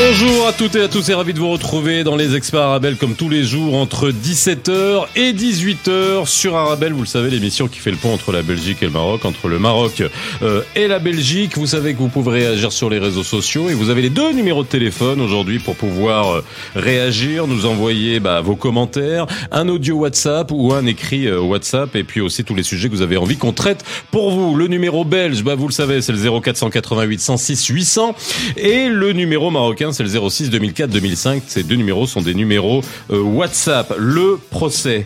Bonjour 0.00 0.46
à 0.46 0.52
toutes 0.52 0.76
et 0.76 0.80
à 0.80 0.86
tous 0.86 1.08
et 1.08 1.14
ravi 1.14 1.34
de 1.34 1.40
vous 1.40 1.50
retrouver 1.50 2.04
dans 2.04 2.14
les 2.14 2.36
experts 2.36 2.60
Arabelle 2.60 2.96
comme 2.96 3.16
tous 3.16 3.28
les 3.28 3.42
jours 3.42 3.74
entre 3.74 4.12
17h 4.12 5.06
et 5.16 5.32
18h 5.32 6.24
sur 6.24 6.54
Arabelle. 6.54 6.92
Vous 6.92 7.00
le 7.00 7.06
savez, 7.06 7.30
l'émission 7.30 7.66
qui 7.66 7.80
fait 7.80 7.90
le 7.90 7.96
pont 7.96 8.14
entre 8.14 8.30
la 8.30 8.42
Belgique 8.42 8.78
et 8.82 8.86
le 8.86 8.92
Maroc, 8.92 9.24
entre 9.24 9.48
le 9.48 9.58
Maroc 9.58 10.04
euh, 10.42 10.62
et 10.76 10.86
la 10.86 11.00
Belgique. 11.00 11.58
Vous 11.58 11.66
savez 11.66 11.94
que 11.94 11.98
vous 11.98 12.08
pouvez 12.08 12.44
réagir 12.44 12.70
sur 12.70 12.88
les 12.90 13.00
réseaux 13.00 13.24
sociaux 13.24 13.70
et 13.70 13.74
vous 13.74 13.90
avez 13.90 14.02
les 14.02 14.08
deux 14.08 14.32
numéros 14.32 14.62
de 14.62 14.68
téléphone 14.68 15.20
aujourd'hui 15.20 15.58
pour 15.58 15.74
pouvoir 15.74 16.30
euh, 16.30 16.44
réagir, 16.76 17.48
nous 17.48 17.66
envoyer 17.66 18.20
bah, 18.20 18.40
vos 18.40 18.54
commentaires, 18.54 19.26
un 19.50 19.68
audio 19.68 19.96
WhatsApp 19.96 20.52
ou 20.52 20.74
un 20.74 20.86
écrit 20.86 21.26
euh, 21.26 21.40
WhatsApp 21.40 21.96
et 21.96 22.04
puis 22.04 22.20
aussi 22.20 22.44
tous 22.44 22.54
les 22.54 22.62
sujets 22.62 22.88
que 22.88 22.94
vous 22.94 23.02
avez 23.02 23.16
envie 23.16 23.36
qu'on 23.36 23.52
traite 23.52 23.84
pour 24.12 24.30
vous. 24.30 24.54
Le 24.54 24.68
numéro 24.68 25.04
belge, 25.04 25.42
bah, 25.42 25.56
vous 25.56 25.66
le 25.66 25.72
savez, 25.72 26.00
c'est 26.02 26.12
le 26.12 26.40
0488 26.40 27.20
106 27.20 27.66
800 27.66 28.14
et 28.56 28.88
le 28.88 29.12
numéro 29.12 29.50
marocain 29.50 29.87
c'est 29.92 30.02
le 30.02 30.30
06 30.30 30.50
2004 30.50 30.90
2005. 30.90 31.42
Ces 31.46 31.62
deux 31.62 31.76
numéros 31.76 32.06
sont 32.06 32.22
des 32.22 32.34
numéros 32.34 32.82
euh, 33.10 33.20
WhatsApp. 33.20 33.94
Le 33.98 34.38
procès, 34.50 35.04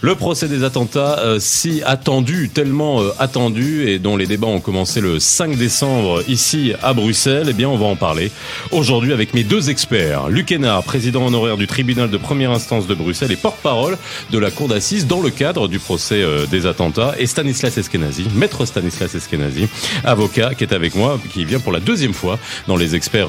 le 0.00 0.14
procès 0.14 0.48
des 0.48 0.64
attentats, 0.64 1.18
euh, 1.18 1.38
si 1.40 1.82
attendu, 1.84 2.50
tellement 2.52 3.02
euh, 3.02 3.10
attendu, 3.18 3.88
et 3.88 3.98
dont 3.98 4.16
les 4.16 4.26
débats 4.26 4.46
ont 4.46 4.60
commencé 4.60 5.00
le 5.00 5.18
5 5.18 5.56
décembre 5.56 6.22
ici 6.28 6.72
à 6.82 6.92
Bruxelles. 6.92 7.48
Eh 7.50 7.52
bien, 7.52 7.68
on 7.68 7.76
va 7.76 7.86
en 7.86 7.96
parler 7.96 8.30
aujourd'hui 8.70 9.12
avec 9.12 9.34
mes 9.34 9.44
deux 9.44 9.70
experts. 9.70 10.28
Luc 10.28 10.52
Hénard, 10.52 10.82
président 10.84 11.26
honoraire 11.26 11.56
du 11.56 11.66
tribunal 11.66 12.10
de 12.10 12.16
première 12.16 12.50
instance 12.50 12.86
de 12.86 12.94
Bruxelles 12.94 13.32
et 13.32 13.36
porte-parole 13.36 13.96
de 14.30 14.38
la 14.38 14.50
cour 14.50 14.68
d'assises 14.68 15.06
dans 15.06 15.20
le 15.20 15.30
cadre 15.30 15.68
du 15.68 15.78
procès 15.78 16.24
des 16.50 16.66
attentats, 16.66 17.14
et 17.18 17.26
Stanislas 17.26 17.76
Eskenazi, 17.76 18.26
maître 18.34 18.64
Stanislas 18.66 19.14
Eskenazi, 19.14 19.68
avocat 20.04 20.54
qui 20.54 20.64
est 20.64 20.72
avec 20.72 20.94
moi, 20.94 21.20
qui 21.32 21.44
vient 21.44 21.60
pour 21.60 21.72
la 21.72 21.80
deuxième 21.80 22.14
fois 22.14 22.38
dans 22.66 22.76
les 22.76 22.94
experts 22.94 23.28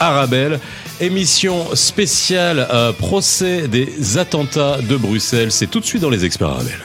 arabes 0.00 0.58
Émission 0.98 1.74
spéciale 1.74 2.66
euh, 2.72 2.90
procès 2.90 3.68
des 3.68 4.16
attentats 4.16 4.78
de 4.80 4.96
Bruxelles. 4.96 5.52
C'est 5.52 5.66
tout 5.66 5.80
de 5.80 5.84
suite 5.84 6.00
dans 6.00 6.08
les 6.08 6.24
experts 6.24 6.48
Arabel. 6.48 6.78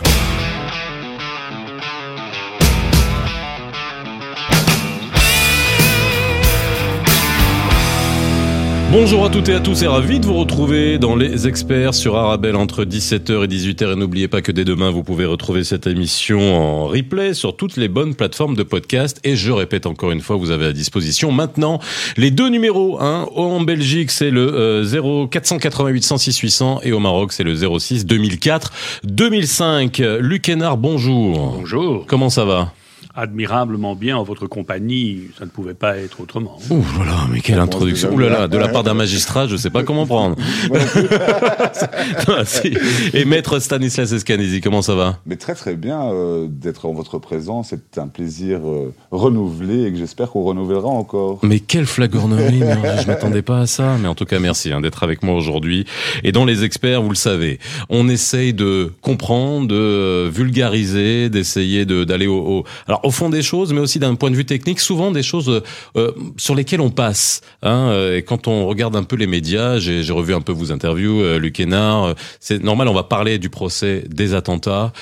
Bonjour 8.91 9.23
à 9.23 9.29
toutes 9.29 9.47
et 9.47 9.53
à 9.53 9.61
tous 9.61 9.83
et 9.83 9.87
ravi 9.87 10.19
de 10.19 10.25
vous 10.25 10.33
retrouver 10.33 10.97
dans 10.97 11.15
les 11.15 11.47
experts 11.47 11.93
sur 11.93 12.17
Arabelle 12.17 12.57
entre 12.57 12.83
17h 12.83 13.45
et 13.45 13.47
18h 13.47 13.93
et 13.93 13.95
n'oubliez 13.95 14.27
pas 14.27 14.41
que 14.41 14.51
dès 14.51 14.65
demain 14.65 14.91
vous 14.91 15.01
pouvez 15.01 15.23
retrouver 15.23 15.63
cette 15.63 15.87
émission 15.87 16.57
en 16.57 16.87
replay 16.87 17.33
sur 17.33 17.55
toutes 17.55 17.77
les 17.77 17.87
bonnes 17.87 18.15
plateformes 18.15 18.53
de 18.53 18.63
podcast. 18.63 19.21
Et 19.23 19.37
je 19.37 19.49
répète 19.53 19.85
encore 19.85 20.11
une 20.11 20.19
fois 20.19 20.35
vous 20.35 20.51
avez 20.51 20.65
à 20.65 20.73
disposition 20.73 21.31
maintenant 21.31 21.79
les 22.17 22.31
deux 22.31 22.49
numéros 22.49 22.97
hein, 22.99 23.29
en 23.33 23.61
Belgique 23.61 24.11
c'est 24.11 24.29
le 24.29 24.83
0 24.83 25.27
488 25.27 26.03
106 26.03 26.37
800 26.39 26.81
et 26.83 26.91
au 26.91 26.99
Maroc 26.99 27.31
c'est 27.31 27.45
le 27.45 27.55
06 27.55 28.05
2004 28.05 28.73
2005 29.05 30.01
Luc 30.19 30.49
Hénard 30.49 30.75
bonjour. 30.75 31.55
Bonjour. 31.59 32.05
Comment 32.07 32.29
ça 32.29 32.43
va? 32.43 32.73
Admirablement 33.15 33.95
bien 33.95 34.17
en 34.17 34.23
votre 34.23 34.47
compagnie. 34.47 35.27
Ça 35.37 35.45
ne 35.45 35.49
pouvait 35.49 35.73
pas 35.73 35.97
être 35.97 36.21
autrement. 36.21 36.57
Ouh 36.69 36.83
là 37.05 37.27
mais 37.31 37.41
quelle 37.41 37.59
introduction. 37.59 38.13
Ouh 38.13 38.17
là 38.17 38.29
là, 38.29 38.47
de 38.47 38.57
la 38.57 38.67
part 38.67 38.83
d'un 38.83 38.93
magistrat, 38.93 39.47
je 39.47 39.53
ne 39.53 39.57
sais 39.57 39.69
pas 39.69 39.83
comment 39.83 40.05
prendre. 40.05 40.35
Et 43.13 43.25
maître 43.25 43.59
Stanislas 43.59 44.11
Escanesi, 44.11 44.61
comment 44.61 44.81
ça 44.81 44.95
va? 44.95 45.19
Mais 45.25 45.35
très 45.35 45.55
très 45.55 45.75
bien 45.75 46.11
euh, 46.11 46.47
d'être 46.49 46.85
en 46.85 46.93
votre 46.93 47.19
présence. 47.19 47.69
C'est 47.69 47.97
un 47.97 48.07
plaisir 48.07 48.59
euh, 48.65 48.93
renouvelé 49.11 49.85
et 49.85 49.91
que 49.91 49.97
j'espère 49.97 50.31
qu'on 50.31 50.43
renouvellera 50.43 50.89
encore. 50.89 51.39
Mais 51.43 51.59
quelle 51.59 51.85
flagornerie 51.85 52.61
Je 53.01 53.07
m'attendais 53.07 53.41
pas 53.41 53.59
à 53.59 53.67
ça. 53.67 53.97
Mais 54.01 54.07
en 54.07 54.15
tout 54.15 54.25
cas, 54.25 54.39
merci 54.39 54.71
hein, 54.71 54.81
d'être 54.81 55.03
avec 55.03 55.23
moi 55.23 55.35
aujourd'hui. 55.35 55.85
Et 56.23 56.31
dans 56.31 56.45
les 56.45 56.63
experts, 56.63 57.01
vous 57.01 57.09
le 57.09 57.15
savez, 57.15 57.59
on 57.89 58.07
essaye 58.07 58.53
de 58.53 58.91
comprendre, 59.01 59.67
de 59.67 60.29
vulgariser, 60.29 61.29
d'essayer 61.29 61.85
d'aller 61.85 62.27
au, 62.27 62.37
au... 62.37 62.63
Alors 62.87 63.00
au 63.03 63.11
fond 63.11 63.29
des 63.29 63.41
choses, 63.41 63.73
mais 63.73 63.79
aussi 63.79 63.99
d'un 63.99 64.15
point 64.15 64.31
de 64.31 64.35
vue 64.35 64.45
technique, 64.45 64.79
souvent 64.79 65.11
des 65.11 65.23
choses 65.23 65.49
euh, 65.49 65.61
euh, 65.95 66.11
sur 66.37 66.55
lesquelles 66.55 66.81
on 66.81 66.89
passe. 66.89 67.41
Hein, 67.63 67.89
euh, 67.89 68.17
et 68.17 68.23
quand 68.23 68.47
on 68.47 68.67
regarde 68.67 68.95
un 68.95 69.03
peu 69.03 69.15
les 69.15 69.27
médias, 69.27 69.79
j'ai 69.79 70.11
revu 70.11 70.33
un 70.33 70.41
peu 70.41 70.51
vos 70.51 70.71
interviews, 70.71 71.21
euh, 71.21 71.39
Luc 71.39 71.59
Hénard, 71.59 72.15
c'est 72.39 72.63
normal, 72.63 72.87
on 72.87 72.93
va 72.93 73.03
parler 73.03 73.39
du 73.39 73.49
procès 73.49 74.03
des 74.09 74.33
attentats. 74.33 74.93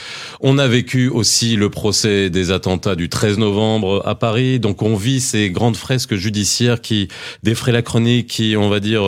On 0.41 0.57
a 0.57 0.67
vécu 0.67 1.09
aussi 1.09 1.55
le 1.55 1.69
procès 1.69 2.29
des 2.29 2.51
attentats 2.51 2.95
du 2.95 3.09
13 3.09 3.37
novembre 3.37 4.01
à 4.05 4.15
Paris, 4.15 4.59
donc 4.59 4.81
on 4.81 4.95
vit 4.95 5.21
ces 5.21 5.49
grandes 5.49 5.77
fresques 5.77 6.15
judiciaires 6.15 6.81
qui 6.81 7.07
défraient 7.43 7.71
la 7.71 7.81
chronique, 7.81 8.27
qui, 8.27 8.55
on 8.57 8.69
va 8.69 8.79
dire... 8.79 9.03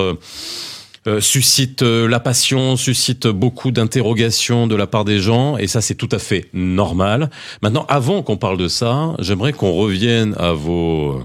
Euh, 1.07 1.19
suscite 1.19 1.81
euh, 1.81 2.07
la 2.07 2.19
passion, 2.19 2.75
suscite 2.75 3.25
beaucoup 3.25 3.71
d'interrogations 3.71 4.67
de 4.67 4.75
la 4.75 4.85
part 4.85 5.03
des 5.03 5.19
gens, 5.19 5.57
et 5.57 5.65
ça 5.65 5.81
c'est 5.81 5.95
tout 5.95 6.09
à 6.11 6.19
fait 6.19 6.47
normal. 6.53 7.31
Maintenant, 7.63 7.87
avant 7.89 8.21
qu'on 8.21 8.37
parle 8.37 8.57
de 8.57 8.67
ça, 8.67 9.15
j'aimerais 9.17 9.51
qu'on 9.51 9.71
revienne 9.71 10.35
à 10.37 10.53
vos 10.53 11.23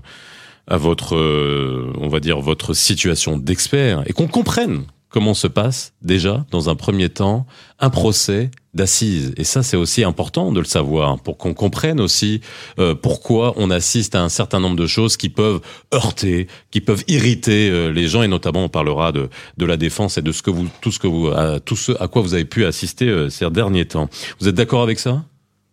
à 0.69 0.78
votre, 0.78 1.15
euh, 1.15 1.92
on 2.00 2.09
va 2.09 2.20
dire, 2.20 2.41
votre 2.41 2.75
situation 2.75 3.36
d'expert 3.36 4.03
et 4.06 4.12
qu'on 4.12 4.26
comprenne 4.26 4.84
comment 5.16 5.32
se 5.32 5.47
passe 5.47 5.94
déjà, 6.03 6.44
dans 6.50 6.69
un 6.69 6.75
premier 6.75 7.09
temps, 7.09 7.47
un 7.81 7.88
procès 7.88 8.50
d'assises. 8.75 9.32
Et 9.38 9.44
ça, 9.44 9.62
c'est 9.62 9.78
aussi 9.78 10.04
important 10.04 10.53
de 10.53 10.60
le 10.60 10.66
savoir 10.66 11.19
pour 11.21 11.38
qu'on 11.38 11.54
comprenne 11.54 12.00
aussi 12.00 12.43
euh, 12.78 12.94
pourquoi 12.94 13.54
on 13.56 13.71
assiste 13.71 14.15
à 14.15 14.22
un 14.22 14.28
certain 14.28 14.60
nombre 14.60 14.77
de 14.77 14.87
choses 14.87 15.16
qui 15.16 15.31
peuvent 15.31 15.62
heurter, 15.94 16.49
qui 16.71 16.82
peuvent 16.82 17.03
irriter 17.09 17.71
euh, 17.71 17.91
les 17.91 18.09
gens. 18.09 18.25
Et 18.25 18.28
notamment, 18.28 18.65
on 18.65 18.69
parlera 18.69 19.10
de, 19.10 19.31
de 19.56 19.65
la 19.65 19.78
défense 19.78 20.19
et 20.19 20.22
de 20.22 20.32
ce 20.32 20.43
que 20.43 20.50
vous, 20.50 20.69
tout 20.82 20.93
ce 20.93 20.99
que 20.99 21.06
vous, 21.06 21.28
à, 21.28 21.60
tout 21.60 21.77
ce 21.77 21.93
à 21.98 22.09
quoi 22.09 22.21
vous 22.21 22.34
avez 22.34 22.44
pu 22.44 22.66
assister 22.66 23.09
euh, 23.09 23.31
ces 23.31 23.48
derniers 23.48 23.87
temps. 23.87 24.10
Vous 24.38 24.48
êtes 24.48 24.54
d'accord 24.54 24.83
avec 24.83 24.98
ça? 24.98 25.25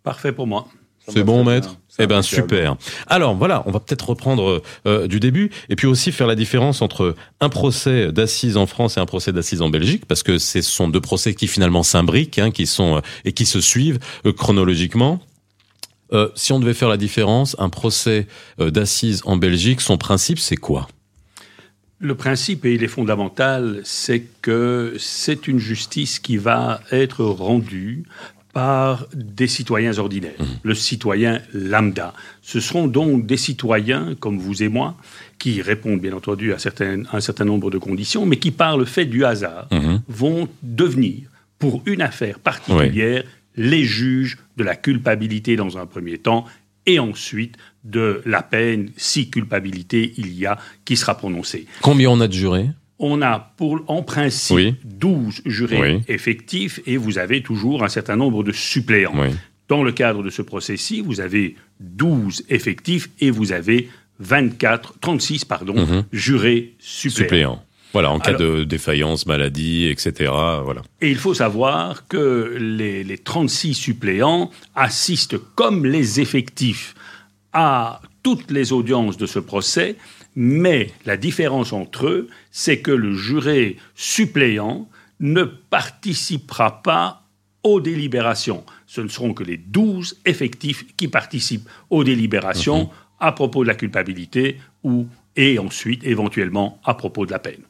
Parfait 0.04 0.32
pour 0.32 0.48
moi. 0.48 0.70
C'est 1.08 1.24
bon, 1.24 1.44
maître 1.44 1.78
Eh 2.00 2.08
ben 2.08 2.22
super. 2.22 2.78
Alors 3.08 3.36
voilà, 3.36 3.64
on 3.66 3.72
va 3.72 3.80
peut-être 3.80 4.10
reprendre 4.10 4.62
euh, 4.86 5.08
du 5.08 5.20
début 5.20 5.52
et 5.70 5.76
puis 5.76 5.88
aussi 5.88 6.12
faire 6.12 6.28
la 6.28 6.36
différence 6.36 6.82
entre 6.82 7.16
un 7.42 7.50
procès 7.50 8.12
d'assises 8.12 8.56
en 8.56 8.66
France 8.66 8.98
et 8.98 9.00
un 9.02 9.06
procès 9.06 9.34
d'assises 9.34 9.62
en 9.62 9.70
Belgique, 9.70 10.06
parce 10.06 10.24
que 10.24 10.38
ce 10.38 10.62
sont 10.62 10.88
deux 10.88 11.02
procès 11.02 11.34
qui 11.34 11.48
finalement 11.48 11.84
s'imbriquent, 11.84 12.40
hein, 12.40 12.52
qui 12.52 12.68
sont 12.68 12.98
euh, 12.98 13.02
et 13.26 13.34
qui 13.34 13.46
se 13.46 13.60
suivent 13.60 14.00
euh, 14.26 14.32
chronologiquement. 14.32 15.20
si 16.36 16.54
on 16.54 16.60
devait 16.60 16.76
faire 16.76 16.90
la 16.90 16.98
différence, 16.98 17.56
un 17.58 17.70
procès 17.70 18.28
d'assises 18.60 19.24
en 19.26 19.36
Belgique, 19.36 19.82
son 19.82 19.98
principe, 19.98 20.38
c'est 20.38 20.58
quoi? 20.58 20.88
Le 21.98 22.14
principe, 22.14 22.66
et 22.66 22.74
il 22.74 22.84
est 22.84 22.88
fondamental, 22.88 23.82
c'est 23.84 24.28
que 24.44 24.96
c'est 25.00 25.48
une 25.48 25.58
justice 25.58 26.20
qui 26.20 26.38
va 26.38 26.82
être 26.92 27.24
rendue 27.24 28.04
par 28.54 29.08
des 29.14 29.48
citoyens 29.48 29.98
ordinaires, 29.98 30.40
mmh. 30.40 30.46
le 30.62 30.76
citoyen 30.76 31.42
lambda. 31.54 32.14
Ce 32.44 32.60
seront 32.60 32.88
donc 32.88 33.26
des 33.26 33.38
citoyens 33.38 34.14
comme 34.20 34.38
vous 34.38 34.62
et 34.62 34.70
moi 34.70 34.96
qui 35.40 35.62
répondent 35.62 36.00
bien 36.00 36.14
entendu 36.14 36.54
à, 36.54 36.60
certaines, 36.60 37.08
un 37.12 37.20
certain 37.20 37.46
nombre 37.46 37.72
de 37.72 37.80
conditions, 37.80 38.26
mais 38.26 38.38
qui 38.38 38.52
par 38.52 38.78
le 38.78 38.86
fait 38.86 39.06
du 39.06 39.26
hasard 39.26 39.68
mmh. 39.72 39.96
vont 40.08 40.48
devenir, 40.62 41.30
pour 41.58 41.82
une 41.88 42.02
affaire 42.02 42.40
particulière, 42.40 43.24
les 43.56 43.84
juges 43.84 44.38
de 44.58 44.64
la 44.64 44.76
culpabilité 44.76 45.56
dans 45.56 45.78
un 45.78 45.86
premier 45.86 46.20
temps 46.20 46.46
et 46.86 47.00
ensuite 47.00 47.58
de 47.84 48.22
la 48.26 48.44
peine, 48.44 48.92
si 48.98 49.30
culpabilité 49.30 50.14
il 50.18 50.34
y 50.38 50.46
a, 50.46 50.58
qui 50.86 50.96
sera 50.96 51.18
prononcée. 51.18 51.66
Combien 51.82 52.10
on 52.10 52.20
a 52.20 52.28
de 52.28 52.34
jurés? 52.34 52.70
On 53.00 53.22
a 53.22 53.54
pour, 53.58 53.84
en 53.88 54.04
principe 54.04 54.76
12 54.86 55.42
jurés 55.46 56.02
effectifs 56.08 56.80
et 56.86 56.98
vous 56.98 57.18
avez 57.18 57.42
toujours 57.42 57.84
un 57.84 57.90
certain 57.90 58.16
nombre 58.16 58.44
de 58.44 58.52
suppléants. 58.52 59.16
Dans 59.70 59.84
le 59.84 59.92
cadre 59.92 60.24
de 60.24 60.30
ce 60.30 60.42
procès-ci, 60.42 61.02
vous 61.02 61.22
avez 61.22 61.56
12 61.80 62.44
effectifs 62.50 63.10
et 63.20 63.32
vous 63.32 63.52
avez 63.52 63.90
24, 64.20 65.00
36 65.00 65.46
pardon, 65.46 65.76
mhm. 65.76 66.04
jurés 66.12 66.74
suppléants. 66.80 67.64
Voilà, 67.94 68.10
en 68.10 68.20
cas 68.20 68.34
de 68.34 68.64
défaillance, 68.64 69.28
maladie, 69.28 69.88
etc. 69.88 70.32
Voilà. 70.64 70.82
Et 71.00 71.12
il 71.12 71.18
faut 71.18 71.36
savoir 71.36 72.08
que 72.08 72.58
les, 72.60 73.04
les 73.04 73.18
36 73.20 73.76
suppléants 73.76 74.50
assistent 74.74 75.38
comme 75.54 75.86
les 75.86 76.20
effectifs 76.20 76.96
à 77.54 78.02
toutes 78.24 78.50
les 78.50 78.74
audiences 78.74 79.18
de 79.18 79.28
ce 79.28 79.38
procès, 79.38 79.96
mais 80.36 80.92
la 81.06 81.18
différence 81.18 81.74
entre 81.74 82.08
eux, 82.08 82.30
c'est 82.52 82.80
que 82.80 82.92
le 82.92 83.14
juré 83.14 83.78
suppléant 83.96 84.90
ne 85.20 85.44
participera 85.44 86.82
pas 86.82 87.24
aux 87.64 87.80
délibérations. 87.80 88.64
Ce 88.88 89.02
ne 89.02 89.08
seront 89.08 89.34
que 89.34 89.44
les 89.44 89.58
12 89.58 90.22
effectifs 90.26 90.86
qui 90.98 91.08
participent 91.08 91.70
aux 91.90 92.04
délibérations 92.04 92.86
mhm. 92.86 92.90
à 93.20 93.32
propos 93.32 93.64
de 93.64 93.70
la 93.70 93.76
culpabilité 93.76 94.60
ou 94.84 95.08
et 95.36 95.58
ensuite 95.60 96.04
éventuellement 96.04 96.80
à 96.84 96.94
propos 96.94 97.26
de 97.26 97.32
la 97.32 97.40
peine. 97.40 97.62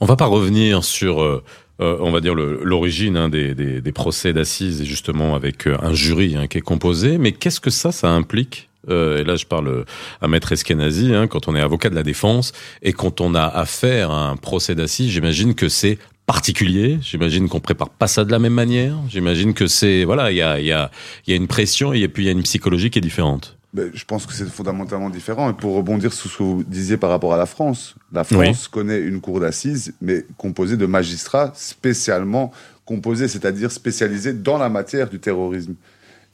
On 0.00 0.06
va 0.06 0.16
pas 0.16 0.26
revenir 0.26 0.82
sur 0.84 1.42
euh, 1.80 1.92
euh, 1.92 1.96
on 2.00 2.10
va 2.10 2.20
dire 2.20 2.34
l'origine 2.34 3.16
hein, 3.16 3.28
des, 3.28 3.54
des, 3.54 3.80
des, 3.80 3.92
procès 3.92 4.32
d'assises, 4.32 4.84
justement 4.84 5.34
avec 5.34 5.66
euh, 5.66 5.76
un 5.80 5.92
jury 5.92 6.36
hein, 6.36 6.46
qui 6.46 6.58
est 6.58 6.62
composé. 6.62 7.18
Mais 7.18 7.32
qu'est-ce 7.32 7.60
que 7.60 7.70
ça, 7.70 7.92
ça 7.92 8.10
implique 8.10 8.68
euh, 8.88 9.20
et 9.20 9.24
là 9.24 9.36
je 9.36 9.46
parle 9.46 9.84
à 10.20 10.26
Maître 10.26 10.50
Eskenazi, 10.50 11.14
hein, 11.14 11.28
quand 11.28 11.46
on 11.46 11.54
est 11.54 11.60
avocat 11.60 11.88
de 11.88 11.94
la 11.94 12.02
défense 12.02 12.52
et 12.82 12.92
quand 12.92 13.20
on 13.20 13.36
a 13.36 13.44
affaire 13.44 14.10
à 14.10 14.28
un 14.28 14.36
procès 14.36 14.74
d'assises, 14.74 15.12
j'imagine 15.12 15.54
que 15.54 15.68
c'est 15.68 15.98
particulier. 16.26 16.98
J'imagine 17.00 17.48
qu'on 17.48 17.60
prépare 17.60 17.90
pas 17.90 18.08
ça 18.08 18.24
de 18.24 18.32
la 18.32 18.40
même 18.40 18.54
manière. 18.54 18.96
J'imagine 19.08 19.54
que 19.54 19.68
c'est 19.68 20.02
voilà, 20.02 20.32
il 20.32 20.36
y 20.38 20.42
a, 20.42 20.58
y, 20.58 20.72
a, 20.72 20.90
y 21.28 21.32
a 21.32 21.36
une 21.36 21.46
pression 21.46 21.92
et 21.92 22.08
puis 22.08 22.24
il 22.24 22.26
y 22.26 22.28
a 22.28 22.32
une 22.32 22.42
psychologie 22.42 22.90
qui 22.90 22.98
est 22.98 23.02
différente. 23.02 23.56
Ben, 23.74 23.90
je 23.94 24.04
pense 24.04 24.26
que 24.26 24.34
c'est 24.34 24.46
fondamentalement 24.48 25.08
différent. 25.08 25.48
Et 25.50 25.54
pour 25.54 25.74
rebondir 25.74 26.12
sur 26.12 26.30
ce 26.30 26.36
que 26.36 26.42
vous 26.42 26.62
disiez 26.62 26.98
par 26.98 27.08
rapport 27.08 27.32
à 27.32 27.38
la 27.38 27.46
France, 27.46 27.94
la 28.12 28.22
France 28.22 28.68
connaît 28.68 29.00
une 29.00 29.20
cour 29.20 29.40
d'assises, 29.40 29.94
mais 30.02 30.26
composée 30.36 30.76
de 30.76 30.84
magistrats 30.84 31.52
spécialement 31.54 32.52
composés, 32.84 33.28
c'est-à-dire 33.28 33.72
spécialisés 33.72 34.34
dans 34.34 34.58
la 34.58 34.68
matière 34.68 35.08
du 35.08 35.20
terrorisme. 35.20 35.74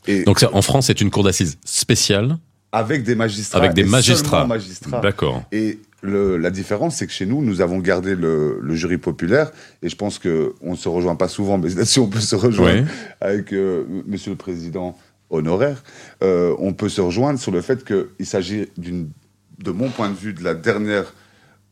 Et 0.06 0.24
Donc 0.24 0.44
en 0.52 0.62
France, 0.62 0.86
c'est 0.86 1.00
une 1.00 1.10
cour 1.10 1.22
d'assises 1.22 1.58
spéciale 1.64 2.38
avec 2.72 3.04
des 3.04 3.14
magistrats. 3.14 3.58
Avec 3.58 3.74
des 3.74 3.84
magistrats. 3.84 4.46
magistrats. 4.46 5.00
D'accord. 5.00 5.42
Et 5.52 5.78
le, 6.02 6.36
la 6.36 6.50
différence, 6.50 6.96
c'est 6.96 7.06
que 7.06 7.12
chez 7.12 7.26
nous, 7.26 7.42
nous 7.42 7.60
avons 7.60 7.78
gardé 7.78 8.14
le, 8.14 8.58
le 8.60 8.74
jury 8.74 8.98
populaire, 8.98 9.50
et 9.82 9.88
je 9.88 9.96
pense 9.96 10.18
que 10.18 10.54
on 10.60 10.72
ne 10.72 10.76
se 10.76 10.88
rejoint 10.88 11.16
pas 11.16 11.28
souvent, 11.28 11.58
mais 11.58 11.70
si 11.84 11.98
on 11.98 12.08
peut 12.08 12.20
se 12.20 12.36
rejoindre 12.36 12.86
avec 13.20 13.52
euh, 13.52 13.84
Monsieur 14.06 14.30
le 14.30 14.36
Président 14.36 14.96
honoraire, 15.30 15.82
euh, 16.22 16.54
on 16.58 16.72
peut 16.72 16.88
se 16.88 17.00
rejoindre 17.00 17.38
sur 17.38 17.52
le 17.52 17.60
fait 17.60 17.84
qu'il 17.84 18.26
s'agit 18.26 18.68
d'une, 18.76 19.10
de 19.58 19.70
mon 19.70 19.90
point 19.90 20.08
de 20.08 20.14
vue, 20.14 20.32
de 20.32 20.42
la 20.42 20.54
dernière 20.54 21.12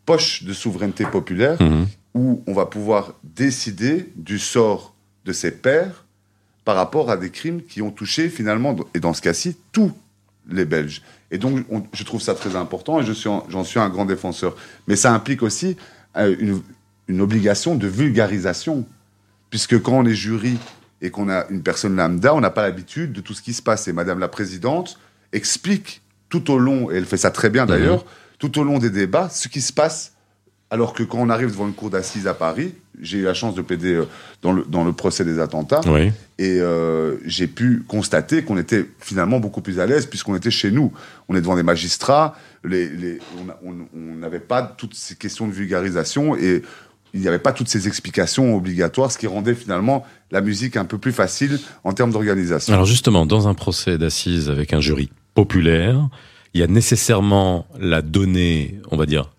poche 0.05 0.45
de 0.45 0.53
souveraineté 0.53 1.05
populaire 1.05 1.61
mhm. 1.61 1.87
où 2.15 2.43
on 2.47 2.53
va 2.53 2.67
pouvoir 2.67 3.15
décider 3.25 4.13
du 4.17 4.39
sort 4.39 4.95
de 5.25 5.33
ses 5.33 5.51
pairs 5.51 6.05
par 6.65 6.77
rapport 6.77 7.11
à 7.11 7.17
des 7.17 7.31
crimes 7.31 7.63
qui 7.63 7.83
ont 7.83 7.91
touché 7.91 8.29
finalement, 8.29 8.77
et 8.95 9.01
dans 9.01 9.15
ce 9.15 9.23
cas-ci, 9.23 9.57
tous 9.73 9.93
les 10.49 10.65
Belges. 10.65 11.03
Et 11.31 11.39
donc, 11.39 11.65
je 11.93 12.05
trouve 12.05 12.21
ça 12.21 12.35
très 12.35 12.57
important 12.57 13.01
et 13.01 13.05
je 13.05 13.13
suis, 13.13 13.31
j'en 13.49 13.65
suis 13.65 13.81
un 13.81 13.89
grand 13.89 14.05
défenseur. 14.05 14.57
Mais 14.87 14.97
ça 14.97 15.13
implique 15.13 15.43
aussi 15.43 15.77
euh, 16.17 16.37
une, 16.39 16.61
une 17.09 17.21
obligation 17.21 17.75
de 17.75 17.87
vulgarisation, 17.87 18.85
puisque 19.51 19.81
quand 19.81 19.99
on 19.99 20.07
est 20.07 20.15
jury 20.15 20.59
et 21.03 21.11
qu'on 21.11 21.29
a 21.29 21.47
une 21.51 21.63
personne 21.63 21.97
lambda, 21.97 22.35
on 22.35 22.41
n'a 22.41 22.51
pas 22.51 22.63
l'habitude 22.63 23.13
de 23.13 23.21
tout 23.21 23.35
ce 23.35 23.43
qui 23.43 23.53
se 23.53 23.63
passe. 23.63 23.89
Et 23.89 23.93
Madame 23.93 24.19
la 24.19 24.29
Présidente 24.29 24.99
explique 25.33 26.03
tout 26.29 26.51
au 26.51 26.59
long, 26.59 26.91
et 26.91 26.97
elle 26.97 27.05
fait 27.05 27.17
ça 27.17 27.31
très 27.31 27.51
bien 27.51 27.67
d'ailleurs, 27.67 27.99
mhm. 28.05 28.11
tout 28.39 28.59
au 28.59 28.65
long 28.65 28.79
des 28.79 28.91
débats, 28.91 29.29
ce 29.29 29.49
qui 29.49 29.61
se 29.61 29.73
passe. 29.73 30.13
Alors 30.69 30.95
que 30.95 31.05
quand 31.05 31.19
on 31.19 31.31
arrive 31.31 31.51
devant 31.51 31.69
une 31.69 31.75
cour 31.75 31.91
d'assises 31.91 32.27
à 32.27 32.35
Paris, 32.35 32.75
j'ai 33.01 33.19
eu 33.19 33.23
la 33.23 33.35
chance 33.35 33.55
de 33.55 33.63
plaider 33.63 33.95
euh, 33.95 34.05
dans 34.43 34.53
le, 34.53 34.65
dans 34.65 34.83
le 34.83 34.93
procès 34.93 35.25
des 35.25 35.39
attentats, 35.39 35.81
et 36.39 36.61
euh, 36.61 37.17
j'ai 37.25 37.47
pu 37.47 37.85
constater 37.87 38.43
qu'on 38.43 38.59
était 38.59 38.85
finalement 38.99 39.39
beaucoup 39.39 39.61
plus 39.61 39.79
à 39.79 39.87
l'aise 39.87 40.07
puisqu'on 40.07 40.35
était 40.35 40.51
chez 40.51 40.73
nous. 40.73 40.93
On 41.29 41.37
est 41.37 41.41
devant 41.41 41.55
des 41.55 41.63
magistrats, 41.63 42.37
les, 42.65 42.89
les, 42.89 43.19
on 43.65 43.77
n'avait 44.17 44.41
pas 44.41 44.63
toutes 44.63 44.95
ces 44.95 45.15
questions 45.15 45.47
de 45.47 45.53
vulgarisation, 45.53 46.37
et 46.37 46.63
il 47.17 47.23
n'y 47.23 47.29
avait 47.29 47.39
pas 47.39 47.53
toutes 47.53 47.69
ces 47.69 47.89
explications 47.89 48.55
obligatoires, 48.55 49.11
ce 49.11 49.17
qui 49.17 49.27
rendait 49.27 49.55
finalement 49.55 50.05
la 50.31 50.43
musique 50.43 50.77
un 50.77 50.85
peu 50.85 50.99
plus 50.99 51.13
facile 51.13 51.59
en 51.83 51.93
termes 51.93 52.13
d'organisation. 52.13 52.73
Alors 52.73 52.85
justement, 52.85 53.25
dans 53.25 53.49
un 53.49 53.55
procès 53.55 53.97
d'assises 53.97 54.51
avec 54.51 54.73
un 54.75 54.81
jury 54.81 55.11
populaire, 55.35 56.09
il 56.53 56.61
y 56.61 56.63
a 56.63 56.67
nécessairement 56.67 57.67
la 57.81 58.03
donnée, 58.03 58.81
on 58.91 58.97
va 58.97 59.07
dire, 59.07 59.31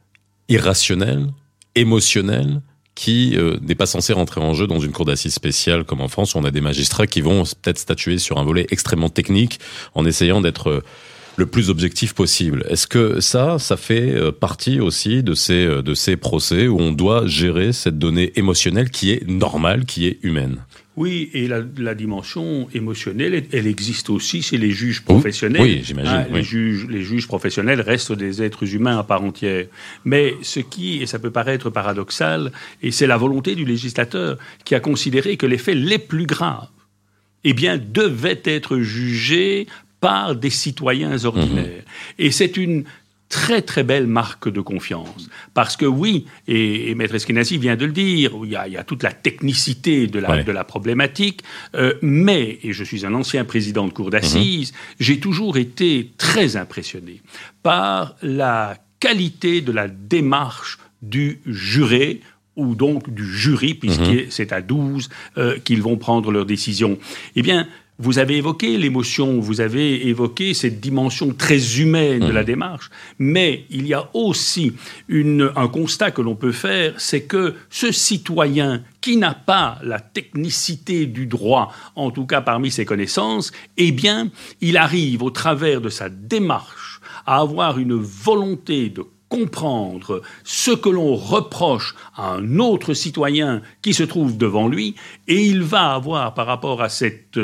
irrationnelle, 0.49 1.27
émotionnelle, 1.75 2.61
qui 2.95 3.37
euh, 3.37 3.57
n'est 3.61 3.75
pas 3.75 3.85
censée 3.85 4.11
rentrer 4.11 4.41
en 4.41 4.55
jeu 4.55 4.65
dans 4.65 4.79
une 4.79 4.91
cour 4.91 5.05
d'assises 5.05 5.35
spéciale 5.35 5.83
comme 5.83 6.01
en 6.01 6.07
France 6.07 6.33
où 6.33 6.39
on 6.39 6.43
a 6.43 6.51
des 6.51 6.61
magistrats 6.61 7.05
qui 7.05 7.21
vont 7.21 7.43
peut-être 7.43 7.77
statuer 7.77 8.17
sur 8.17 8.39
un 8.39 8.43
volet 8.43 8.65
extrêmement 8.71 9.09
technique 9.09 9.59
en 9.93 10.03
essayant 10.03 10.41
d'être 10.41 10.83
le 11.37 11.45
plus 11.45 11.69
objectif 11.69 12.13
possible. 12.13 12.65
Est-ce 12.67 12.87
que 12.87 13.21
ça, 13.21 13.59
ça 13.59 13.77
fait 13.77 14.11
euh, 14.11 14.31
partie 14.31 14.79
aussi 14.79 15.23
de 15.23 15.35
ces, 15.35 15.65
euh, 15.65 15.81
de 15.81 15.93
ces 15.93 16.17
procès 16.17 16.67
où 16.67 16.79
on 16.79 16.91
doit 16.91 17.27
gérer 17.27 17.71
cette 17.73 17.97
donnée 17.97 18.33
émotionnelle 18.35 18.89
qui 18.89 19.11
est 19.11 19.25
normale, 19.27 19.85
qui 19.85 20.07
est 20.07 20.17
humaine? 20.23 20.57
Oui, 20.97 21.29
et 21.33 21.47
la, 21.47 21.59
la, 21.77 21.93
dimension 21.93 22.67
émotionnelle, 22.73 23.45
elle 23.51 23.67
existe 23.67 24.09
aussi 24.09 24.41
chez 24.41 24.57
les 24.57 24.71
juges 24.71 25.03
professionnels. 25.03 25.61
Oui, 25.61 25.81
j'imagine. 25.83 26.25
Ah, 26.27 26.27
les, 26.33 26.41
juges, 26.41 26.87
les 26.89 27.03
juges 27.03 27.27
professionnels 27.27 27.81
restent 27.81 28.13
des 28.13 28.41
êtres 28.41 28.73
humains 28.73 28.97
à 28.97 29.03
part 29.03 29.21
entière. 29.21 29.67
Mais 30.05 30.33
ce 30.41 30.59
qui, 30.59 31.03
et 31.03 31.05
ça 31.05 31.19
peut 31.19 31.29
paraître 31.29 31.69
paradoxal, 31.69 32.51
et 32.81 32.89
c'est 32.89 33.05
la 33.05 33.15
volonté 33.15 33.53
du 33.53 33.63
législateur 33.63 34.39
qui 34.65 34.73
a 34.73 34.79
considéré 34.79 35.37
que 35.37 35.45
les 35.45 35.59
faits 35.59 35.77
les 35.77 35.99
plus 35.99 36.25
graves, 36.25 36.67
eh 37.43 37.53
bien, 37.53 37.77
devaient 37.77 38.41
être 38.43 38.79
jugés 38.79 39.67
par 39.99 40.35
des 40.35 40.49
citoyens 40.49 41.25
ordinaires. 41.25 41.83
Mhm. 41.85 42.19
Et 42.19 42.31
c'est 42.31 42.57
une 42.57 42.83
très 43.29 43.61
très 43.61 43.83
belle 43.83 44.07
marque 44.07 44.49
de 44.49 44.61
confiance. 44.61 45.29
Parce 45.53 45.75
que 45.75 45.85
oui, 45.85 46.25
et, 46.47 46.95
Maître 46.95 47.15
Eskenazi 47.15 47.57
vient 47.57 47.75
de 47.75 47.85
le 47.85 47.91
dire, 47.91 48.31
il 48.43 48.51
y 48.51 48.55
a, 48.55 48.67
il 48.67 48.73
y 48.73 48.77
a 48.77 48.83
toute 48.83 49.03
la 49.03 49.11
technicité 49.11 50.07
de 50.07 50.19
la, 50.19 50.43
de 50.43 50.51
la 50.51 50.63
problématique, 50.63 51.41
euh, 51.75 51.93
mais, 52.01 52.59
et 52.63 52.73
je 52.73 52.83
suis 52.83 53.05
un 53.05 53.13
ancien 53.13 53.43
président 53.43 53.87
de 53.87 53.93
cour 53.93 54.09
d'assises, 54.09 54.71
mhm. 54.71 54.77
j'ai 54.99 55.19
toujours 55.19 55.57
été 55.57 56.11
très 56.17 56.55
impressionné 56.55 57.21
par 57.63 58.15
la 58.21 58.77
qualité 58.99 59.61
de 59.61 59.71
la 59.71 59.87
démarche 59.87 60.79
du 61.01 61.41
juré 61.45 62.21
ou 62.55 62.75
donc 62.75 63.13
du 63.13 63.25
jury, 63.25 63.75
puisque 63.75 64.01
mhm. 64.01 64.25
c'est 64.29 64.51
à 64.51 64.61
12 64.61 65.09
euh, 65.37 65.59
qu'ils 65.59 65.81
vont 65.81 65.97
prendre 65.97 66.31
leur 66.31 66.45
décision. 66.45 66.97
Eh 67.35 67.43
bien, 67.43 67.67
vous 67.99 68.19
avez 68.19 68.37
évoqué 68.37 68.77
l'émotion, 68.77 69.39
vous 69.39 69.59
avez 69.59 70.07
évoqué 70.07 70.53
cette 70.53 70.79
dimension 70.79 71.33
très 71.33 71.79
humaine 71.79 72.25
de 72.25 72.31
la 72.31 72.43
mmh. 72.43 72.45
démarche, 72.45 72.89
mais 73.17 73.65
il 73.69 73.87
y 73.87 73.93
a 73.93 74.09
aussi 74.13 74.73
une, 75.07 75.51
un 75.55 75.67
constat 75.67 76.11
que 76.11 76.21
l'on 76.21 76.35
peut 76.35 76.51
faire, 76.51 76.93
c'est 76.97 77.23
que 77.23 77.55
ce 77.69 77.91
citoyen 77.91 78.83
qui 79.01 79.17
n'a 79.17 79.33
pas 79.33 79.79
la 79.83 79.99
technicité 79.99 81.05
du 81.05 81.25
droit, 81.25 81.73
en 81.95 82.11
tout 82.11 82.25
cas 82.25 82.41
parmi 82.41 82.69
ses 82.69 82.85
connaissances, 82.85 83.51
eh 83.77 83.91
bien, 83.91 84.29
il 84.61 84.77
arrive 84.77 85.23
au 85.23 85.31
travers 85.31 85.81
de 85.81 85.89
sa 85.89 86.09
démarche 86.09 87.01
à 87.25 87.39
avoir 87.39 87.79
une 87.79 87.95
volonté 87.95 88.89
de 88.89 89.03
comprendre 89.29 90.21
ce 90.43 90.71
que 90.71 90.89
l'on 90.89 91.15
reproche 91.15 91.95
à 92.15 92.31
un 92.33 92.59
autre 92.59 92.93
citoyen 92.93 93.61
qui 93.81 93.93
se 93.93 94.03
trouve 94.03 94.37
devant 94.37 94.67
lui, 94.67 94.95
et 95.27 95.43
il 95.43 95.63
va 95.63 95.93
avoir 95.93 96.33
par 96.33 96.47
rapport 96.47 96.81
à 96.81 96.89
cet 96.89 97.37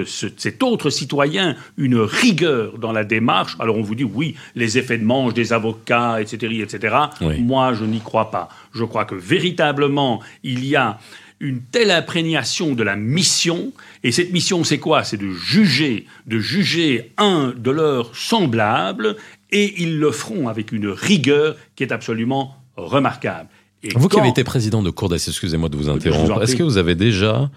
autre 0.62 0.89
citoyen 0.89 1.55
une 1.77 1.98
rigueur 1.98 2.77
dans 2.77 2.91
la 2.91 3.03
démarche. 3.03 3.57
Alors 3.60 3.77
on 3.77 3.81
vous 3.81 3.96
dit 3.96 4.03
oui, 4.03 4.36
les 4.55 4.77
effets 4.77 4.98
de 4.98 5.03
manche 5.03 5.34
des 5.34 5.51
avocats, 5.51 6.22
etc., 6.22 6.62
etc. 6.62 6.96
Moi, 7.39 7.74
je 7.74 7.86
n'y 7.86 8.00
crois 8.00 8.31
pas. 8.31 8.50
Je 8.74 8.86
crois 8.86 9.05
que 9.05 9.15
véritablement, 9.15 10.22
il 10.43 10.65
y 10.65 10.75
a 10.75 11.00
une 11.39 11.62
telle 11.62 11.91
imprégnation 11.91 12.74
de 12.74 12.84
la 12.84 12.96
mission, 12.96 13.74
et 14.03 14.13
cette 14.13 14.31
mission, 14.31 14.63
c'est 14.63 14.79
quoi? 14.79 15.03
C'est 15.03 15.17
de 15.17 15.29
juger, 15.29 16.05
de 16.25 16.39
juger 16.39 17.12
un 17.17 17.53
de 17.57 17.72
leurs 17.72 18.15
semblables, 18.15 19.17
et 19.53 19.81
ils 19.81 20.00
le 20.00 20.12
feront 20.12 20.50
avec 20.50 20.72
une 20.72 20.88
rigueur 20.88 21.55
qui 21.75 21.83
est 21.83 21.93
absolument 21.93 22.57
remarquable. 22.75 23.50
Et 23.83 23.89
vous 23.95 24.10
qui 24.10 24.19
avez 24.19 24.29
été 24.29 24.43
président 24.43 24.81
de 24.81 24.89
cour 24.89 25.10
d'assises, 25.10 25.33
excusez-moi 25.33 25.69
de 25.69 25.77
vous 25.77 25.89
interrompre, 25.89 26.41
est-ce 26.41 26.55
que 26.55 26.63
vous 26.63 26.77
avez 26.77 26.95
déjà 26.95 27.50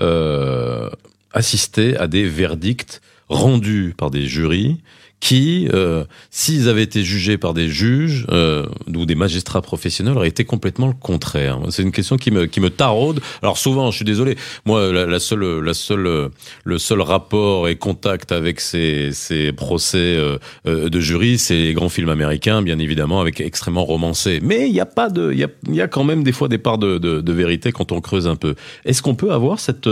euh, 0.00 0.88
assisté 1.32 1.96
à 1.96 2.06
des 2.06 2.24
verdicts 2.24 3.00
rendus 3.28 3.94
par 3.96 4.10
des 4.10 4.26
jurys 4.26 4.80
qui, 5.20 5.68
euh, 5.74 6.04
s'ils 6.30 6.68
avaient 6.68 6.82
été 6.82 7.04
jugés 7.04 7.36
par 7.36 7.52
des 7.52 7.68
juges 7.68 8.26
euh, 8.30 8.64
ou 8.88 9.04
des 9.04 9.14
magistrats 9.14 9.60
professionnels, 9.60 10.16
auraient 10.16 10.28
été 10.28 10.44
complètement 10.44 10.86
le 10.86 10.94
contraire. 10.94 11.60
C'est 11.68 11.82
une 11.82 11.92
question 11.92 12.16
qui 12.16 12.30
me 12.30 12.46
qui 12.46 12.60
me 12.60 12.70
taraude. 12.70 13.20
Alors 13.42 13.58
souvent, 13.58 13.90
je 13.90 13.96
suis 13.96 14.04
désolé, 14.04 14.36
moi 14.64 14.90
la, 14.90 15.04
la 15.04 15.20
seule 15.20 15.60
la 15.60 15.74
seule 15.74 16.30
le 16.64 16.78
seul 16.78 17.02
rapport 17.02 17.68
et 17.68 17.76
contact 17.76 18.32
avec 18.32 18.60
ces 18.60 19.10
ces 19.12 19.52
procès 19.52 19.98
euh, 19.98 20.38
euh 20.66 20.88
de 20.88 21.00
jury, 21.00 21.36
c'est 21.38 21.54
les 21.54 21.74
grands 21.74 21.90
films 21.90 22.08
américains, 22.08 22.62
bien 22.62 22.78
évidemment, 22.78 23.20
avec 23.20 23.40
extrêmement 23.40 23.84
romancés. 23.84 24.40
Mais 24.42 24.68
il 24.68 24.72
n'y 24.72 24.80
a 24.80 24.86
pas 24.86 25.10
de 25.10 25.32
il 25.32 25.38
y 25.38 25.44
a 25.44 25.48
il 25.68 25.74
y 25.74 25.82
a 25.82 25.88
quand 25.88 26.04
même 26.04 26.24
des 26.24 26.32
fois 26.32 26.48
des 26.48 26.58
parts 26.58 26.78
de 26.78 26.96
de, 26.96 27.20
de 27.20 27.32
vérité 27.32 27.72
quand 27.72 27.92
on 27.92 28.00
creuse 28.00 28.26
un 28.26 28.36
peu. 28.36 28.54
Est-ce 28.86 29.02
qu'on 29.02 29.14
peut 29.14 29.32
avoir 29.32 29.60
cette 29.60 29.88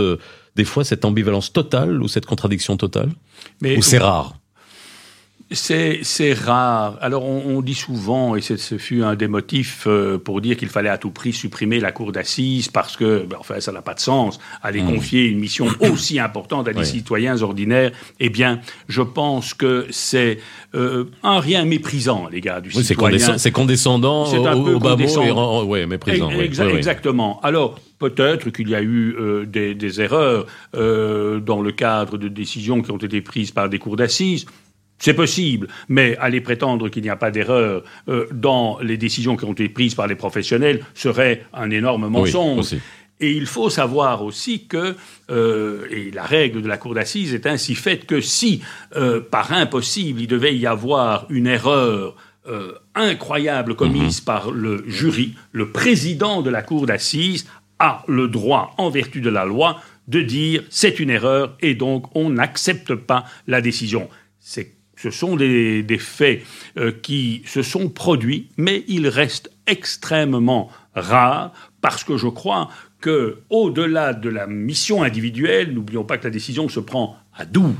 des 0.55 0.65
fois 0.65 0.83
cette 0.83 1.05
ambivalence 1.05 1.53
totale 1.53 2.01
ou 2.01 2.07
cette 2.07 2.25
contradiction 2.25 2.77
totale? 2.77 3.11
Mais, 3.61 3.77
Ou 3.77 3.81
c'est 3.81 3.99
rare? 3.99 4.38
C'est 5.51 6.33
rare. 6.33 6.99
Alors 7.01 7.25
on, 7.25 7.61
dit 7.61 7.73
souvent, 7.73 8.35
et 8.35 8.41
ce 8.41 8.77
fut 8.77 9.01
un 9.01 9.15
des 9.15 9.27
motifs 9.27 9.85
euh, 9.87 10.19
pour 10.19 10.41
dire 10.41 10.55
qu'il 10.55 10.69
fallait 10.69 10.89
à 10.89 10.99
tout 10.99 11.09
prix 11.09 11.33
supprimer 11.33 11.79
la 11.79 11.91
cour 11.91 12.11
d'assises 12.11 12.67
parce 12.67 12.95
que, 12.95 13.25
ben, 13.25 13.37
enfin, 13.39 13.59
ça 13.59 13.71
n'a 13.71 13.81
pas 13.81 13.95
de 13.95 13.99
sens, 13.99 14.39
aller 14.61 14.81
mmh. 14.83 14.93
confier 14.93 15.25
une 15.25 15.39
mission 15.39 15.67
aussi 15.79 16.19
importante 16.19 16.67
à 16.67 16.73
des 16.73 16.85
citoyens 16.85 17.41
ordinaires. 17.41 17.91
Eh 18.19 18.29
bien, 18.29 18.59
je 18.87 19.01
pense 19.01 19.55
que 19.55 19.87
c'est 19.89 20.37
euh, 20.75 21.05
un 21.23 21.39
rien 21.39 21.65
méprisant 21.65 22.27
les 22.31 22.41
gars 22.41 22.61
du 22.61 22.71
citoyen. 22.71 23.39
C'est 23.39 23.51
condescendant, 23.51 24.25
c'est 24.25 24.45
un 24.45 24.63
peu 24.63 24.77
condescendant. 24.77 25.63
ouais, 25.63 25.87
méprisant. 25.87 26.29
exactement. 26.29 27.39
Alors 27.41 27.79
peut-être 27.97 28.51
qu'il 28.51 28.69
y 28.69 28.75
a 28.75 28.81
eu 28.81 29.15
euh, 29.19 29.45
des, 29.45 29.73
des, 29.73 29.99
erreurs 29.99 30.45
dans 30.73 31.61
le 31.61 31.71
cadre 31.71 32.17
de 32.17 32.27
décisions 32.27 32.83
qui 32.83 32.91
ont 32.91 32.97
été 32.97 33.21
prises 33.21 33.49
par 33.49 33.67
des 33.67 33.79
cours 33.79 33.95
d'assises. 33.95 34.45
C'est 34.99 35.13
possible, 35.13 35.69
mais 35.87 36.17
aller 36.17 36.41
prétendre 36.41 36.89
qu'il 36.89 37.03
n'y 37.03 37.09
a 37.09 37.15
pas 37.15 37.31
d'erreur 37.31 37.83
euh, 38.09 38.27
dans 38.33 38.79
les 38.81 38.97
décisions 38.97 39.37
qui 39.37 39.45
ont 39.45 39.53
été 39.53 39.69
prises 39.69 39.95
par 39.95 40.07
les 40.07 40.15
professionnels 40.15 40.81
serait 40.93 41.45
un 41.53 41.69
énorme 41.71 42.09
mensonge. 42.09 42.75
et 43.21 43.31
il 43.31 43.45
faut 43.45 43.69
savoir 43.69 44.23
aussi 44.23 44.67
que, 44.67 44.95
euh, 45.31 45.87
et 45.89 46.11
la 46.11 46.23
règle 46.23 46.61
de 46.61 46.67
la 46.67 46.77
Cour 46.77 46.95
d'assises 46.95 47.33
est 47.33 47.47
ainsi 47.47 47.75
faite 47.75 48.05
que 48.05 48.19
si, 48.19 48.61
euh, 48.97 49.21
par 49.21 49.53
impossible, 49.53 50.21
il 50.21 50.27
devait 50.27 50.55
y 50.55 50.67
avoir 50.67 51.25
une 51.29 51.47
erreur 51.47 52.15
incroyable 52.95 53.75
commise 53.75 54.21
mhm. 54.21 54.25
par 54.25 54.49
le 54.49 54.83
jury, 54.87 55.35
le 55.51 55.69
président 55.69 56.41
de 56.41 56.49
la 56.49 56.63
Cour 56.63 56.87
d'assises 56.87 57.45
a 57.77 58.03
le 58.07 58.27
droit, 58.27 58.73
en 58.79 58.89
vertu 58.89 59.21
de 59.21 59.29
la 59.29 59.45
loi, 59.45 59.79
de 60.07 60.23
dire 60.23 60.63
c'est 60.71 60.99
une 60.99 61.11
erreur 61.11 61.55
et 61.61 61.75
donc 61.75 62.07
on 62.15 62.31
n'accepte 62.31 62.95
pas 62.95 63.25
la 63.45 63.61
décision. 63.61 64.09
C'est 64.39 64.78
ce 65.01 65.11
sont 65.11 65.35
des, 65.35 65.85
faits 65.97 66.43
euh, 66.77 66.91
qui 66.91 67.41
se 67.45 67.61
sont 67.61 67.89
produits, 67.89 68.49
mais 68.57 68.83
ils 68.87 69.07
restent 69.07 69.49
extrêmement 69.65 70.69
rares 70.93 71.53
parce 71.81 72.03
que 72.03 72.17
je 72.17 72.27
crois 72.27 72.69
que, 72.99 73.37
au-delà 73.49 74.13
de 74.13 74.27
la 74.27 74.45
mission 74.45 75.03
individuelle, 75.03 75.73
n'oublions 75.73 76.03
pas 76.03 76.17
que 76.17 76.25
la 76.25 76.31
décision 76.31 76.67
se 76.67 76.81
prend 76.81 77.15
à 77.33 77.45
12 77.45 77.73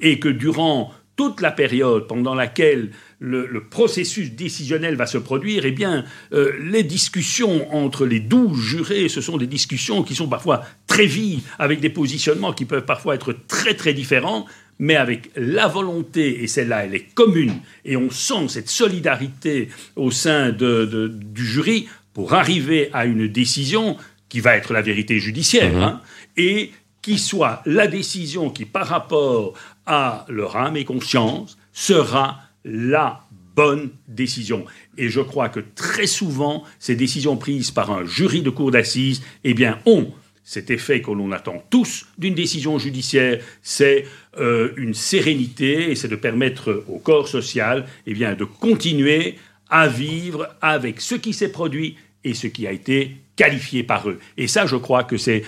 et 0.00 0.18
que 0.18 0.28
durant 0.28 0.92
toute 1.16 1.40
la 1.40 1.50
période 1.50 2.06
pendant 2.06 2.34
laquelle 2.34 2.90
le, 3.18 3.64
processus 3.68 4.32
décisionnel 4.32 4.94
va 4.94 5.06
se 5.06 5.18
produire, 5.18 5.64
eh 5.64 5.72
bien, 5.72 6.04
euh, 6.32 6.52
les 6.60 6.84
discussions 6.84 7.74
entre 7.74 8.06
les 8.06 8.20
douze 8.20 8.60
jurés, 8.60 9.08
ce 9.08 9.20
sont 9.20 9.36
des 9.38 9.48
discussions 9.48 10.02
qui 10.02 10.14
sont 10.14 10.28
parfois 10.28 10.64
très 10.86 11.06
vives, 11.06 11.42
avec 11.58 11.80
des 11.80 11.90
positionnements 11.90 12.52
qui 12.52 12.66
peuvent 12.66 12.84
parfois 12.84 13.14
être 13.14 13.34
très 13.48 13.74
très 13.74 13.94
différents, 13.94 14.46
mais 14.78 14.96
avec 14.96 15.30
la 15.36 15.66
volonté, 15.66 16.42
et 16.42 16.46
celle-là, 16.46 16.84
elle 16.84 16.94
est 16.94 17.14
commune, 17.14 17.60
et 17.84 17.96
on 17.96 18.10
sent 18.10 18.48
cette 18.48 18.68
solidarité 18.68 19.68
au 19.96 20.10
sein 20.10 20.50
du 20.50 21.46
jury 21.46 21.88
pour 22.12 22.34
arriver 22.34 22.90
à 22.92 23.06
une 23.06 23.28
décision 23.28 23.96
qui 24.28 24.40
va 24.40 24.56
être 24.56 24.72
la 24.72 24.82
vérité 24.82 25.18
judiciaire, 25.18 25.72
mhm. 25.72 25.82
hein, 25.82 26.00
et 26.36 26.72
qui 27.02 27.18
soit 27.18 27.62
la 27.64 27.86
décision 27.86 28.50
qui, 28.50 28.64
par 28.64 28.86
rapport 28.86 29.54
à 29.86 30.26
leur 30.28 30.56
âme 30.56 30.76
et 30.76 30.84
conscience, 30.84 31.56
sera 31.72 32.40
la 32.64 33.22
bonne 33.54 33.90
décision. 34.06 34.64
Et 34.98 35.08
je 35.08 35.20
crois 35.20 35.48
que 35.48 35.60
très 35.74 36.06
souvent, 36.06 36.64
ces 36.78 36.94
décisions 36.94 37.36
prises 37.36 37.70
par 37.70 37.90
un 37.90 38.04
jury 38.04 38.42
de 38.42 38.50
cour 38.50 38.70
d'assises, 38.70 39.22
eh 39.44 39.54
bien, 39.54 39.78
ont 39.86 40.12
cet 40.48 40.70
effet 40.70 41.02
que 41.02 41.10
l'on 41.10 41.30
attend 41.30 41.62
tous 41.68 42.06
d'une 42.16 42.34
décision 42.34 42.78
judiciaire, 42.78 43.38
c'est 43.60 44.06
euh, 44.38 44.70
une 44.78 44.94
sérénité 44.94 45.90
et 45.90 45.94
c'est 45.94 46.08
de 46.08 46.16
permettre 46.16 46.84
au 46.88 46.98
corps 46.98 47.28
social 47.28 47.84
eh 48.06 48.14
bien, 48.14 48.32
de 48.34 48.44
continuer 48.44 49.34
à 49.68 49.88
vivre 49.88 50.48
avec 50.62 51.02
ce 51.02 51.16
qui 51.16 51.34
s'est 51.34 51.52
produit 51.52 51.98
et 52.24 52.32
ce 52.32 52.46
qui 52.46 52.66
a 52.66 52.72
été 52.72 53.16
qualifié 53.36 53.82
par 53.82 54.08
eux. 54.08 54.18
Et 54.38 54.46
ça, 54.46 54.64
je 54.64 54.76
crois 54.76 55.04
que 55.04 55.18
c'est 55.18 55.44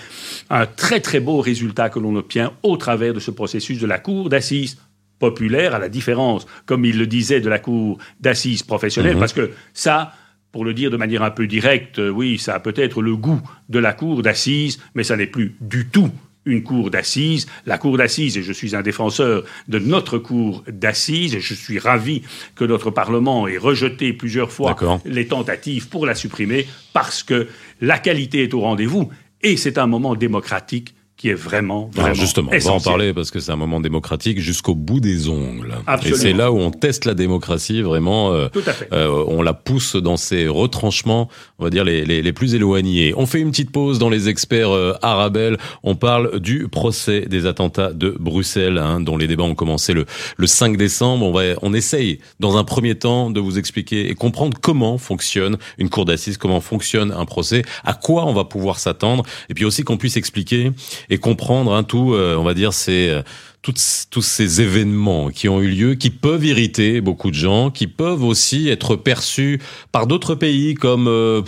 un 0.51 0.67
très 0.67 0.99
très 0.99 1.19
beau 1.19 1.41
résultat 1.41 1.89
que 1.89 1.97
l'on 1.97 2.15
obtient 2.15 2.53
au 2.61 2.77
travers 2.77 3.15
de 3.15 3.19
ce 3.19 3.31
processus 3.31 3.79
de 3.79 3.87
la 3.87 3.97
Cour 3.97 4.29
d'assises 4.29 4.77
populaire, 5.17 5.73
à 5.73 5.79
la 5.79 5.89
différence, 5.89 6.45
comme 6.67 6.85
il 6.85 6.99
le 6.99 7.07
disait, 7.07 7.41
de 7.41 7.49
la 7.49 7.57
Cour 7.57 7.97
d'assises 8.19 8.61
professionnelle, 8.61 9.15
mhm. 9.15 9.19
parce 9.19 9.33
que 9.33 9.49
ça, 9.73 10.13
pour 10.51 10.65
le 10.65 10.73
dire 10.73 10.91
de 10.91 10.97
manière 10.97 11.23
un 11.23 11.31
peu 11.31 11.47
directe, 11.47 11.99
euh, 11.99 12.09
oui, 12.09 12.37
ça 12.37 12.55
a 12.55 12.59
peut-être 12.59 13.01
le 13.01 13.15
goût 13.15 13.41
de 13.69 13.79
la 13.79 13.93
cour 13.93 14.21
d'assises, 14.21 14.79
mais 14.95 15.03
ça 15.03 15.15
n'est 15.15 15.27
plus 15.27 15.55
du 15.61 15.87
tout 15.87 16.11
une 16.45 16.63
cour 16.63 16.89
d'assises. 16.89 17.47
La 17.65 17.77
cour 17.77 17.97
d'assises, 17.97 18.37
et 18.37 18.41
je 18.41 18.51
suis 18.51 18.75
un 18.75 18.81
défenseur 18.81 19.43
de 19.67 19.79
notre 19.79 20.17
cour 20.17 20.63
d'assises, 20.67 21.35
et 21.35 21.41
je 21.41 21.53
suis 21.53 21.79
ravi 21.79 22.23
que 22.55 22.65
notre 22.65 22.91
Parlement 22.91 23.47
ait 23.47 23.57
rejeté 23.57 24.13
plusieurs 24.13 24.51
fois 24.51 24.75
les 25.05 25.27
tentatives 25.27 25.87
pour 25.87 26.05
la 26.05 26.15
supprimer, 26.15 26.67
parce 26.93 27.23
que 27.23 27.47
la 27.79 27.99
qualité 27.99 28.43
est 28.43 28.53
au 28.53 28.61
rendez-vous, 28.61 29.09
et 29.43 29.57
c'est 29.57 29.77
un 29.77 29.87
moment 29.87 30.15
démocratique 30.15 30.95
qui 31.21 31.29
est 31.29 31.35
vraiment, 31.35 31.87
vraiment 31.93 32.05
Alors 32.05 32.15
justement, 32.15 32.49
on 32.51 32.57
va 32.57 32.71
en 32.71 32.79
parler 32.79 33.13
parce 33.13 33.29
que 33.29 33.39
c'est 33.39 33.51
un 33.51 33.55
moment 33.55 33.79
démocratique 33.79 34.39
jusqu'au 34.39 34.73
bout 34.73 34.99
des 34.99 35.29
ongles. 35.29 35.75
Et 36.03 36.15
c'est 36.15 36.33
là 36.33 36.51
où 36.51 36.57
on 36.57 36.71
teste 36.71 37.05
la 37.05 37.13
démocratie 37.13 37.83
vraiment. 37.83 38.33
Euh, 38.33 38.47
Tout 38.49 38.63
à 38.65 38.73
fait. 38.73 38.89
Euh, 38.91 39.23
on 39.27 39.43
la 39.43 39.53
pousse 39.53 39.95
dans 39.95 40.17
ses 40.17 40.47
retranchements, 40.47 41.29
on 41.59 41.65
va 41.65 41.69
dire 41.69 41.83
les, 41.83 42.05
les, 42.05 42.23
les, 42.23 42.33
plus 42.33 42.55
éloignés. 42.55 43.13
On 43.15 43.27
fait 43.27 43.39
une 43.39 43.51
petite 43.51 43.71
pause 43.71 43.99
dans 43.99 44.09
les 44.09 44.29
experts 44.29 44.71
euh, 44.71 44.95
Arabel. 45.03 45.57
On 45.83 45.93
parle 45.93 46.39
du 46.39 46.67
procès 46.67 47.27
des 47.29 47.45
attentats 47.45 47.93
de 47.93 48.15
Bruxelles, 48.19 48.79
hein, 48.79 48.99
dont 48.99 49.15
les 49.15 49.27
débats 49.27 49.43
ont 49.43 49.53
commencé 49.53 49.93
le, 49.93 50.07
le 50.37 50.47
5 50.47 50.75
décembre. 50.75 51.23
On 51.23 51.31
va, 51.31 51.43
on 51.61 51.75
essaye 51.75 52.17
dans 52.39 52.57
un 52.57 52.63
premier 52.63 52.95
temps 52.95 53.29
de 53.29 53.39
vous 53.39 53.59
expliquer 53.59 54.09
et 54.09 54.15
comprendre 54.15 54.57
comment 54.59 54.97
fonctionne 54.97 55.59
une 55.77 55.89
cour 55.91 56.05
d'assises, 56.05 56.37
comment 56.37 56.61
fonctionne 56.61 57.11
un 57.11 57.25
procès, 57.25 57.61
à 57.83 57.93
quoi 57.93 58.25
on 58.25 58.33
va 58.33 58.43
pouvoir 58.43 58.79
s'attendre, 58.79 59.23
et 59.49 59.53
puis 59.53 59.65
aussi 59.65 59.83
qu'on 59.83 59.97
puisse 59.97 60.17
expliquer 60.17 60.71
et 61.11 61.17
comprendre 61.17 61.73
hein, 61.73 61.83
tout, 61.83 62.13
euh, 62.13 62.35
on 62.37 62.43
va 62.43 62.55
dire, 62.55 62.73
c'est 62.73 63.09
euh, 63.09 63.21
tous 63.61 64.21
ces 64.21 64.61
événements 64.61 65.29
qui 65.29 65.49
ont 65.49 65.61
eu 65.61 65.67
lieu, 65.67 65.93
qui 65.95 66.09
peuvent 66.09 66.43
irriter 66.43 67.01
beaucoup 67.01 67.29
de 67.29 67.35
gens, 67.35 67.69
qui 67.69 67.85
peuvent 67.85 68.23
aussi 68.23 68.69
être 68.69 68.95
perçus 68.95 69.61
par 69.91 70.07
d'autres 70.07 70.33
pays 70.33 70.73
comme, 70.73 71.07
euh, 71.07 71.41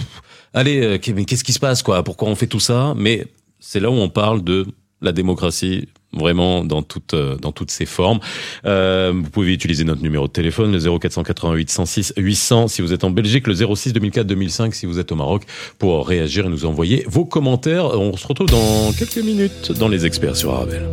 allez, 0.53 0.99
mais 1.15 1.25
qu'est-ce 1.25 1.45
qui 1.45 1.53
se 1.53 1.59
passe, 1.59 1.81
quoi 1.81 2.03
Pourquoi 2.03 2.27
on 2.27 2.35
fait 2.35 2.45
tout 2.45 2.59
ça? 2.59 2.93
Mais 2.97 3.25
c'est 3.59 3.79
là 3.79 3.89
où 3.89 3.95
on 3.95 4.09
parle 4.09 4.43
de 4.43 4.67
la 5.01 5.13
démocratie 5.13 5.87
vraiment 6.13 6.63
dans 6.63 6.81
toutes 6.81 7.15
dans 7.15 7.51
toutes 7.51 7.71
ses 7.71 7.85
formes. 7.85 8.19
Euh, 8.65 9.11
vous 9.13 9.29
pouvez 9.29 9.53
utiliser 9.53 9.83
notre 9.83 10.01
numéro 10.01 10.27
de 10.27 10.31
téléphone 10.31 10.71
le 10.71 10.99
0488 10.99 11.69
106 11.69 12.13
800 12.17 12.67
si 12.67 12.81
vous 12.81 12.93
êtes 12.93 13.03
en 13.03 13.09
Belgique, 13.09 13.47
le 13.47 13.55
06 13.55 13.93
2004 13.93 14.27
2005 14.27 14.75
si 14.75 14.85
vous 14.85 14.99
êtes 14.99 15.11
au 15.11 15.15
Maroc 15.15 15.43
pour 15.79 16.07
réagir 16.07 16.45
et 16.45 16.49
nous 16.49 16.65
envoyer 16.65 17.03
vos 17.07 17.25
commentaires. 17.25 17.85
On 17.99 18.15
se 18.17 18.27
retrouve 18.27 18.47
dans 18.47 18.91
quelques 18.93 19.17
minutes 19.17 19.71
dans 19.71 19.87
les 19.87 20.05
experts 20.05 20.35
sur 20.35 20.53
Arabelle. 20.53 20.87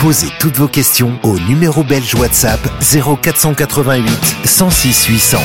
Posez 0.00 0.28
toutes 0.38 0.56
vos 0.56 0.68
questions 0.68 1.18
au 1.22 1.38
numéro 1.40 1.82
belge 1.82 2.14
WhatsApp 2.14 2.60
0488 2.80 4.10
106 4.44 5.06
800. 5.06 5.38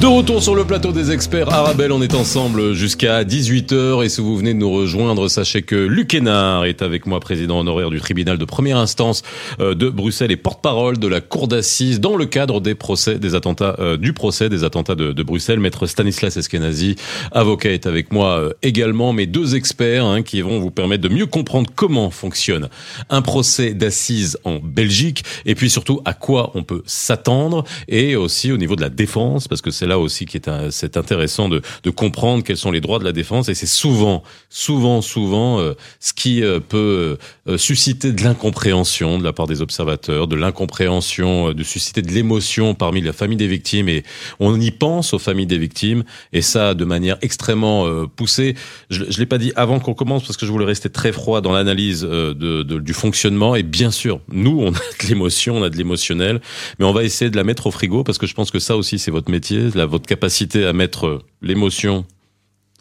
De 0.00 0.06
retour 0.06 0.42
sur 0.42 0.54
le 0.54 0.64
plateau 0.64 0.92
des 0.92 1.10
experts. 1.10 1.52
Arabelle, 1.52 1.92
on 1.92 2.00
est 2.00 2.14
ensemble 2.14 2.72
jusqu'à 2.72 3.22
18h 3.22 4.02
et 4.02 4.08
si 4.08 4.22
vous 4.22 4.34
venez 4.34 4.54
de 4.54 4.58
nous 4.58 4.72
rejoindre, 4.72 5.28
sachez 5.28 5.60
que 5.60 5.74
Luc 5.74 6.14
Hénard 6.14 6.64
est 6.64 6.80
avec 6.80 7.04
moi, 7.04 7.20
président 7.20 7.60
honoraire 7.60 7.90
du 7.90 8.00
tribunal 8.00 8.38
de 8.38 8.44
première 8.46 8.78
instance 8.78 9.20
euh, 9.60 9.74
de 9.74 9.90
Bruxelles 9.90 10.30
et 10.30 10.38
porte-parole 10.38 10.98
de 10.98 11.06
la 11.06 11.20
cour 11.20 11.48
d'assises 11.48 12.00
dans 12.00 12.16
le 12.16 12.24
cadre 12.24 12.62
des 12.62 12.74
procès 12.74 13.18
des 13.18 13.34
attentats 13.34 13.76
euh, 13.78 13.98
du 13.98 14.14
procès 14.14 14.48
des 14.48 14.64
attentats 14.64 14.94
de, 14.94 15.22
Bruxelles. 15.22 15.60
Maître 15.60 15.86
Stanislas 15.86 16.34
Eskenazi, 16.34 16.96
avocat, 17.32 17.68
est 17.68 17.84
avec 17.84 18.10
moi 18.10 18.38
euh, 18.38 18.52
également, 18.62 19.12
mes 19.12 19.26
deux 19.26 19.54
experts 19.54 20.06
hein, 20.06 20.22
qui 20.22 20.40
vont 20.40 20.60
vous 20.60 20.70
permettre 20.70 21.02
de 21.06 21.14
mieux 21.14 21.26
comprendre 21.26 21.68
comment 21.74 22.08
fonctionne 22.10 22.70
un 23.10 23.20
procès 23.20 23.74
d'assises 23.74 24.38
en 24.44 24.60
Belgique 24.60 25.24
et 25.44 25.54
puis 25.54 25.68
surtout 25.68 26.00
à 26.06 26.14
quoi 26.14 26.52
on 26.54 26.62
peut 26.62 26.82
s'attendre. 26.86 27.64
Et 27.86 28.16
aussi 28.16 28.50
au 28.50 28.56
niveau 28.56 28.76
de 28.76 28.80
la 28.80 28.88
défense 28.88 29.46
parce 29.46 29.60
que 29.60 29.70
c'est 29.70 29.89
là 29.90 29.98
aussi 29.98 30.24
qui 30.24 30.38
est, 30.38 30.48
c'est 30.70 30.96
intéressant 30.96 31.48
de, 31.48 31.60
de, 31.82 31.90
comprendre 31.90 32.42
quels 32.42 32.56
sont 32.56 32.70
les 32.70 32.80
droits 32.80 32.98
de 32.98 33.04
la 33.04 33.12
défense 33.12 33.48
et 33.48 33.54
c'est 33.54 33.66
souvent, 33.66 34.22
souvent, 34.48 35.02
souvent 35.02 35.60
euh, 35.60 35.74
ce 35.98 36.12
qui 36.14 36.42
euh, 36.42 36.60
peut 36.60 37.18
euh, 37.48 37.58
susciter 37.58 38.12
de 38.12 38.22
l'incompréhension 38.22 39.18
de 39.18 39.24
la 39.24 39.32
part 39.32 39.46
des 39.46 39.60
observateurs, 39.60 40.28
de 40.28 40.36
l'incompréhension, 40.36 41.52
de 41.52 41.62
susciter 41.64 42.02
de 42.02 42.12
l'émotion 42.12 42.74
parmi 42.74 43.00
la 43.00 43.12
famille 43.12 43.36
des 43.36 43.48
victimes 43.48 43.88
et 43.88 44.04
on 44.38 44.58
y 44.60 44.70
pense 44.70 45.12
aux 45.12 45.18
familles 45.18 45.46
des 45.46 45.58
victimes 45.58 46.04
et 46.32 46.42
ça 46.42 46.74
de 46.74 46.84
manière 46.84 47.18
extrêmement 47.20 48.06
poussée. 48.06 48.54
Je, 48.88 49.04
je 49.08 49.18
l'ai 49.18 49.26
pas 49.26 49.38
dit 49.38 49.52
avant 49.56 49.80
qu'on 49.80 49.94
commence 49.94 50.22
parce 50.22 50.36
que 50.36 50.46
je 50.46 50.52
voulais 50.52 50.64
rester 50.64 50.88
très 50.88 51.12
froid 51.12 51.40
dans 51.40 51.52
l'analyse 51.52 52.02
de, 52.02 52.32
de, 52.62 52.78
du 52.78 52.94
fonctionnement 52.94 53.56
et 53.56 53.64
bien 53.64 53.90
sûr, 53.90 54.20
nous 54.30 54.60
on 54.60 54.72
a 54.72 54.78
de 55.02 55.08
l'émotion, 55.08 55.56
on 55.56 55.62
a 55.64 55.70
de 55.70 55.76
l'émotionnel, 55.76 56.40
mais 56.78 56.84
on 56.84 56.92
va 56.92 57.02
essayer 57.02 57.30
de 57.30 57.36
la 57.36 57.44
mettre 57.44 57.66
au 57.66 57.70
frigo 57.72 58.04
parce 58.04 58.18
que 58.18 58.26
je 58.26 58.34
pense 58.34 58.50
que 58.50 58.60
ça 58.60 58.76
aussi 58.76 58.98
c'est 58.98 59.10
votre 59.10 59.30
métier, 59.30 59.70
votre 59.86 60.06
capacité 60.06 60.64
à 60.64 60.72
mettre 60.72 61.22
l'émotion 61.42 62.04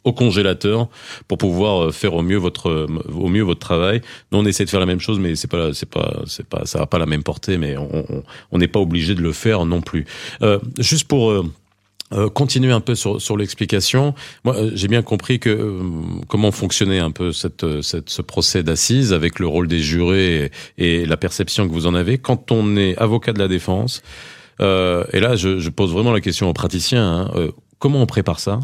au 0.06 0.14
congélateur 0.14 0.88
pour 1.28 1.38
pouvoir 1.38 1.84
euh, 1.84 1.92
faire 1.92 2.14
au 2.14 2.22
mieux 2.22 2.38
votre 2.38 2.88
au 3.14 3.28
mieux 3.28 3.44
votre 3.44 3.60
travail. 3.60 4.02
Nous 4.32 4.40
on 4.40 4.46
essaie 4.46 4.64
de 4.64 4.70
faire 4.70 4.80
la 4.80 4.86
même 4.86 5.02
chose, 5.02 5.20
mais 5.20 5.36
c'est 5.36 5.50
pas 5.50 5.74
c'est 5.74 5.90
pas 5.90 6.22
c'est 6.26 6.48
pas 6.48 6.66
ça 6.66 6.80
va 6.80 6.86
pas 6.86 7.00
la 7.00 7.06
même 7.06 7.24
portée, 7.24 7.58
mais 7.58 7.76
on 7.78 8.58
n'est 8.58 8.68
pas 8.68 8.80
obligé 8.80 9.14
de 9.14 9.22
le 9.22 9.34
faire 9.34 9.66
non 9.66 9.82
plus. 9.82 10.06
Euh, 10.42 10.60
juste 10.80 11.08
pour 11.08 11.32
euh, 11.32 11.44
euh, 12.12 12.28
continuer 12.28 12.72
un 12.72 12.80
peu 12.80 12.96
sur, 12.96 13.22
sur 13.22 13.38
l'explication. 13.38 14.16
Moi, 14.44 14.56
euh, 14.56 14.72
j'ai 14.74 14.88
bien 14.88 15.04
compris 15.04 15.40
que 15.40 15.52
euh, 15.52 15.84
comment 16.28 16.52
fonctionnait 16.52 16.98
un 16.98 17.12
peu 17.12 17.32
cette, 17.32 17.84
cette, 17.84 18.10
ce 18.10 18.24
procès 18.24 18.64
d'assises 18.64 19.14
avec 19.14 19.38
le 19.38 19.46
rôle 19.46 19.68
des 19.68 19.78
jurés 19.78 20.50
et, 20.80 21.06
la 21.06 21.18
perception 21.18 21.68
que 21.68 21.72
vous 21.72 21.86
en 21.86 21.94
avez. 21.94 22.18
Quand 22.18 22.52
on 22.52 22.76
est 22.78 22.98
avocat 22.98 23.32
de 23.32 23.38
la 23.38 23.48
défense, 23.48 24.02
et 24.60 25.20
là, 25.20 25.36
je, 25.36 25.60
je, 25.60 25.70
pose 25.70 25.92
vraiment 25.92 26.12
la 26.12 26.22
question 26.22 26.50
aux 26.50 26.54
praticiens 26.54 27.30
hein, 27.34 27.50
comment 27.80 28.02
on 28.02 28.06
prépare 28.06 28.40
ça? 28.40 28.60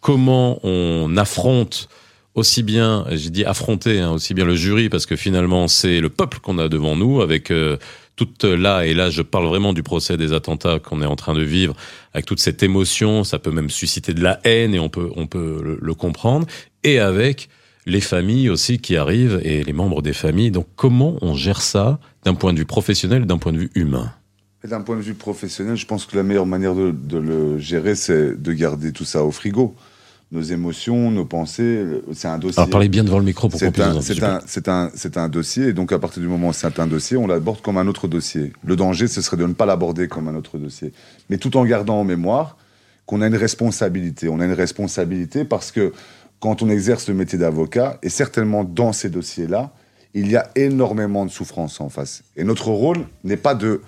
Comment 0.00 0.60
on 0.62 1.16
affronte 1.16 1.88
aussi 2.34 2.62
bien, 2.62 3.06
j'ai 3.10 3.30
dit 3.30 3.44
affronter, 3.44 4.00
hein, 4.00 4.12
aussi 4.12 4.34
bien 4.34 4.44
le 4.44 4.54
jury, 4.54 4.88
parce 4.88 5.06
que 5.06 5.16
finalement 5.16 5.68
c'est 5.68 6.00
le 6.00 6.10
peuple 6.10 6.38
qu'on 6.40 6.58
a 6.58 6.68
devant 6.68 6.94
nous, 6.94 7.22
avec 7.22 7.50
toute 8.16 8.44
là, 8.44 8.86
et 8.86 8.94
là 8.94 9.10
je 9.10 9.22
parle 9.22 9.46
vraiment 9.46 9.72
du 9.72 9.82
procès 9.82 10.16
des 10.16 10.32
attentats 10.32 10.78
qu'on 10.78 11.02
est 11.02 11.06
en 11.06 11.16
train 11.16 11.34
de 11.34 11.42
vivre, 11.42 11.74
avec 12.12 12.26
toute 12.26 12.40
cette 12.40 12.62
émotion, 12.62 13.24
ça 13.24 13.38
peut 13.38 13.50
même 13.50 13.70
susciter 13.70 14.14
de 14.14 14.22
la 14.22 14.40
haine, 14.44 14.74
et 14.74 14.78
on 14.78 14.88
peut, 14.88 15.10
on 15.16 15.26
peut 15.26 15.78
le, 15.80 15.94
comprendre, 15.94 16.46
et 16.82 16.98
avec 16.98 17.48
les 17.84 18.00
familles 18.00 18.50
aussi 18.50 18.78
qui 18.78 18.96
arrivent, 18.96 19.40
et 19.44 19.62
les 19.62 19.72
membres 19.72 20.02
des 20.02 20.14
familles. 20.14 20.50
Donc 20.50 20.66
comment 20.76 21.16
on 21.20 21.34
gère 21.34 21.62
ça 21.62 22.00
d'un 22.24 22.34
point 22.34 22.52
de 22.52 22.58
vue 22.58 22.66
professionnel, 22.66 23.26
d'un 23.26 23.38
point 23.38 23.52
de 23.52 23.58
vue 23.58 23.70
humain? 23.74 24.12
D'un 24.66 24.80
point 24.80 24.96
de 24.96 25.02
vue 25.02 25.14
professionnel, 25.14 25.76
je 25.76 25.86
pense 25.86 26.06
que 26.06 26.16
la 26.16 26.22
meilleure 26.22 26.46
manière 26.46 26.74
de, 26.74 26.90
de 26.90 27.18
le 27.18 27.58
gérer, 27.58 27.94
c'est 27.94 28.40
de 28.40 28.52
garder 28.52 28.92
tout 28.92 29.04
ça 29.04 29.24
au 29.24 29.30
frigo 29.30 29.74
nos 30.32 30.42
émotions, 30.42 31.10
nos 31.10 31.24
pensées. 31.24 31.84
C'est 32.12 32.28
un 32.28 32.38
dossier. 32.38 32.58
Alors 32.58 32.70
parlez 32.70 32.88
bien 32.88 33.04
devant 33.04 33.18
le 33.18 33.24
micro 33.24 33.48
pour 33.48 33.60
qu'on 33.60 33.70
puisse 33.70 33.84
C'est 34.00 34.22
un, 34.22 34.40
c'est 34.46 34.68
un, 34.68 34.90
c'est 34.94 35.16
un 35.16 35.28
dossier, 35.28 35.68
et 35.68 35.72
donc 35.72 35.92
à 35.92 35.98
partir 35.98 36.22
du 36.22 36.28
moment 36.28 36.48
où 36.48 36.52
c'est 36.52 36.78
un 36.78 36.86
dossier, 36.86 37.16
on 37.16 37.26
l'aborde 37.26 37.60
comme 37.62 37.78
un 37.78 37.86
autre 37.86 38.08
dossier. 38.08 38.52
Le 38.64 38.76
danger, 38.76 39.06
ce 39.06 39.20
serait 39.20 39.36
de 39.36 39.46
ne 39.46 39.54
pas 39.54 39.66
l'aborder 39.66 40.08
comme 40.08 40.28
un 40.28 40.34
autre 40.34 40.58
dossier, 40.58 40.92
mais 41.30 41.38
tout 41.38 41.56
en 41.56 41.64
gardant 41.64 42.00
en 42.00 42.04
mémoire 42.04 42.56
qu'on 43.06 43.22
a 43.22 43.28
une 43.28 43.36
responsabilité. 43.36 44.28
On 44.28 44.40
a 44.40 44.46
une 44.46 44.52
responsabilité 44.52 45.44
parce 45.44 45.70
que 45.70 45.92
quand 46.40 46.62
on 46.62 46.68
exerce 46.68 47.08
le 47.08 47.14
métier 47.14 47.38
d'avocat, 47.38 47.98
et 48.02 48.08
certainement 48.08 48.64
dans 48.64 48.92
ces 48.92 49.08
dossiers-là, 49.08 49.72
il 50.12 50.30
y 50.30 50.36
a 50.36 50.50
énormément 50.56 51.24
de 51.24 51.30
souffrance 51.30 51.80
en 51.80 51.88
face. 51.88 52.24
Et 52.36 52.44
notre 52.44 52.68
rôle 52.68 53.06
n'est 53.22 53.36
pas 53.36 53.54
de 53.54 53.80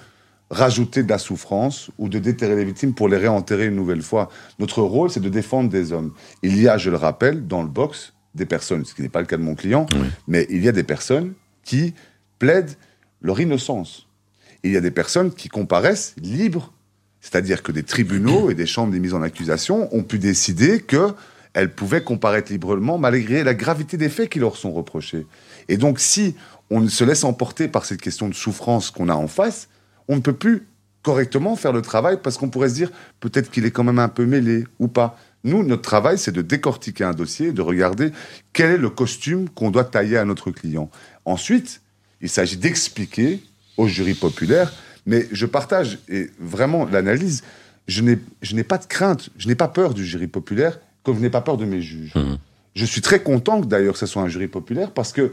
rajouter 0.51 1.03
de 1.03 1.09
la 1.09 1.19
souffrance 1.19 1.91
ou 1.99 2.09
de 2.09 2.19
déterrer 2.19 2.57
les 2.57 2.65
victimes 2.65 2.95
pour 2.95 3.09
les 3.09 3.17
réenterrer 3.17 3.67
une 3.67 3.77
nouvelle 3.77 4.03
fois. 4.03 4.31
Notre 4.59 4.83
rôle, 4.83 5.11
c'est 5.11 5.21
de 5.21 5.29
défendre 5.29 5.69
des 5.69 5.93
hommes. 5.93 6.13
Il 6.43 6.61
y 6.61 6.69
a, 6.69 6.79
je 6.79 6.91
le 6.91 6.97
rappelle, 6.97 7.47
dans 7.47 7.63
le 7.63 7.69
box, 7.69 8.15
des 8.35 8.47
personnes, 8.47 8.85
ce 8.85 8.95
qui 8.95 9.03
n'est 9.03 9.09
pas 9.09 9.21
le 9.21 9.27
cas 9.27 9.37
de 9.37 9.43
mon 9.43 9.55
client, 9.55 9.87
mais 10.27 10.47
il 10.51 10.65
y 10.65 10.69
a 10.69 10.73
des 10.73 10.85
personnes 10.85 11.35
qui 11.65 11.95
plaident 12.39 12.77
leur 13.21 13.41
innocence. 13.41 14.07
Il 14.63 14.73
y 14.73 14.77
a 14.77 14.81
des 14.81 14.91
personnes 14.91 15.33
qui 15.33 15.49
comparaissent 15.49 16.15
libres, 16.21 16.73
c'est-à-dire 17.21 17.63
que 17.63 17.73
des 17.73 17.83
tribunaux 17.83 18.51
et 18.51 18.55
des 18.55 18.67
chambres 18.67 18.93
des 18.93 19.01
mises 19.01 19.15
en 19.15 19.23
accusation 19.23 19.95
ont 19.95 20.03
pu 20.03 20.19
décider 20.19 20.81
qu'elles 20.81 21.75
pouvaient 21.75 22.03
comparaître 22.03 22.53
librement 22.53 22.97
malgré 22.97 23.45
la 23.45 23.55
gravité 23.55 23.97
des 23.97 24.09
faits 24.09 24.31
qui 24.31 24.39
leur 24.39 24.57
sont 24.57 24.73
reprochés. 24.73 25.27
Et 25.69 25.77
donc, 25.77 26.01
si 26.01 26.37
on 26.71 26.87
se 26.89 27.05
laisse 27.05 27.25
emporter 27.25 27.69
par 27.69 27.85
cette 27.85 28.01
question 28.01 28.29
de 28.29 28.35
souffrance 28.35 28.91
qu'on 28.91 29.09
a 29.09 29.15
en 29.15 29.29
face, 29.29 29.69
on 30.09 30.17
ne 30.17 30.21
peut 30.21 30.33
plus 30.33 30.67
correctement 31.03 31.57
faire 31.57 31.73
le 31.73 31.83
travail 31.83 32.19
parce 32.23 32.37
qu'on 32.37 32.51
pourrait 32.51 32.69
se 32.69 32.75
dire 32.75 32.91
peut-être 33.21 33.51
qu'il 33.51 33.65
est 33.65 33.71
quand 33.71 33.85
même 33.85 33.99
un 33.99 34.09
peu 34.09 34.27
mêlé 34.27 34.65
ou 34.79 34.89
pas. 34.89 35.19
Nous, 35.45 35.63
notre 35.63 35.83
travail, 35.83 36.19
c'est 36.19 36.33
de 36.33 36.43
décortiquer 36.43 37.05
un 37.05 37.13
dossier, 37.13 37.53
de 37.53 37.63
regarder 37.63 38.11
quel 38.53 38.73
est 38.73 38.79
le 38.79 38.91
costume 38.91 39.49
qu'on 39.49 39.71
doit 39.71 39.85
tailler 39.85 40.19
à 40.19 40.25
notre 40.25 40.51
client. 40.51 40.91
Ensuite, 41.25 41.81
il 42.21 42.29
s'agit 42.29 42.57
d'expliquer 42.57 43.41
au 43.77 43.87
jury 43.87 44.15
populaire, 44.15 44.73
mais 45.07 45.29
je 45.31 45.47
partage 45.47 45.99
et 46.09 46.31
vraiment 46.41 46.85
l'analyse. 46.85 47.45
Je 47.87 48.03
n'ai 48.03 48.65
pas 48.65 48.79
de 48.79 48.87
crainte, 48.87 49.31
je 49.39 49.47
n'ai 49.47 49.55
pas 49.55 49.69
peur 49.69 49.95
du 49.95 50.05
jury 50.05 50.27
populaire, 50.27 50.81
comme 51.05 51.17
je 51.17 51.23
n'ai 51.23 51.31
pas 51.31 51.41
peur 51.41 51.57
de 51.57 51.65
mes 51.65 51.81
juges. 51.81 52.15
Mmh. 52.17 52.37
Je 52.75 52.85
suis 52.85 53.01
très 53.01 53.23
content 53.23 53.61
d'ailleurs 53.61 53.95
que 53.95 54.01
ce 54.01 54.07
soit 54.07 54.23
un 54.23 54.29
jury 54.29 54.49
populaire 54.49 54.91
parce 54.91 55.13
que, 55.13 55.33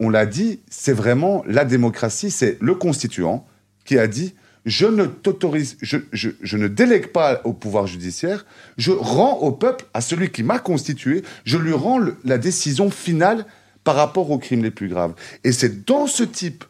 on 0.00 0.08
l'a 0.08 0.26
dit, 0.26 0.60
c'est 0.70 0.92
vraiment 0.92 1.44
la 1.46 1.64
démocratie, 1.64 2.30
c'est 2.30 2.56
le 2.60 2.74
constituant, 2.74 3.46
qui 3.84 3.98
a 3.98 4.06
dit 4.06 4.34
je 4.64 4.86
ne 4.86 5.04
t'autorise, 5.04 5.76
je, 5.82 6.56
ne 6.56 6.68
délègue 6.68 7.08
pas 7.08 7.42
au 7.44 7.52
pouvoir 7.52 7.86
judiciaire, 7.86 8.46
je 8.78 8.92
rends 8.92 9.38
au 9.40 9.52
peuple, 9.52 9.84
à 9.92 10.00
celui 10.00 10.30
qui 10.30 10.42
m'a 10.42 10.58
constitué, 10.58 11.22
je 11.44 11.58
lui 11.58 11.72
rends 11.72 12.00
la 12.24 12.38
décision 12.38 12.90
finale 12.90 13.44
par 13.84 13.94
rapport 13.96 14.30
aux 14.30 14.38
crimes 14.38 14.62
les 14.62 14.70
plus 14.70 14.88
graves. 14.88 15.14
Et 15.44 15.52
c'est 15.52 15.84
dans 15.84 16.06
ce 16.06 16.24
type 16.24 16.64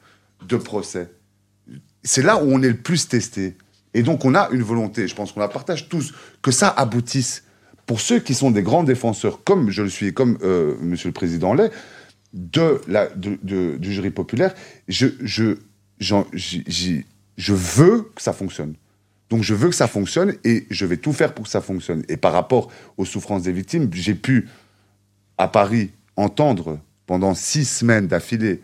de 0.48 0.56
procès, 0.56 1.08
c'est 2.02 2.22
là 2.22 2.42
où 2.42 2.50
on 2.52 2.62
est 2.62 2.68
le 2.68 2.76
plus 2.76 3.08
testé. 3.08 3.56
Et 3.94 4.02
donc 4.02 4.24
on 4.24 4.34
a 4.34 4.48
une 4.50 4.62
volonté, 4.62 5.06
je 5.06 5.14
pense 5.14 5.30
qu'on 5.30 5.40
la 5.40 5.48
partage 5.48 5.88
tous, 5.88 6.12
que 6.42 6.50
ça 6.50 6.68
aboutisse. 6.68 7.44
Pour 7.86 8.00
ceux 8.00 8.18
qui 8.18 8.34
sont 8.34 8.50
des 8.50 8.62
grands 8.62 8.82
défenseurs, 8.82 9.44
comme 9.44 9.70
je 9.70 9.82
le 9.82 9.90
suis, 9.90 10.14
comme 10.14 10.38
euh, 10.42 10.74
Monsieur 10.80 11.10
le 11.10 11.12
Président 11.12 11.52
l'est, 11.52 11.70
de 12.32 12.80
la, 12.88 13.08
du 13.14 13.92
jury 13.92 14.10
populaire, 14.10 14.54
je, 14.88 15.06
je 15.98 17.52
veux 17.52 18.10
que 18.14 18.22
ça 18.22 18.32
fonctionne. 18.32 18.74
Donc 19.30 19.42
je 19.42 19.54
veux 19.54 19.68
que 19.68 19.74
ça 19.74 19.88
fonctionne 19.88 20.34
et 20.44 20.66
je 20.70 20.86
vais 20.86 20.96
tout 20.96 21.12
faire 21.12 21.34
pour 21.34 21.44
que 21.44 21.50
ça 21.50 21.60
fonctionne. 21.60 22.04
Et 22.08 22.16
par 22.16 22.32
rapport 22.32 22.70
aux 22.96 23.04
souffrances 23.04 23.42
des 23.42 23.52
victimes, 23.52 23.88
j'ai 23.92 24.14
pu, 24.14 24.48
à 25.38 25.48
Paris, 25.48 25.90
entendre 26.16 26.78
pendant 27.06 27.34
six 27.34 27.64
semaines 27.64 28.06
d'affilée 28.06 28.60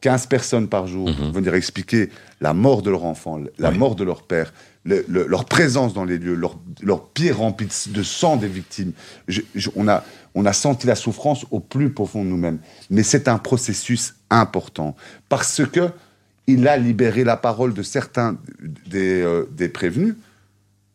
15 0.00 0.26
personnes 0.26 0.68
par 0.68 0.86
jour 0.86 1.08
mhm. 1.08 1.32
venir 1.32 1.54
expliquer 1.54 2.10
la 2.40 2.54
mort 2.54 2.82
de 2.82 2.90
leur 2.90 3.04
enfant, 3.04 3.40
la 3.58 3.70
mort 3.70 3.96
de 3.96 4.04
leur 4.04 4.22
père, 4.22 4.52
leur 4.84 5.44
présence 5.46 5.94
dans 5.94 6.04
les 6.04 6.18
lieux, 6.18 6.34
leur, 6.34 6.58
leur 6.82 7.08
pied 7.08 7.32
rempli 7.32 7.66
de 7.88 8.02
sang 8.02 8.36
des 8.36 8.48
victimes. 8.48 8.92
on, 9.74 9.88
a, 9.88 10.04
on 10.34 10.46
a 10.46 10.52
senti 10.52 10.86
la 10.86 10.94
souffrance 10.94 11.44
au 11.50 11.60
plus 11.60 11.90
profond 11.90 12.24
de 12.24 12.28
nous-mêmes. 12.28 12.58
Mais 12.90 13.02
c'est 13.02 13.26
un 13.26 13.38
processus 13.38 14.14
important 14.30 14.94
parce 15.28 15.62
que 15.66 15.90
il 16.46 16.68
a 16.68 16.76
libéré 16.76 17.24
la 17.24 17.36
parole 17.36 17.74
de 17.74 17.82
certains 17.82 18.38
euh, 18.94 19.46
des, 19.50 19.68
prévenus 19.68 20.14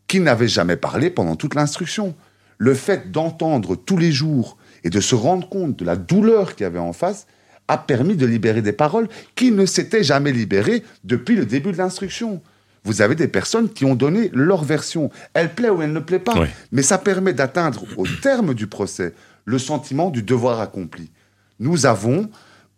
qui 0.07 0.19
n'avaient 0.19 0.47
jamais 0.47 0.77
parlé 0.77 1.09
pendant 1.09 1.35
toute 1.35 1.55
l'instruction. 1.55 2.15
Le 2.57 2.73
fait 2.73 3.11
d'entendre 3.11 3.75
tous 3.75 3.97
les 3.97 4.11
jours 4.11 4.57
et 4.83 4.89
de 4.89 5.01
se 5.01 5.15
rendre 5.15 5.47
compte 5.49 5.77
de 5.77 5.85
la 5.85 5.95
douleur 5.95 6.55
qu'il 6.55 6.63
y 6.63 6.67
avait 6.67 6.79
en 6.79 6.93
face 6.93 7.27
a 7.67 7.77
permis 7.77 8.15
de 8.15 8.25
libérer 8.25 8.61
des 8.61 8.73
paroles 8.73 9.07
qui 9.35 9.51
ne 9.51 9.65
s'étaient 9.65 10.03
jamais 10.03 10.31
libérées 10.31 10.83
depuis 11.03 11.35
le 11.35 11.45
début 11.45 11.71
de 11.71 11.77
l'instruction. 11.77 12.41
Vous 12.83 13.01
avez 13.01 13.15
des 13.15 13.27
personnes 13.27 13.69
qui 13.69 13.85
ont 13.85 13.95
donné 13.95 14.29
leur 14.33 14.63
version. 14.63 15.11
Elle 15.33 15.53
plaît 15.53 15.69
ou 15.69 15.81
elle 15.81 15.93
ne 15.93 15.99
plaît 15.99 16.19
pas. 16.19 16.33
Mais 16.71 16.81
ça 16.81 16.97
permet 16.97 17.33
d'atteindre 17.33 17.85
au 17.97 18.07
terme 18.07 18.53
du 18.53 18.67
procès 18.67 19.13
le 19.45 19.59
sentiment 19.59 20.09
du 20.09 20.23
devoir 20.23 20.59
accompli. 20.59 21.11
Nous 21.59 21.85
avons, 21.85 22.29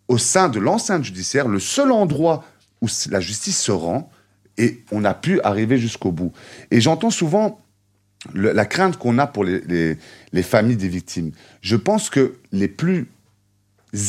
au 0.08 0.18
sein 0.18 0.48
de 0.48 0.60
l'enceinte 0.60 1.04
judiciaire, 1.04 1.48
le 1.48 1.58
seul 1.58 1.90
endroit 1.90 2.44
où 2.84 3.10
la 3.10 3.20
justice 3.20 3.58
se 3.58 3.72
rend 3.72 4.10
et 4.58 4.84
on 4.92 5.04
a 5.04 5.14
pu 5.14 5.40
arriver 5.42 5.78
jusqu'au 5.78 6.12
bout. 6.12 6.32
Et 6.70 6.80
j'entends 6.80 7.10
souvent 7.10 7.60
la 8.32 8.64
crainte 8.64 8.96
qu'on 8.96 9.18
a 9.18 9.26
pour 9.26 9.44
les, 9.44 9.98
familles 10.42 10.76
des 10.76 10.88
victimes. 10.88 11.32
Je 11.60 11.76
pense 11.76 12.10
que 12.10 12.34
les 12.52 12.68
plus 12.68 13.08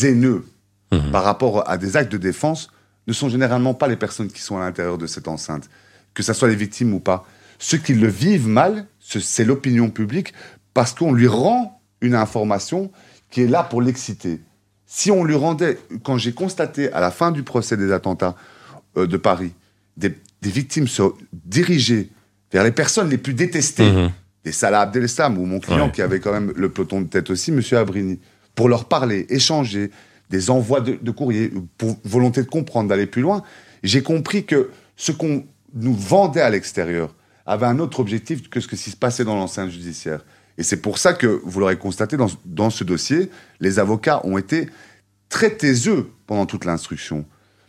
haineux 0.04 0.46
mhm. 0.92 1.12
par 1.12 1.24
rapport 1.24 1.70
à 1.70 1.78
des 1.78 1.98
actes 1.98 2.12
de 2.12 2.18
défense 2.18 2.70
ne 3.08 3.14
sont 3.14 3.30
généralement 3.30 3.74
pas 3.74 3.88
les 3.88 3.98
personnes 3.98 4.30
qui 4.30 4.42
sont 4.42 4.58
à 4.58 4.62
l'intérieur 4.62 4.98
de 4.98 5.08
cette 5.08 5.28
enceinte, 5.28 5.70
que 6.14 6.24
ce 6.24 6.34
soit 6.34 6.48
les 6.48 6.56
victimes 6.56 6.94
ou 6.94 7.00
pas. 7.00 7.28
Ceux 7.60 7.78
qui 7.78 7.94
le 7.94 8.08
vivent 8.08 8.48
mal, 8.48 8.88
c'est 9.00 9.46
l'opinion 9.46 9.90
publique, 9.90 10.34
parce 10.74 10.94
qu'on 10.94 11.14
lui 11.14 11.28
rend 11.28 11.82
une 12.02 12.16
information 12.16 12.92
qui 13.30 13.42
est 13.42 13.48
là 13.48 13.64
pour 13.64 13.82
l'exciter. 13.82 14.42
Si 14.86 15.12
on 15.12 15.24
lui 15.24 15.36
rendait, 15.36 15.78
quand 16.04 16.18
j'ai 16.18 16.34
constaté 16.34 16.92
à 16.94 17.00
la 17.00 17.12
fin 17.12 17.32
du 17.32 17.44
procès 17.44 17.78
des 17.78 17.92
attentats, 17.92 18.36
de 18.96 19.18
Paris, 19.18 19.52
des, 19.98 20.14
victimes 20.42 20.88
se 20.88 21.02
dirigeaient 21.34 22.10
vers 22.52 22.64
les 22.64 22.72
personnes 22.72 23.10
les 23.10 23.18
plus 23.18 23.34
détestées, 23.34 23.92
mhm. 23.92 24.12
des 24.44 24.52
Salah 24.52 24.82
Abdel-Eslam 24.82 25.38
ou 25.38 25.46
mon 25.46 25.60
client 25.60 25.90
qui 25.90 26.02
avait 26.02 26.20
quand 26.20 26.32
même 26.32 26.54
le 26.56 26.70
peloton 26.70 27.02
de 27.02 27.08
tête 27.08 27.30
aussi, 27.30 27.52
Monsieur 27.52 27.78
Abrini, 27.78 28.20
pour 28.54 28.70
leur 28.70 28.86
parler, 28.86 29.26
échanger, 29.30 29.92
des 30.30 30.50
envois 30.50 30.82
de, 30.82 30.98
de 31.02 31.12
courrier, 31.12 31.52
pour 31.78 31.98
volonté 32.04 32.42
de 32.42 32.48
comprendre, 32.48 32.90
d'aller 32.90 33.06
plus 33.06 33.22
loin, 33.22 33.44
j'ai 33.84 34.02
compris 34.02 34.46
que 34.46 34.70
ce 34.96 35.12
qu'on 35.12 35.46
nous 35.74 35.94
vendait 35.94 36.42
à 36.42 36.50
l'extérieur 36.50 37.14
avait 37.46 37.66
un 37.66 37.80
autre 37.80 38.00
objectif 38.00 38.50
que 38.50 38.60
ce 38.60 38.68
qui 38.68 38.78
se 38.78 38.96
passait 38.96 39.24
dans 39.24 39.36
l'enceinte 39.36 39.70
judiciaire. 39.70 40.26
Et 40.58 40.64
c'est 40.64 40.82
pour 40.82 40.98
ça 40.98 41.14
que, 41.14 41.42
vous 41.44 41.60
l'aurez 41.60 41.78
constaté, 41.78 42.18
dans, 42.18 42.30
dans, 42.46 42.70
ce 42.70 42.84
dossier, 42.84 43.30
les 43.60 43.78
avocats 43.78 44.22
ont 44.26 44.38
été 44.38 44.70
très 45.30 45.52
taiseux 45.52 46.10
pendant 46.28 46.46
toute 46.46 46.66
l'instruction 46.66 47.26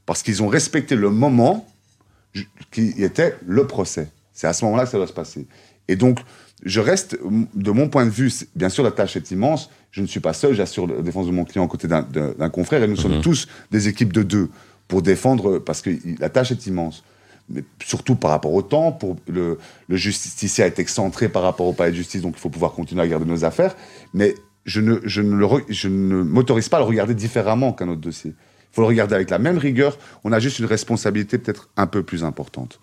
parce 0.07 0.23
qu'ils 0.23 0.43
ont 0.43 0.49
respecté 0.49 0.95
le 0.95 1.11
moment 1.11 1.67
qui 2.71 2.95
était 3.03 3.37
le 3.47 3.67
procès. 3.67 4.09
C'est 4.33 4.47
à 4.47 4.53
ce 4.53 4.65
moment-là 4.65 4.85
que 4.85 4.91
ça 4.91 4.99
doit 4.99 5.07
se 5.07 5.13
passer. 5.13 5.47
Et 5.89 5.97
donc, 5.97 6.21
je 6.65 6.81
reste, 6.81 7.19
de 7.55 7.71
mon 7.71 7.89
point 7.89 8.05
de 8.05 8.11
vue, 8.11 8.33
bien 8.55 8.69
sûr, 8.69 8.83
la 8.83 8.91
tâche 8.91 9.17
est 9.17 9.31
immense. 9.31 9.71
Je 9.91 10.01
ne 10.01 10.07
suis 10.07 10.21
pas 10.21 10.33
seul, 10.33 10.55
j'assure 10.55 10.87
la 10.87 11.03
défense 11.03 11.27
de 11.27 11.33
mon 11.33 11.45
client 11.45 11.65
à 11.65 11.69
côté 11.69 11.89
d'un 11.89 12.51
confrère, 12.51 12.83
et 12.83 12.89
nous 12.89 12.97
sommes 12.97 13.17
mhm. 13.17 13.23
tous 13.23 13.47
des 13.71 13.89
équipes 13.89 14.13
de 14.13 14.23
deux 14.23 14.51
pour 14.89 15.03
défendre, 15.03 15.59
parce 15.59 15.83
que 15.83 15.91
la 16.19 16.29
tâche 16.29 16.53
est 16.53 16.67
immense. 16.67 17.03
Mais 17.49 17.63
surtout 17.85 18.17
par 18.17 18.31
rapport 18.31 18.53
au 18.53 18.63
temps, 18.63 18.91
pour 18.93 19.17
le, 19.29 19.59
le 19.89 19.97
justicier 19.97 20.65
est 20.65 20.79
excentré 20.79 21.29
par 21.29 21.43
rapport 21.43 21.67
au 21.67 21.73
palais 21.73 21.93
de 21.93 21.97
justice, 21.97 22.23
donc 22.23 22.35
il 22.37 22.41
faut 22.41 22.51
pouvoir 22.51 22.73
continuer 22.73 23.03
à 23.03 23.07
garder 23.07 23.27
nos 23.27 23.45
affaires. 23.45 23.77
Mais 24.15 24.35
je 24.65 24.81
ne, 24.81 24.99
je 25.05 25.23
ne, 25.23 25.47
je 25.69 25.89
ne 25.89 26.23
m'autorise 26.23 26.69
pas 26.69 26.79
à 26.79 26.81
le 26.81 26.87
regarder 26.87 27.15
différemment 27.15 27.73
qu'un 27.73 27.89
autre 27.89 28.01
dossier. 28.01 28.35
Il 28.77 28.81
faut 28.81 28.83
le 28.83 28.89
regarder 28.89 29.15
avec 29.15 29.31
la 29.31 29.39
même 29.39 29.57
rigueur. 29.57 29.97
On 30.23 30.33
a 30.33 30.39
juste 30.39 30.59
une 30.59 30.67
responsabilité 30.67 31.39
peut-être 31.39 31.71
un 31.79 31.87
peu 31.87 32.03
plus 32.03 32.25
importante. 32.25 32.79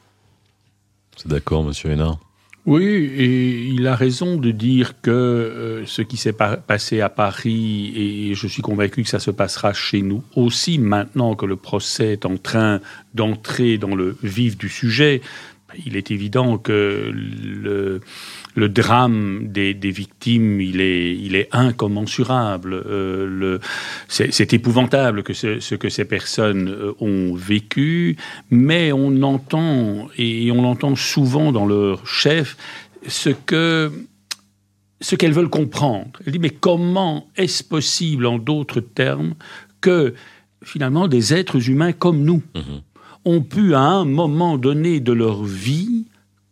C'est 1.15 1.27
d'accord, 1.27 1.63
monsieur 1.63 1.91
Hénard 1.91 2.19
oui, 2.65 2.85
et 2.85 3.59
il 3.67 3.85
a 3.87 3.95
raison 3.95 4.37
de 4.37 4.49
dire 4.51 5.01
que 5.01 5.11
euh, 5.11 5.85
ce 5.85 6.01
qui 6.01 6.15
s'est 6.15 6.31
passé 6.31 7.01
à 7.01 7.09
Paris, 7.09 7.91
et 7.93 8.35
je 8.35 8.47
suis 8.47 8.61
convaincu 8.61 9.03
que 9.03 9.09
ça 9.09 9.19
se 9.19 9.31
passera 9.31 9.73
chez 9.73 10.01
nous 10.01 10.23
aussi 10.37 10.79
maintenant 10.79 11.35
que 11.35 11.45
le 11.45 11.57
procès 11.57 12.13
est 12.13 12.25
en 12.25 12.37
train 12.37 12.79
d'entrer 13.13 13.77
dans 13.77 13.95
le 13.95 14.17
vif 14.23 14.57
du 14.57 14.69
sujet, 14.69 15.21
il 15.85 15.97
est 15.97 16.09
évident 16.11 16.57
que 16.57 17.11
le, 17.13 17.99
le 18.55 18.69
drame 18.69 19.47
des, 19.47 19.73
des, 19.73 19.91
victimes, 19.91 20.61
il 20.61 20.81
est, 20.81 21.15
il 21.15 21.35
est 21.35 21.49
incommensurable. 21.51 22.73
Euh, 22.73 23.59
c'est 24.07 24.53
épouvantable 24.53 25.23
que 25.23 25.33
ce, 25.33 25.59
ce, 25.59 25.75
que 25.75 25.89
ces 25.89 26.05
personnes 26.05 26.69
euh, 26.69 26.93
ont 26.99 27.33
vécu, 27.33 28.17
mais 28.51 28.91
on 28.91 29.21
entend, 29.23 30.07
et 30.17 30.51
on 30.51 30.61
l'entend 30.61 30.95
souvent 30.95 31.51
dans 31.51 31.65
leur 31.65 32.05
chef, 32.07 32.57
ce 33.07 33.29
que 33.29 33.91
ce 35.01 35.17
qu'elles 35.17 35.33
veulent 35.33 35.49
comprendre. 35.49 36.11
Elle 36.25 36.31
dit, 36.31 36.39
mais 36.39 36.49
comment 36.49 37.27
est-ce 37.35 37.61
possible, 37.61 38.25
en 38.25 38.37
d'autres 38.37 38.79
termes, 38.79 39.35
que 39.81 40.13
finalement 40.63 41.09
des 41.09 41.33
êtres 41.33 41.69
humains 41.69 41.91
comme 41.91 42.23
nous, 42.23 42.41
mmh 42.55 42.61
ont 43.25 43.41
pu 43.41 43.73
à 43.73 43.81
un 43.81 44.05
moment 44.05 44.57
donné 44.57 44.99
de 44.99 45.13
leur 45.13 45.43
vie 45.43 46.05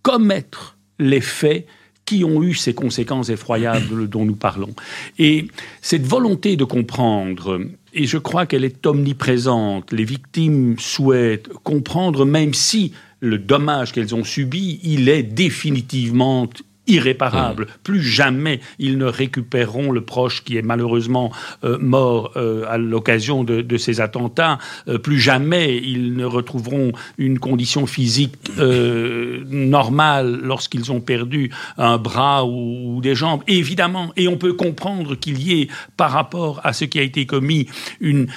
commettre 0.03 0.77
les 0.99 1.21
faits 1.21 1.67
qui 2.11 2.25
ont 2.25 2.43
eu 2.43 2.53
ces 2.53 2.73
conséquences 2.73 3.29
effroyables 3.29 4.09
dont 4.09 4.25
nous 4.25 4.35
parlons. 4.35 4.73
Et 5.17 5.47
cette 5.81 6.05
volonté 6.05 6.57
de 6.57 6.65
comprendre, 6.65 7.61
et 7.93 8.05
je 8.05 8.17
crois 8.17 8.45
qu'elle 8.45 8.65
est 8.65 8.85
omniprésente, 8.85 9.93
les 9.93 10.03
victimes 10.03 10.75
souhaitent 10.77 11.47
comprendre, 11.63 12.25
même 12.25 12.53
si 12.53 12.91
le 13.21 13.37
dommage 13.37 13.93
qu'elles 13.93 14.13
ont 14.13 14.25
subi, 14.25 14.81
il 14.83 15.07
est 15.07 15.23
définitivement 15.23 16.49
irréparable. 16.91 17.67
Plus 17.83 18.03
jamais 18.03 18.59
ils 18.79 18.97
ne 18.97 19.05
récupéreront 19.05 19.91
le 19.91 20.01
proche 20.01 20.43
qui 20.43 20.57
est 20.57 20.61
malheureusement 20.61 21.31
euh, 21.63 21.77
mort 21.79 22.31
euh, 22.35 22.65
à 22.67 22.77
l'occasion 22.77 23.43
de, 23.43 23.77
ces 23.77 24.01
attentats. 24.01 24.59
Euh, 24.87 24.97
plus 24.97 25.19
jamais 25.19 25.77
ils 25.77 26.15
ne 26.15 26.25
retrouveront 26.25 26.91
une 27.17 27.39
condition 27.39 27.85
physique 27.85 28.35
normale 28.57 30.39
lorsqu'ils 30.43 30.91
ont 30.91 31.01
perdu 31.01 31.51
un 31.77 31.97
bras 31.97 32.45
ou, 32.45 32.99
des 33.01 33.15
jambes. 33.15 33.41
évidemment, 33.47 34.11
et 34.17 34.27
on 34.27 34.37
peut 34.37 34.53
comprendre 34.53 35.15
qu'il 35.15 35.41
y 35.41 35.61
ait, 35.61 35.67
par 35.97 36.11
rapport 36.11 36.59
à 36.63 36.73
ce 36.73 36.85
qui 36.85 36.99
a 36.99 37.01
été 37.01 37.25
commis, 37.25 37.67
une 37.99 38.27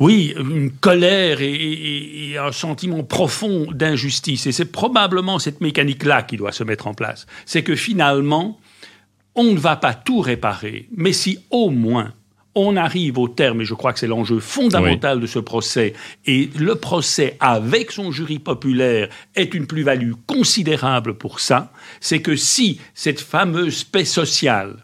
oui, 0.00 0.34
une 0.36 0.72
colère 0.72 1.38
et, 1.40 2.36
un 2.38 2.52
sentiment 2.52 3.04
profond 3.04 3.66
d'injustice. 3.70 4.46
Et 4.46 4.52
c'est 4.52 4.72
probablement 4.72 5.38
cette 5.38 5.60
mécanique-là 5.60 6.22
qui 6.22 6.36
doit 6.36 6.52
se 6.52 6.64
mettre 6.64 6.88
en 6.88 6.94
place. 6.94 7.26
C'est 7.46 7.62
que 7.62 7.76
finalement, 7.76 8.58
on 9.36 9.44
ne 9.44 9.58
va 9.58 9.76
pas 9.76 9.94
tout 9.94 10.20
réparer, 10.20 10.88
mais 10.96 11.12
si 11.12 11.38
au 11.50 11.70
moins 11.70 12.12
on 12.56 12.76
arrive 12.76 13.18
au 13.18 13.28
terme, 13.28 13.62
et 13.62 13.64
je 13.64 13.74
crois 13.74 13.92
que 13.92 13.98
c'est 13.98 14.06
l'enjeu 14.06 14.38
fondamental 14.38 15.20
de 15.20 15.26
ce 15.26 15.40
procès, 15.40 15.92
et 16.24 16.50
le 16.56 16.76
procès 16.76 17.36
avec 17.40 17.90
son 17.90 18.12
jury 18.12 18.38
populaire 18.38 19.08
est 19.34 19.54
une 19.54 19.66
plus-value 19.66 20.12
considérable 20.26 21.14
pour 21.14 21.40
ça, 21.40 21.72
c'est 22.00 22.22
que 22.22 22.36
si 22.36 22.80
cette 22.94 23.20
fameuse 23.20 23.82
paix 23.82 24.04
sociale 24.04 24.76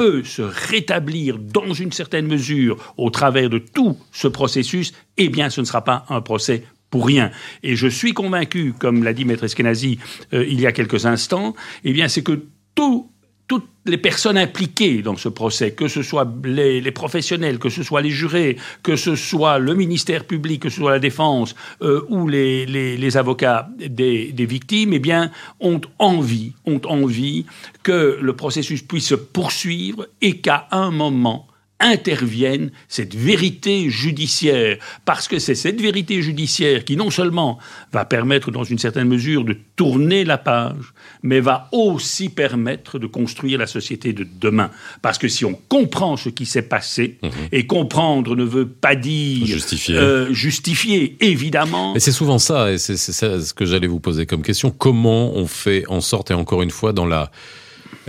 peut 0.00 0.24
se 0.24 0.40
rétablir 0.40 1.36
dans 1.38 1.74
une 1.74 1.92
certaine 1.92 2.26
mesure 2.26 2.94
au 2.96 3.10
travers 3.10 3.50
de 3.50 3.58
tout 3.58 3.98
ce 4.12 4.28
processus, 4.28 4.94
eh 5.18 5.28
bien 5.28 5.50
ce 5.50 5.60
ne 5.60 5.66
sera 5.66 5.84
pas 5.84 6.06
un 6.08 6.22
procès 6.22 6.64
pour 6.88 7.04
rien. 7.04 7.30
Et 7.62 7.76
je 7.76 7.86
suis 7.86 8.14
convaincu, 8.14 8.72
comme 8.72 9.04
l'a 9.04 9.12
dit 9.12 9.26
Maître 9.26 9.44
Eskenazi 9.44 9.98
euh, 10.32 10.46
il 10.48 10.58
y 10.58 10.66
a 10.66 10.72
quelques 10.72 11.04
instants, 11.04 11.54
eh 11.84 11.92
bien 11.92 12.08
c'est 12.08 12.22
que 12.22 12.46
tout 12.74 13.10
toutes 13.50 13.66
les 13.84 13.98
personnes 13.98 14.38
impliquées 14.38 15.02
dans 15.02 15.16
ce 15.16 15.28
procès, 15.28 15.72
que 15.72 15.88
ce 15.88 16.04
soit 16.04 16.32
les, 16.44 16.88
professionnels, 16.92 17.58
que 17.58 17.68
ce 17.68 17.82
soit 17.82 18.00
les 18.00 18.10
jurés, 18.10 18.56
que 18.84 18.94
ce 18.94 19.16
soit 19.16 19.58
le 19.58 19.74
ministère 19.74 20.24
public, 20.24 20.62
que 20.62 20.68
ce 20.68 20.76
soit 20.76 20.92
la 20.92 21.00
défense 21.00 21.56
euh, 21.82 22.06
ou 22.08 22.28
les, 22.28 23.16
avocats 23.16 23.68
des, 23.76 24.46
victimes, 24.46 24.92
eh 24.92 25.00
bien, 25.00 25.32
ont 25.58 25.80
envie, 25.98 26.52
ont 26.64 26.80
envie 26.84 27.44
que 27.82 28.18
le 28.22 28.36
processus 28.36 28.82
puisse 28.82 29.08
se 29.08 29.16
poursuivre 29.16 30.06
et 30.22 30.36
qu'à 30.36 30.68
un 30.70 30.92
moment, 30.92 31.48
intervienne 31.80 32.70
cette 32.88 33.14
vérité 33.14 33.90
judiciaire, 33.90 34.78
parce 35.04 35.28
que 35.28 35.38
c'est 35.38 35.54
cette 35.54 35.80
vérité 35.80 36.22
judiciaire 36.22 36.84
qui 36.84 36.96
non 36.96 37.10
seulement 37.10 37.58
va 37.92 38.04
permettre 38.04 38.50
dans 38.50 38.64
une 38.64 38.78
certaine 38.78 39.08
mesure 39.08 39.44
de 39.44 39.56
tourner 39.76 40.24
la 40.24 40.38
page, 40.38 40.92
mais 41.22 41.40
va 41.40 41.68
aussi 41.72 42.28
permettre 42.28 42.98
de 42.98 43.06
construire 43.06 43.58
la 43.58 43.66
société 43.66 44.12
de 44.12 44.26
demain. 44.40 44.70
Parce 45.02 45.18
que 45.18 45.28
si 45.28 45.44
on 45.44 45.54
comprend 45.68 46.16
ce 46.16 46.28
qui 46.28 46.46
s'est 46.46 46.62
passé, 46.62 47.18
mhm. 47.22 47.30
et 47.52 47.66
comprendre 47.66 48.36
ne 48.36 48.44
veut 48.44 48.68
pas 48.68 48.94
dire 48.94 49.46
justifier, 49.46 49.96
euh, 49.96 50.32
justifier 50.32 51.16
évidemment. 51.20 51.94
Mais 51.94 52.00
c'est 52.00 52.12
souvent 52.12 52.38
ça, 52.38 52.72
et 52.72 52.78
c'est 52.78 52.96
ce 52.96 53.54
que 53.54 53.64
j'allais 53.64 53.86
vous 53.86 54.00
poser 54.00 54.26
comme 54.26 54.42
question. 54.42 54.70
Comment 54.70 55.32
on 55.34 55.46
fait 55.46 55.84
en 55.88 56.00
sorte, 56.00 56.30
et 56.30 56.34
encore 56.34 56.62
une 56.62 56.70
fois, 56.70 56.92
dans 56.92 57.06
la 57.06 57.30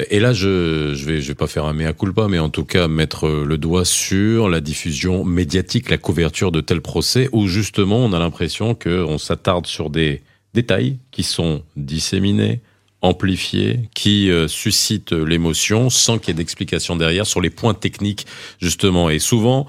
et 0.10 0.20
là, 0.20 0.34
je 0.34 0.94
je 0.96 1.06
vais 1.06 1.22
je 1.22 1.28
vais 1.28 1.36
pas 1.36 1.48
faire 1.48 1.66
un 1.66 1.74
mea 1.74 1.94
culpa, 1.94 2.28
mais 2.30 2.40
en 2.40 2.50
tout 2.50 2.66
cas 2.66 2.88
mettre 2.88 3.28
le 3.28 3.58
doigt 3.58 3.86
sur 3.86 4.50
la 4.50 4.62
diffusion 4.62 5.26
médiatique, 5.26 5.90
la 5.90 5.98
couverture 5.98 6.52
de 6.52 6.62
tels 6.62 6.82
procès, 6.82 7.30
où 7.32 7.48
justement 7.48 7.98
on 7.98 8.14
a 8.14 8.20
l'impression 8.20 8.74
qu'on 8.74 9.18
s'attarde 9.18 9.68
sur 9.68 9.90
des 9.90 10.22
détails 10.54 10.98
qui 11.12 11.24
sont 11.24 11.64
disséminés, 11.76 12.62
amplifiés, 13.02 13.90
qui 13.94 14.30
euh, 14.30 14.48
suscitent 14.48 15.14
l'émotion 15.14 15.90
sans 15.90 16.20
qu'il 16.20 16.30
y 16.30 16.32
ait 16.32 16.36
d'explication 16.36 16.96
derrière 16.96 17.26
sur 17.26 17.42
les 17.42 17.50
points 17.50 17.74
techniques 17.74 18.26
justement. 18.60 19.10
Et 19.10 19.20
souvent, 19.20 19.68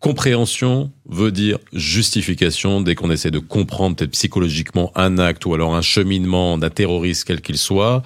compréhension 0.00 0.90
veut 1.06 1.32
dire 1.32 1.58
justification 1.72 2.80
dès 2.80 2.94
qu'on 2.94 3.10
essaie 3.10 3.30
de 3.30 3.38
comprendre 3.38 3.96
peut-être 3.96 4.12
psychologiquement 4.12 4.92
un 4.94 5.18
acte 5.18 5.44
ou 5.44 5.54
alors 5.54 5.74
un 5.74 5.82
cheminement 5.82 6.56
d'un 6.58 6.70
terroriste 6.70 7.24
quel 7.24 7.40
qu'il 7.40 7.58
soit. 7.58 8.02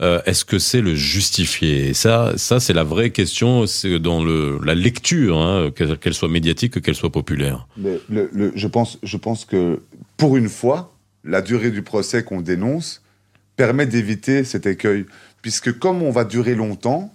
Euh, 0.00 0.20
est-ce 0.26 0.44
que 0.44 0.58
c'est 0.58 0.80
le 0.80 0.94
justifier? 0.94 1.92
Ça, 1.92 2.32
ça 2.36 2.60
c'est 2.60 2.72
la 2.72 2.84
vraie 2.84 3.10
question 3.10 3.66
c'est 3.66 3.98
dans 3.98 4.22
le, 4.22 4.60
la 4.64 4.74
lecture, 4.74 5.38
hein, 5.38 5.70
qu'elle 5.72 6.14
soit 6.14 6.28
médiatique, 6.28 6.80
qu'elle 6.80 6.94
soit 6.94 7.10
populaire. 7.10 7.66
je, 7.78 8.66
pense, 8.66 8.98
je 9.02 9.16
pense 9.16 9.44
que 9.44 9.80
pour 10.16 10.36
une 10.36 10.48
fois, 10.48 10.94
la 11.24 11.42
durée 11.42 11.70
du 11.70 11.82
procès 11.82 12.22
qu'on 12.22 12.40
dénonce 12.40 13.02
permet 13.56 13.86
d'éviter 13.86 14.44
cet 14.44 14.66
écueil. 14.66 15.04
Puisque 15.42 15.76
comme 15.78 16.02
on 16.02 16.10
va 16.10 16.24
durer 16.24 16.54
longtemps, 16.54 17.12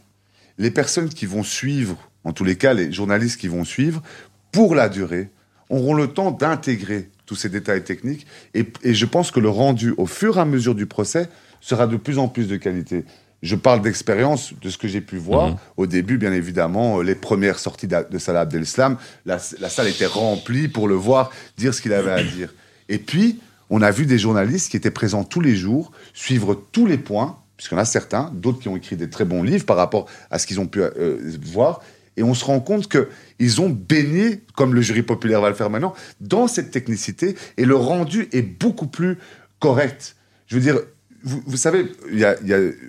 les 0.58 0.72
personnes 0.72 1.10
qui 1.10 1.26
vont 1.26 1.44
suivre, 1.44 1.98
en 2.24 2.34
tous 2.34 2.44
les 2.44 2.58
cas 2.58 2.74
les 2.74 2.92
journalistes 2.92 3.40
qui 3.40 3.48
vont 3.48 3.64
suivre, 3.64 4.04
pour 4.52 4.76
la 4.76 4.90
durée, 4.90 5.30
auront 5.70 5.94
le 5.94 6.08
temps 6.08 6.32
d'intégrer 6.32 7.10
tous 7.26 7.36
ces 7.36 7.50
détails 7.50 7.84
techniques. 7.84 8.28
Et, 8.54 8.66
et, 8.84 8.94
je 8.94 9.06
pense 9.06 9.32
que 9.32 9.40
le 9.40 9.50
rendu 9.50 9.94
au 9.98 10.06
fur 10.06 10.38
et 10.38 10.42
à 10.42 10.46
mesure 10.46 10.76
du 10.76 10.86
procès 10.86 11.30
sera 11.64 11.88
de 11.88 11.96
plus 11.98 12.20
en 12.20 12.28
plus 12.28 12.48
de 12.48 12.58
qualité. 12.58 13.06
Je 13.42 13.56
parle 13.56 13.82
d'expérience, 13.82 14.54
de 14.62 14.70
ce 14.70 14.78
que 14.78 14.88
j'ai 14.88 15.02
pu 15.02 15.18
voir. 15.18 15.50
Mhm. 15.50 15.58
Au 15.78 15.88
début, 15.88 16.18
bien 16.18 16.34
évidemment, 16.34 17.00
euh, 17.00 17.04
les 17.04 17.16
premières 17.16 17.60
sorties 17.60 17.88
de 17.88 18.18
Salah 18.18 18.42
Abdel-Islam, 18.42 18.98
la, 19.26 19.38
la, 19.60 19.70
salle 19.70 19.88
était 19.88 20.06
remplie 20.06 20.68
pour 20.68 20.88
le 20.88 20.96
voir 20.96 21.32
dire 21.58 21.74
ce 21.74 21.82
qu'il 21.82 21.94
avait 21.94 22.12
à 22.12 22.24
dire. 22.38 22.54
Et 22.90 23.00
puis, 23.00 23.40
on 23.70 23.82
a 23.82 23.92
vu 23.92 24.06
des 24.06 24.20
journalistes 24.20 24.72
qui 24.72 24.78
étaient 24.78 24.92
présents 24.92 25.24
tous 25.24 25.42
les 25.42 25.56
jours, 25.56 25.92
suivre 26.14 26.54
tous 26.72 26.86
les 26.86 26.98
points, 26.98 27.38
puisqu'il 27.58 27.76
y 27.76 27.78
en 27.78 27.82
a 27.82 27.86
certains, 27.86 28.32
d'autres 28.34 28.60
qui 28.60 28.68
ont 28.68 28.78
écrit 28.78 28.96
des 28.96 29.10
très 29.10 29.26
bons 29.26 29.44
livres 29.44 29.66
par 29.66 29.78
rapport 29.78 30.08
à 30.32 30.40
ce 30.40 30.48
qu'ils 30.48 30.60
ont 30.60 30.68
pu 30.68 30.82
euh, 30.82 31.18
voir. 31.44 31.82
Et 32.16 32.24
on 32.24 32.34
se 32.34 32.46
rend 32.46 32.60
compte 32.60 32.88
qu'ils 32.90 33.62
ont 33.62 33.70
baigné, 33.70 34.42
comme 34.56 34.74
le 34.74 34.82
jury 34.82 35.02
populaire 35.02 35.42
va 35.42 35.50
le 35.50 35.56
faire 35.56 35.70
maintenant, 35.70 35.94
dans 36.22 36.48
cette 36.48 36.72
technicité 36.72 37.36
et 37.58 37.66
le 37.66 37.76
rendu 37.76 38.30
est 38.32 38.42
beaucoup 38.42 38.88
plus 38.88 39.18
correct. 39.60 40.16
Je 40.48 40.56
veux 40.56 40.62
dire, 40.62 40.80
vous, 41.24 41.58
savez, 41.58 41.92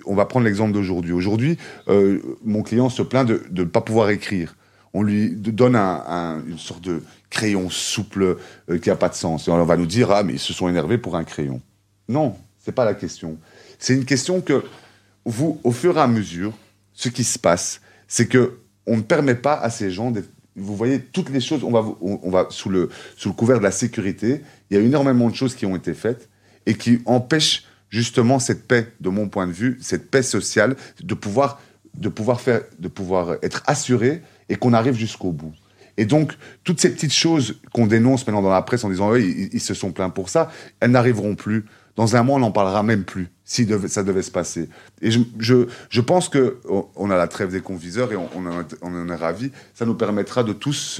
on 0.05 0.15
va 0.15 0.25
prendre 0.25 0.45
l'exemple 0.45 0.73
d'aujourd'hui. 0.73 1.13
Aujourd'hui, 1.13 1.57
euh, 1.87 2.19
mon 2.43 2.63
client 2.63 2.89
se 2.89 3.01
plaint 3.01 3.27
de 3.27 3.41
ne 3.51 3.63
pas 3.63 3.81
pouvoir 3.81 4.09
écrire. 4.09 4.55
On 4.93 5.03
lui 5.03 5.29
donne 5.29 5.75
une 5.75 6.57
sorte 6.57 6.83
de 6.83 7.01
crayon 7.29 7.69
souple 7.69 8.37
euh, 8.69 8.77
qui 8.77 8.89
n'a 8.89 8.95
pas 8.95 9.09
de 9.09 9.15
sens. 9.15 9.47
Et 9.47 9.51
on 9.51 9.63
va 9.63 9.77
nous 9.77 9.85
dire, 9.85 10.11
ah, 10.11 10.23
mais 10.23 10.33
ils 10.33 10.39
se 10.39 10.53
sont 10.53 10.67
énervés 10.67 10.97
pour 10.97 11.15
un 11.15 11.23
crayon. 11.23 11.61
Non, 12.07 12.35
c'est 12.63 12.71
pas 12.71 12.85
la 12.85 12.93
question. 12.93 13.37
C'est 13.79 13.93
une 13.93 14.05
question 14.05 14.41
que 14.41 14.63
vous, 15.25 15.59
au 15.63 15.71
fur 15.71 15.97
et 15.97 16.01
à 16.01 16.07
mesure, 16.07 16.53
ce 16.93 17.09
qui 17.09 17.23
se 17.23 17.39
passe, 17.39 17.81
c'est 18.07 18.27
que 18.27 18.59
on 18.85 18.97
ne 18.97 19.01
permet 19.01 19.35
pas 19.35 19.55
à 19.55 19.69
ces 19.69 19.91
gens 19.91 20.13
vous 20.57 20.75
voyez 20.75 21.01
toutes 21.01 21.29
les 21.29 21.41
choses, 21.41 21.63
on 21.63 22.29
va, 22.29 22.47
sous 22.49 22.69
le 22.69 22.89
couvert 23.35 23.57
de 23.57 23.63
la 23.63 23.71
sécurité, 23.71 24.41
il 24.69 24.77
y 24.77 24.79
a 24.79 24.83
énormément 24.83 25.29
de 25.29 25.35
choses 25.35 25.55
qui 25.55 25.65
ont 25.65 25.75
été 25.75 25.93
faites 25.93 26.29
et 26.65 26.75
qui 26.75 27.01
empêchent 27.05 27.65
justement 27.95 28.39
cette 28.39 28.67
paix, 28.67 28.91
de 28.99 29.09
mon 29.09 29.29
point 29.29 29.47
de 29.47 29.53
vue, 29.53 29.77
cette 29.81 30.11
paix 30.11 30.21
sociale, 30.21 30.75
de 31.01 31.13
pouvoir, 31.13 31.61
de 31.93 32.09
pouvoir, 32.09 32.41
faire, 32.41 32.61
de 32.77 32.89
pouvoir 32.89 33.37
être 33.41 33.63
assuré 33.67 34.21
et 34.49 34.57
qu'on 34.57 34.73
arrive 34.73 34.95
jusqu'au 34.95 35.31
bout. 35.31 35.53
Et 35.95 36.05
donc, 36.05 36.33
toutes 36.65 36.81
ces 36.81 36.89
petites 36.89 37.13
choses 37.13 37.55
qu'on 37.71 37.87
dénonce 37.87 38.27
maintenant 38.27 38.41
dans 38.41 38.49
la 38.49 38.61
presse 38.63 38.83
en 38.83 38.89
disant 38.89 39.15
ils, 39.15 39.49
ils, 39.53 39.61
se 39.61 39.73
sont 39.73 39.93
plaints 39.93 40.09
pour 40.09 40.27
ça, 40.27 40.51
elles 40.81 40.91
n'arriveront 40.91 41.35
plus. 41.35 41.63
Dans 41.95 42.17
un 42.17 42.23
mois, 42.23 42.35
on 42.35 42.39
n'en 42.39 42.51
parlera 42.51 42.83
même 42.83 43.05
plus 43.05 43.29
si 43.45 43.65
ça 43.87 44.03
devait 44.03 44.21
se 44.21 44.31
passer. 44.31 44.67
Et 45.01 45.09
je, 45.09 46.01
pense 46.01 46.27
que 46.27 46.59
on 46.97 47.09
a 47.09 47.15
la 47.15 47.29
trêve 47.29 47.49
des 47.49 47.61
conviseurs 47.61 48.11
et 48.11 48.17
on, 48.17 48.29
on, 48.35 48.45
en, 48.45 48.63
on 48.81 48.93
en, 48.93 49.07
est 49.07 49.15
ravis. 49.15 49.51
Ça 49.73 49.85
nous 49.85 49.95
permettra 49.95 50.43
de 50.43 50.51
tous 50.51 50.99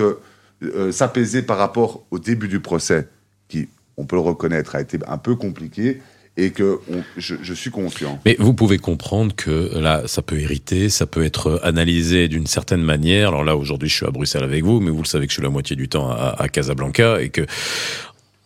euh, 0.63 0.93
s'apaiser 0.93 1.41
par 1.41 1.57
rapport 1.57 2.05
au 2.09 2.19
début 2.19 2.47
du 2.47 2.61
procès, 2.61 3.09
qui, 3.49 3.67
on 3.97 4.05
peut 4.05 4.15
le 4.15 4.21
reconnaître, 4.21 4.75
a 4.75 4.81
été 4.81 4.97
un 5.05 5.17
peu 5.17 5.35
compliqué 5.35 5.99
et 6.37 6.51
que 6.51 6.79
je, 7.17 7.35
je, 7.41 7.53
suis 7.53 7.71
confiant. 7.71 8.19
Mais 8.25 8.35
vous 8.39 8.53
pouvez 8.53 8.77
comprendre 8.77 9.33
que 9.35 9.77
là, 9.77 10.03
ça 10.05 10.21
peut 10.21 10.39
hériter, 10.39 10.89
ça 10.89 11.05
peut 11.05 11.23
être 11.23 11.61
analysé 11.63 12.27
d'une 12.27 12.47
certaine 12.47 12.81
manière. 12.81 13.29
Alors 13.29 13.43
là, 13.43 13.55
aujourd'hui, 13.55 13.87
je 13.87 13.95
suis 13.95 14.05
à 14.05 14.11
Bruxelles 14.11 14.43
avec 14.43 14.63
vous, 14.63 14.81
mais 14.81 14.91
vous 14.91 15.01
le 15.01 15.07
savez 15.07 15.27
que 15.27 15.31
je 15.31 15.35
suis 15.35 15.43
la 15.43 15.49
moitié 15.49 15.75
du 15.75 15.87
temps 15.87 16.09
à, 16.09 16.35
à 16.37 16.49
Casablanca 16.49 17.21
et 17.21 17.29
que 17.29 17.45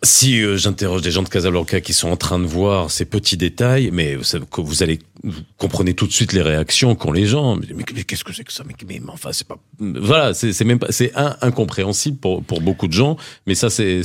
si 0.02 0.42
euh, 0.42 0.56
j'interroge 0.56 1.02
des 1.02 1.10
gens 1.10 1.22
de 1.22 1.28
Casablanca 1.28 1.80
qui 1.80 1.92
sont 1.92 2.08
en 2.08 2.16
train 2.16 2.38
de 2.38 2.46
voir 2.46 2.90
ces 2.90 3.04
petits 3.04 3.36
détails, 3.36 3.90
mais 3.92 4.16
vous, 4.16 4.24
savez, 4.24 4.44
vous 4.56 4.82
allez 4.82 4.98
vous 5.22 5.42
comprenez 5.58 5.92
tout 5.92 6.06
de 6.06 6.12
suite 6.12 6.32
les 6.32 6.40
réactions 6.40 6.94
qu'ont 6.94 7.12
les 7.12 7.26
gens. 7.26 7.56
Mais, 7.56 7.84
qu'est-ce 7.84 8.24
que 8.24 8.32
c'est 8.32 8.44
que 8.44 8.52
ça? 8.52 8.64
Mais, 8.86 9.00
enfin, 9.08 9.32
c'est 9.32 9.46
pas. 9.46 9.58
Voilà, 9.78 10.32
c'est 10.32 10.64
même 10.64 10.78
pas. 10.78 10.90
C'est 10.90 11.12
incompréhensible 11.14 12.16
pour 12.16 12.42
pour 12.42 12.62
beaucoup 12.62 12.88
de 12.88 12.92
gens. 12.92 13.16
Mais 13.46 13.54
ça, 13.54 13.68
c'est. 13.68 14.00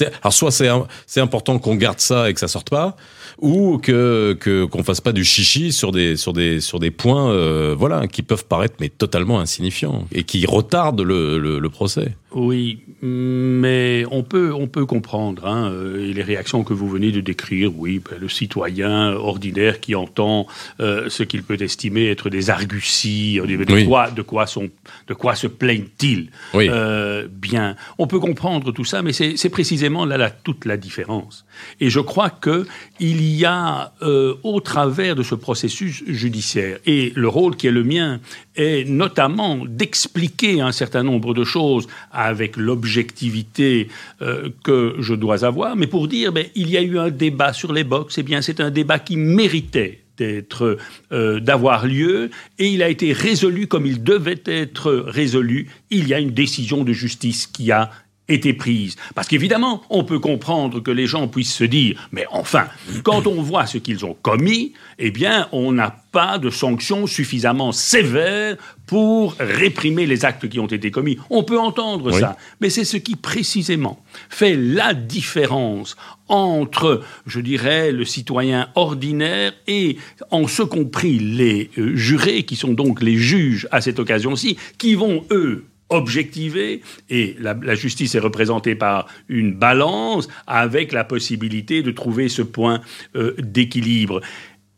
Alors 0.22 0.32
soit 0.32 0.50
c'est 0.50 0.68
c'est 1.06 1.20
important 1.20 1.58
qu'on 1.58 1.74
garde 1.74 2.00
ça 2.00 2.30
et 2.30 2.34
que 2.34 2.40
ça 2.40 2.48
sorte 2.48 2.70
pas, 2.70 2.96
ou 3.38 3.78
que 3.78 4.36
qu'on 4.70 4.82
fasse 4.82 5.00
pas 5.00 5.12
du 5.12 5.24
chichi 5.24 5.72
sur 5.72 5.92
des 5.92 6.16
sur 6.16 6.32
des 6.32 6.60
sur 6.60 6.78
des 6.78 6.90
points, 6.90 7.30
euh, 7.30 7.74
voilà, 7.76 8.06
qui 8.06 8.22
peuvent 8.22 8.46
paraître 8.46 8.76
mais 8.80 8.88
totalement 8.88 9.40
insignifiants 9.40 10.06
et 10.12 10.24
qui 10.24 10.46
retardent 10.46 11.02
le, 11.02 11.38
le, 11.38 11.58
le 11.58 11.68
procès. 11.68 12.16
Oui, 12.34 12.80
mais 13.00 14.04
on 14.10 14.24
peut, 14.24 14.52
on 14.52 14.66
peut 14.66 14.86
comprendre 14.86 15.46
hein, 15.46 15.70
euh, 15.70 16.12
les 16.12 16.22
réactions 16.22 16.64
que 16.64 16.74
vous 16.74 16.88
venez 16.88 17.12
de 17.12 17.20
décrire. 17.20 17.70
Oui, 17.76 18.00
ben, 18.00 18.18
le 18.20 18.28
citoyen 18.28 19.12
ordinaire 19.12 19.78
qui 19.78 19.94
entend 19.94 20.48
euh, 20.80 21.08
ce 21.08 21.22
qu'il 21.22 21.44
peut 21.44 21.56
estimer 21.62 22.10
être 22.10 22.30
des 22.30 22.50
arguties, 22.50 23.36
de, 23.36 23.72
oui. 23.72 23.86
quoi, 23.86 24.10
de, 24.10 24.22
quoi, 24.22 24.48
sont, 24.48 24.68
de 25.06 25.14
quoi 25.14 25.36
se 25.36 25.46
plaignent-ils? 25.46 26.30
Oui. 26.54 26.68
euh, 26.68 27.28
Bien, 27.30 27.76
on 27.98 28.08
peut 28.08 28.18
comprendre 28.18 28.72
tout 28.72 28.84
ça, 28.84 29.02
mais 29.02 29.12
c'est 29.12 29.48
précisément 29.50 30.04
là, 30.04 30.16
là 30.16 30.30
toute 30.30 30.64
la 30.64 30.76
différence. 30.76 31.44
Et 31.80 31.88
je 31.88 32.00
crois 32.00 32.30
que 32.30 32.66
il 32.98 33.22
y 33.22 33.23
a, 33.44 33.92
euh, 34.02 34.34
au 34.42 34.60
travers 34.60 35.14
de 35.14 35.22
ce 35.22 35.34
processus 35.34 36.02
judiciaire, 36.06 36.78
et 36.86 37.12
le 37.14 37.28
rôle 37.28 37.56
qui 37.56 37.66
est 37.66 37.70
le 37.70 37.84
mien 37.84 38.20
est 38.56 38.88
notamment 38.88 39.64
d'expliquer 39.66 40.60
un 40.60 40.72
certain 40.72 41.02
nombre 41.02 41.34
de 41.34 41.44
choses 41.44 41.86
avec 42.12 42.56
l'objectivité 42.56 43.88
euh, 44.22 44.48
que 44.62 44.96
je 45.00 45.14
dois 45.14 45.44
avoir, 45.44 45.76
mais 45.76 45.86
pour 45.86 46.08
dire, 46.08 46.32
ben, 46.32 46.46
il 46.54 46.70
y 46.70 46.76
a 46.76 46.82
eu 46.82 46.98
un 46.98 47.10
débat 47.10 47.52
sur 47.52 47.72
les 47.72 47.84
box, 47.84 48.18
et 48.18 48.20
eh 48.20 48.24
bien 48.24 48.42
c'est 48.42 48.60
un 48.60 48.70
débat 48.70 48.98
qui 48.98 49.16
méritait 49.16 50.04
euh, 50.20 51.40
d'avoir 51.40 51.86
lieu 51.86 52.30
et 52.60 52.68
il 52.68 52.84
a 52.84 52.88
été 52.88 53.12
résolu 53.12 53.66
comme 53.66 53.84
il 53.84 54.04
devait 54.04 54.42
être 54.46 54.92
résolu. 54.92 55.68
Il 55.90 56.06
y 56.06 56.14
a 56.14 56.20
une 56.20 56.30
décision 56.30 56.84
de 56.84 56.92
justice 56.92 57.48
qui 57.48 57.72
a 57.72 57.90
été 58.28 58.54
prise. 58.54 58.96
Parce 59.14 59.28
qu'évidemment, 59.28 59.82
on 59.90 60.04
peut 60.04 60.18
comprendre 60.18 60.80
que 60.80 60.90
les 60.90 61.06
gens 61.06 61.28
puissent 61.28 61.54
se 61.54 61.64
dire, 61.64 62.08
mais 62.10 62.24
enfin, 62.30 62.66
quand 63.02 63.26
on 63.26 63.42
voit 63.42 63.66
ce 63.66 63.78
qu'ils 63.78 64.04
ont 64.04 64.16
commis, 64.22 64.72
eh 64.98 65.10
bien, 65.10 65.48
on 65.52 65.72
n'a 65.72 65.94
pas 66.10 66.38
de 66.38 66.48
sanctions 66.48 67.06
suffisamment 67.06 67.72
sévères 67.72 68.56
pour 68.86 69.34
réprimer 69.38 70.06
les 70.06 70.24
actes 70.24 70.48
qui 70.48 70.58
ont 70.58 70.66
été 70.66 70.90
commis. 70.90 71.18
On 71.28 71.42
peut 71.42 71.58
entendre 71.58 72.12
oui. 72.12 72.20
ça, 72.20 72.36
mais 72.60 72.70
c'est 72.70 72.84
ce 72.84 72.96
qui 72.96 73.16
précisément 73.16 74.02
fait 74.30 74.56
la 74.56 74.94
différence 74.94 75.96
entre, 76.28 77.02
je 77.26 77.40
dirais, 77.40 77.92
le 77.92 78.04
citoyen 78.04 78.68
ordinaire 78.74 79.52
et, 79.66 79.98
en 80.30 80.46
ce 80.46 80.62
compris, 80.62 81.18
les 81.18 81.70
euh, 81.76 81.94
jurés, 81.94 82.44
qui 82.44 82.56
sont 82.56 82.72
donc 82.72 83.02
les 83.02 83.16
juges 83.16 83.68
à 83.70 83.80
cette 83.80 83.98
occasion-ci, 83.98 84.56
qui 84.78 84.94
vont, 84.94 85.24
eux, 85.30 85.66
objectivée 85.94 86.82
et 87.10 87.36
la, 87.38 87.74
justice 87.74 88.14
est 88.14 88.20
représentée 88.20 88.74
par 88.74 89.06
une 89.28 89.54
balance 89.54 90.28
avec 90.46 90.92
la 90.92 91.04
possibilité 91.04 91.82
de 91.82 91.90
trouver 91.90 92.28
ce 92.28 92.42
point 92.42 92.80
euh, 93.16 93.34
d'équilibre. 93.38 94.20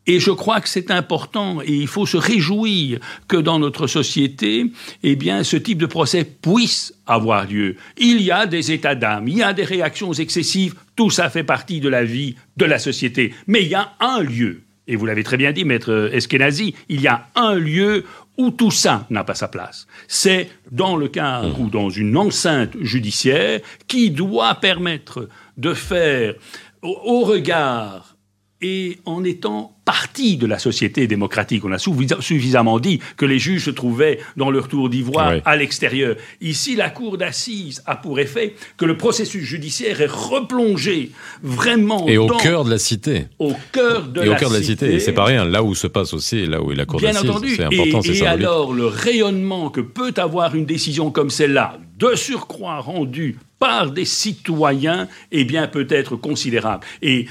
Et 0.07 0.21
je 0.21 0.31
crois 0.31 0.61
que 0.61 0.69
c'est 0.69 0.91
important 0.91 1.61
et 1.61 1.73
il 1.73 1.89
faut 1.89 2.07
se 2.07 2.17
réjouir 2.17 3.01
que 3.27 3.37
dans 3.37 3.59
notre 3.59 3.89
société, 3.89 4.71
eh 5.03 5.17
bien, 5.17 5.43
ce 5.43 5.57
type 5.57 5.79
de 5.79 5.87
procès 5.87 6.25
puisse 6.25 6.95
avoir 7.07 7.47
lieu. 7.47 7.77
Il 7.99 8.23
y 8.23 8.31
a 8.31 8.47
des 8.47 8.71
états 8.71 8.95
d'âme, 8.95 9.27
il 9.27 9.39
y 9.39 9.43
a 9.43 9.53
des 9.53 9.65
réactions 9.65 10.13
excessives, 10.13 10.75
tout 10.95 11.11
ça 11.11 11.29
fait 11.29 11.45
partie 11.45 11.81
de 11.81 11.89
la 11.89 12.05
vie 12.05 12.37
de 12.57 12.65
la 12.65 12.79
société. 12.79 13.35
Mais 13.49 13.63
il 13.63 13.69
y 13.69 13.75
a 13.75 13.95
un 13.99 14.21
lieu, 14.21 14.63
et 14.87 14.95
vous 14.95 15.07
l'avez 15.07 15.25
très 15.25 15.37
bien 15.37 15.51
dit, 15.51 15.65
maître 15.65 16.11
Eskenazi, 16.13 16.75
il 16.89 17.01
y 17.01 17.09
a 17.09 17.27
un 17.35 17.55
lieu 17.55 18.05
où 18.39 18.51
tout 18.51 18.71
ça 18.71 19.07
n'a 19.11 19.25
pas 19.25 19.35
sa 19.35 19.49
place. 19.49 19.87
C'est 20.09 20.51
dans 20.71 20.97
le 20.97 21.09
cadre 21.09 21.61
ou 21.61 21.69
dans 21.69 21.91
une 21.91 22.17
enceinte 22.17 22.77
judiciaire 22.81 23.61
qui 23.87 24.11
doit 24.11 24.55
permettre 24.57 25.29
de 25.57 25.75
faire 25.75 26.35
au, 26.83 26.99
au 27.05 27.21
regard 27.25 28.16
et 28.63 28.99
en 29.05 29.23
étant 29.25 29.77
partie 29.85 30.37
de 30.37 30.47
la 30.47 30.59
société 30.59 31.07
démocratique. 31.07 31.65
On 31.65 31.73
a 31.73 31.79
suffisamment 31.79 32.81
dit 32.81 33.01
que 33.17 33.25
les 33.25 33.39
juges 33.39 33.67
se 33.67 33.71
trouvaient 33.71 34.19
dans 34.37 34.51
leur 34.51 34.67
tour 34.67 34.89
d'ivoire 34.89 35.35
oui. 35.35 35.43
à 35.45 35.57
l'extérieur. 35.57 36.17
Ici, 36.41 36.75
la 36.75 36.91
cour 36.91 37.19
d'assises 37.19 37.83
a 37.87 37.95
pour 37.95 38.19
effet 38.19 38.57
que 38.77 38.85
le 38.85 38.97
processus 38.97 39.45
judiciaire 39.45 40.01
est 40.01 40.11
replongé 40.11 41.13
vraiment 41.43 42.09
et 42.09 42.19
au 42.19 42.27
dans, 42.27 42.37
cœur 42.37 42.65
de 42.65 42.71
la 42.71 42.79
cité. 42.79 43.27
Au 43.39 43.53
cœur 43.71 44.09
de, 44.09 44.23
et 44.23 44.27
la, 44.27 44.33
au 44.33 44.37
cœur 44.37 44.51
de 44.51 44.57
la 44.57 44.63
cité. 44.63 44.87
cité. 44.87 44.95
Et 44.95 45.01
c'est 45.01 45.13
pas 45.13 45.25
rien. 45.25 45.45
Là 45.45 45.63
où 45.63 45.75
se 45.75 45.87
passe 45.87 46.15
aussi, 46.15 46.47
là 46.47 46.61
où 46.61 46.73
est 46.73 46.77
la 46.77 46.85
cour 46.85 47.01
d'assises. 47.01 47.21
C'est 47.21 47.63
important, 47.63 48.03
c'est 48.03 48.15
symbolique. 48.15 48.23
Et 48.23 48.27
alors, 48.27 48.73
le 48.73 48.87
rayonnement 48.87 49.71
que 49.71 49.81
peut 49.81 50.15
avoir 50.17 50.57
une 50.57 50.67
décision 50.67 51.11
comme 51.13 51.31
celle-là, 51.31 51.79
de 51.99 52.15
surcroît 52.17 52.81
rendue 52.81 53.39
par 53.59 53.91
des 53.91 54.05
citoyens, 54.05 55.09
eh 55.33 55.45
bien, 55.45 55.67
peut 55.67 55.87
être 55.89 56.17
considérable. 56.17 56.85
Et 57.03 57.27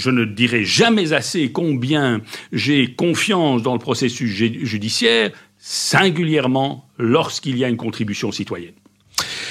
je 0.00 0.10
ne 0.10 0.24
dirai 0.24 0.64
jamais 0.64 1.12
assez 1.12 1.52
combien 1.52 2.20
j'ai 2.52 2.94
confiance 2.94 3.62
dans 3.62 3.74
le 3.74 3.78
processus 3.78 4.30
judiciaire, 4.30 5.30
singulièrement 5.58 6.88
lorsqu'il 6.98 7.58
y 7.58 7.64
a 7.64 7.68
une 7.68 7.76
contribution 7.76 8.32
citoyenne. 8.32 8.72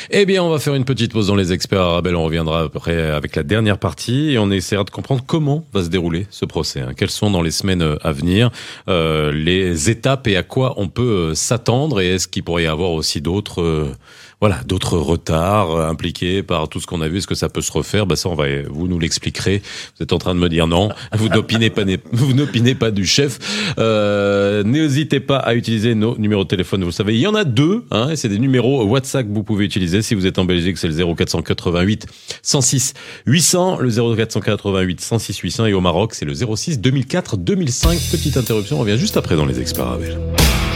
Eh 0.09 0.25
bien, 0.25 0.43
on 0.43 0.49
va 0.49 0.57
faire 0.57 0.73
une 0.73 0.85
petite 0.85 1.11
pause 1.11 1.27
dans 1.27 1.35
les 1.35 1.53
experts 1.53 1.81
arabes. 1.81 2.07
On 2.07 2.23
reviendra 2.23 2.63
après 2.63 3.11
avec 3.11 3.35
la 3.35 3.43
dernière 3.43 3.77
partie 3.77 4.31
et 4.31 4.39
on 4.39 4.49
essaiera 4.49 4.83
de 4.83 4.89
comprendre 4.89 5.23
comment 5.27 5.65
va 5.71 5.83
se 5.83 5.89
dérouler 5.89 6.25
ce 6.31 6.45
procès. 6.45 6.81
Hein. 6.81 6.93
Quelles 6.97 7.11
sont 7.11 7.29
dans 7.29 7.43
les 7.43 7.51
semaines 7.51 7.95
à 8.01 8.11
venir 8.11 8.49
euh, 8.87 9.31
les 9.31 9.91
étapes 9.91 10.27
et 10.27 10.35
à 10.35 10.41
quoi 10.41 10.73
on 10.77 10.87
peut 10.87 11.35
s'attendre 11.35 12.01
et 12.01 12.15
est-ce 12.15 12.27
qu'il 12.27 12.43
pourrait 12.43 12.63
y 12.63 12.67
avoir 12.67 12.91
aussi 12.91 13.21
d'autres 13.21 13.61
euh, 13.61 13.93
voilà, 14.41 14.61
d'autres 14.65 14.97
retards 14.97 15.71
euh, 15.71 15.89
impliqués 15.89 16.43
par 16.43 16.69
tout 16.69 16.79
ce 16.79 16.87
qu'on 16.87 17.01
a 17.01 17.09
vu. 17.09 17.17
Est-ce 17.17 17.27
que 17.27 17.35
ça 17.35 17.49
peut 17.49 17.61
se 17.61 17.71
refaire? 17.71 18.05
Ben 18.05 18.15
ça, 18.15 18.29
on 18.29 18.35
va, 18.35 18.45
vous 18.69 18.87
nous 18.87 18.97
l'expliquerez. 18.97 19.61
Vous 19.97 20.03
êtes 20.03 20.13
en 20.13 20.17
train 20.17 20.33
de 20.33 20.39
me 20.39 20.47
dire 20.47 20.65
non. 20.67 20.89
Vous 21.13 21.27
n'opinez 21.27 21.69
pas, 21.69 21.83
vous 22.13 22.33
n'opinez 22.33 22.73
pas 22.75 22.91
du 22.91 23.05
chef. 23.05 23.39
Euh, 23.77 24.63
N'hésitez 24.63 25.19
pas 25.19 25.37
à 25.37 25.55
utiliser 25.55 25.93
nos 25.93 26.17
numéros 26.17 26.43
de 26.43 26.47
téléphone. 26.47 26.83
Vous 26.83 26.91
savez, 26.91 27.15
il 27.15 27.19
y 27.19 27.27
en 27.27 27.35
a 27.35 27.43
deux. 27.43 27.83
Hein, 27.91 28.15
c'est 28.15 28.29
des 28.29 28.39
numéros 28.39 28.83
WhatsApp 28.85 29.27
que 29.27 29.33
vous 29.33 29.43
pouvez 29.43 29.65
utiliser. 29.65 30.01
Si 30.01 30.15
vous 30.15 30.25
êtes 30.25 30.39
en 30.39 30.45
Belgique, 30.45 30.77
c'est 30.77 30.87
le 30.87 31.15
0488 31.15 32.05
106 32.41 32.93
800, 33.25 33.79
le 33.79 34.15
0488 34.15 35.01
106 35.01 35.37
800, 35.39 35.65
et 35.65 35.73
au 35.73 35.81
Maroc, 35.81 36.13
c'est 36.13 36.25
le 36.25 36.33
06 36.33 36.79
2004 36.79 37.37
2005. 37.37 37.99
Petite 38.11 38.37
interruption. 38.37 38.77
On 38.77 38.79
revient 38.79 38.97
juste 38.97 39.17
après 39.17 39.35
dans 39.35 39.45
les 39.45 39.59
experts. 39.59 39.97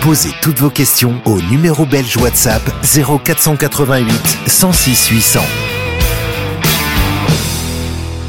Posez 0.01 0.31
toutes 0.41 0.59
vos 0.59 0.69
questions 0.69 1.21
au 1.25 1.39
numéro 1.43 1.85
belge 1.85 2.17
WhatsApp 2.17 2.61
0488 3.57 4.39
106 4.47 5.09
800. 5.09 5.39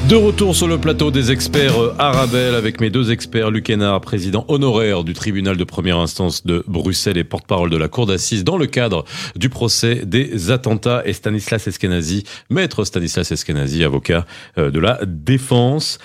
De 0.08 0.16
retour 0.16 0.54
sur 0.54 0.68
le 0.68 0.76
plateau 0.76 1.10
des 1.10 1.32
experts 1.32 1.72
Arabelle 1.98 2.54
avec 2.54 2.80
mes 2.80 2.90
deux 2.90 3.10
experts, 3.10 3.50
Luc 3.50 3.72
président 4.02 4.44
honoraire 4.48 5.02
du 5.02 5.14
tribunal 5.14 5.56
de 5.56 5.64
première 5.64 5.96
instance 5.96 6.44
de 6.44 6.62
Bruxelles 6.66 7.16
et 7.16 7.24
porte-parole 7.24 7.70
de 7.70 7.76
la 7.78 7.88
cour 7.88 8.06
d'assises 8.06 8.44
dans 8.44 8.58
le 8.58 8.66
cadre 8.66 9.04
du 9.34 9.48
procès 9.48 10.02
des 10.04 10.50
attentats 10.50 11.02
et 11.06 11.14
Stanislas 11.14 11.66
Eskenazi, 11.66 12.24
maître 12.50 12.84
Stanislas 12.84 13.32
Eskenazi, 13.32 13.82
avocat 13.82 14.26
de 14.58 14.78
la 14.78 15.00
défense. 15.06 15.98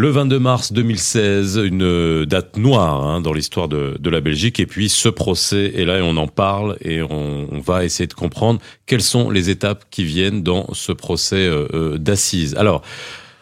Le 0.00 0.08
22 0.08 0.38
mars 0.38 0.72
2016, 0.72 1.60
une 1.62 2.24
date 2.24 2.56
noire 2.56 3.04
hein, 3.04 3.20
dans 3.20 3.34
l'histoire 3.34 3.68
de, 3.68 3.98
de, 4.00 4.08
la 4.08 4.22
Belgique. 4.22 4.58
Et 4.58 4.64
puis 4.64 4.88
ce 4.88 5.10
procès 5.10 5.72
est 5.76 5.84
là 5.84 5.98
et 5.98 6.00
on 6.00 6.16
en 6.16 6.26
parle 6.26 6.78
et 6.80 7.02
on, 7.02 7.48
on, 7.52 7.58
va 7.60 7.84
essayer 7.84 8.06
de 8.06 8.14
comprendre 8.14 8.60
quelles 8.86 9.02
sont 9.02 9.28
les 9.28 9.50
étapes 9.50 9.84
qui 9.90 10.04
viennent 10.04 10.42
dans 10.42 10.72
ce 10.72 10.92
procès 10.92 11.46
euh, 11.46 11.66
euh 11.74 11.98
d'assises. 11.98 12.54
Alors, 12.56 12.80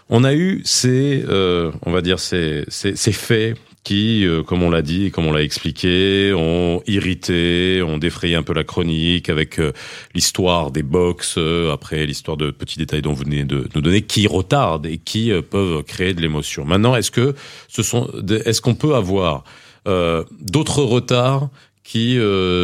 on 0.08 0.24
a 0.24 0.34
eu 0.34 0.62
ces, 0.64 1.22
euh, 1.28 1.70
on 1.86 1.92
va 1.92 2.00
dire 2.00 2.18
ces, 2.18 2.64
ces, 2.66 2.96
ces 2.96 3.12
faits 3.12 3.56
qui, 3.88 4.26
euh, 4.26 4.42
comme 4.42 4.62
on 4.62 4.68
l'a 4.68 4.82
dit 4.82 5.06
et 5.06 5.10
comme 5.10 5.26
on 5.26 5.32
l'a 5.32 5.42
expliqué, 5.42 6.34
ont 6.34 6.82
irrité, 6.86 7.80
ont 7.82 7.96
défrayé 7.96 8.34
un 8.34 8.42
peu 8.42 8.52
la 8.52 8.62
chronique 8.62 9.30
avec 9.30 9.58
euh, 9.58 9.72
l'histoire 10.14 10.70
des 10.70 10.82
box, 10.82 11.36
euh, 11.38 11.72
après 11.72 12.04
l'histoire 12.04 12.36
de 12.36 12.50
petits 12.50 12.76
détails 12.76 13.00
dont 13.00 13.14
vous 13.14 13.24
venez 13.24 13.44
de 13.44 13.66
nous 13.74 13.80
donner, 13.80 14.02
qui 14.02 14.26
retardent 14.26 14.84
et 14.84 14.98
qui 14.98 15.32
peuvent 15.50 15.82
créer 15.84 16.12
de 16.12 16.20
l'émotion. 16.20 16.66
Maintenant, 16.66 16.96
est-ce 16.96 17.10
que 17.10 17.34
ce 17.66 17.82
sont, 17.82 18.10
est-ce 18.44 18.60
qu'on 18.60 18.74
peut 18.74 18.94
avoir 18.94 19.44
d'autres 19.86 20.82
retards 20.82 21.48
qui 21.82 22.18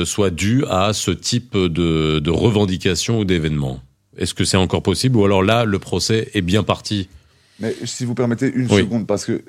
soient 0.04 0.30
dus 0.30 0.64
à 0.68 0.92
ce 0.92 1.10
type 1.10 1.56
de, 1.56 2.18
de 2.18 2.30
revendications 2.30 3.20
ou 3.20 3.24
d'événements 3.24 3.80
Est-ce 4.18 4.34
que 4.34 4.44
c'est 4.44 4.58
encore 4.58 4.82
possible 4.82 5.16
ou 5.16 5.24
alors 5.24 5.42
là, 5.42 5.64
le 5.64 5.78
procès 5.78 6.28
est 6.34 6.42
bien 6.42 6.62
parti? 6.62 7.08
Mais 7.60 7.74
si 7.84 8.04
vous 8.04 8.14
permettez 8.14 8.52
une 8.52 8.68
seconde, 8.68 9.06
parce 9.06 9.24
que 9.24 9.42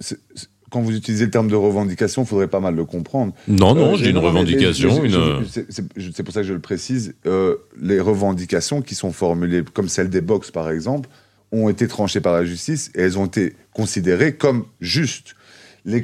quand 0.76 0.82
vous 0.82 0.94
utilisez 0.94 1.24
le 1.24 1.32
terme 1.32 1.48
de 1.48 1.56
revendication, 1.56 2.24
il 2.24 2.28
faudrait 2.28 2.50
pas 2.50 2.60
mal 2.60 2.76
le 2.76 2.84
comprendre. 2.84 3.34
Non, 3.48 3.74
non, 3.74 3.94
euh, 3.94 3.96
j'ai 3.96 4.10
une 4.10 4.18
revendication. 4.18 5.02
C'est 5.48 6.24
pour 6.24 6.34
ça 6.34 6.42
que 6.42 6.48
je 6.48 6.52
le 6.52 6.60
précise. 6.60 7.16
Euh, 7.26 7.56
les 7.82 8.02
revendications 8.02 8.82
qui 8.82 8.94
sont 8.94 9.14
formulées, 9.14 9.64
comme 9.74 9.88
celle 9.88 10.10
des 10.10 10.20
box 10.20 10.52
par 10.52 10.70
exemple, 10.70 11.08
ont 11.54 11.70
été 11.70 11.88
tranchées 11.88 12.20
par 12.20 12.34
la 12.34 12.44
justice 12.44 12.92
et 12.94 13.04
elles 13.04 13.18
ont 13.18 13.26
été 13.26 13.56
considérées 13.74 14.36
comme 14.36 14.66
justes. 14.82 15.38
il 15.86 16.04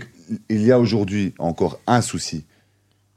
y 0.50 0.72
a 0.72 0.80
aujourd'hui 0.80 1.34
encore 1.38 1.82
un 1.86 2.00
souci 2.00 2.46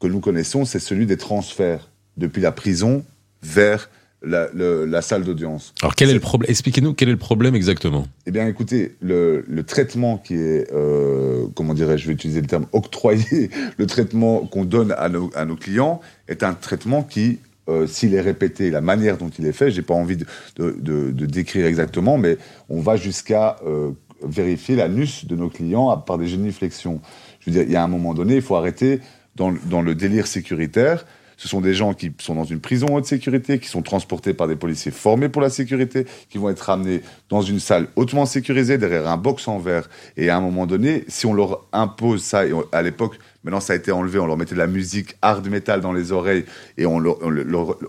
que 0.00 0.08
nous 0.08 0.18
connaissons, 0.18 0.64
c'est 0.64 0.80
celui 0.80 1.06
des 1.06 1.18
transferts 1.18 1.88
depuis 2.16 2.42
la 2.42 2.50
prison 2.50 3.04
vers 3.44 3.88
la, 4.24 5.02
salle 5.02 5.24
d'audience. 5.24 5.74
Alors 5.82 5.94
quel 5.94 6.10
est, 6.10 6.14
le 6.14 6.20
problème? 6.20 6.50
Expliquez-nous 6.50 6.94
quel 6.94 7.08
est 7.08 7.12
le 7.12 7.18
problème 7.18 7.54
exactement. 7.54 8.06
Eh 8.26 8.30
bien, 8.30 8.46
écoutez, 8.46 8.96
le, 9.00 9.44
traitement 9.66 10.18
qui 10.18 10.34
est, 10.34 10.72
euh, 10.72 11.46
comment 11.54 11.74
dirais-je, 11.74 12.02
je 12.02 12.08
vais 12.08 12.14
utiliser 12.14 12.40
le 12.40 12.46
terme 12.46 12.66
octroyé, 12.72 13.50
le 13.76 13.86
traitement 13.86 14.46
qu'on 14.46 14.64
donne 14.64 14.94
à 14.96 15.08
nos, 15.08 15.56
clients 15.56 16.00
est 16.28 16.42
un 16.42 16.54
traitement 16.54 17.02
qui, 17.02 17.38
euh, 17.68 17.86
s'il 17.86 18.14
est 18.14 18.20
répété, 18.20 18.70
la 18.70 18.80
manière 18.80 19.16
dont 19.16 19.30
il 19.30 19.46
est 19.46 19.52
fait, 19.52 19.70
j'ai 19.70 19.82
pas 19.82 19.94
envie 19.94 20.16
de, 20.16 21.26
décrire 21.26 21.66
exactement, 21.66 22.18
mais 22.18 22.38
on 22.68 22.80
va 22.80 22.96
jusqu'à 22.96 23.56
euh, 23.66 23.90
vérifier 24.22 24.76
l'anus 24.76 25.26
de 25.26 25.36
nos 25.36 25.48
clients 25.48 25.96
par 25.98 26.18
des 26.18 26.26
géniflexions. 26.26 27.00
Je 27.40 27.50
veux 27.50 27.56
dire, 27.56 27.62
il 27.66 27.72
y 27.72 27.76
a 27.76 27.82
un 27.82 27.88
moment 27.88 28.14
donné, 28.14 28.36
il 28.36 28.42
faut 28.42 28.56
arrêter 28.56 29.00
dans 29.36 29.50
le 29.50 29.94
délire 29.96 30.28
sécuritaire 30.28 31.04
ce 31.36 31.48
sont 31.48 31.60
des 31.60 31.74
gens 31.74 31.94
qui 31.94 32.12
sont 32.20 32.34
dans 32.34 32.44
une 32.44 32.60
prison 32.60 32.94
haute 32.94 33.06
sécurité, 33.06 33.58
qui 33.58 33.68
sont 33.68 33.82
transportés 33.82 34.34
par 34.34 34.48
des 34.48 34.56
policiers 34.56 34.92
formés 34.92 35.28
pour 35.28 35.42
la 35.42 35.50
sécurité, 35.50 36.06
qui 36.30 36.38
vont 36.38 36.50
être 36.50 36.60
ramenés 36.60 37.02
dans 37.28 37.42
une 37.42 37.60
salle 37.60 37.88
hautement 37.96 38.26
sécurisée, 38.26 38.78
derrière 38.78 39.08
un 39.08 39.16
box 39.16 39.48
en 39.48 39.58
verre. 39.58 39.88
Et 40.16 40.30
à 40.30 40.36
un 40.36 40.40
moment 40.40 40.66
donné, 40.66 41.04
si 41.08 41.26
on 41.26 41.34
leur 41.34 41.64
impose 41.72 42.22
ça, 42.22 42.46
et 42.46 42.52
à 42.72 42.82
l'époque, 42.82 43.18
maintenant 43.42 43.60
ça 43.60 43.72
a 43.72 43.76
été 43.76 43.92
enlevé, 43.92 44.18
on 44.18 44.26
leur 44.26 44.36
mettait 44.36 44.54
de 44.54 44.60
la 44.60 44.66
musique 44.66 45.16
hard 45.22 45.46
metal 45.48 45.80
dans 45.80 45.92
les 45.92 46.12
oreilles 46.12 46.44
et 46.78 46.86
on 46.86 46.98
leur, 46.98 47.18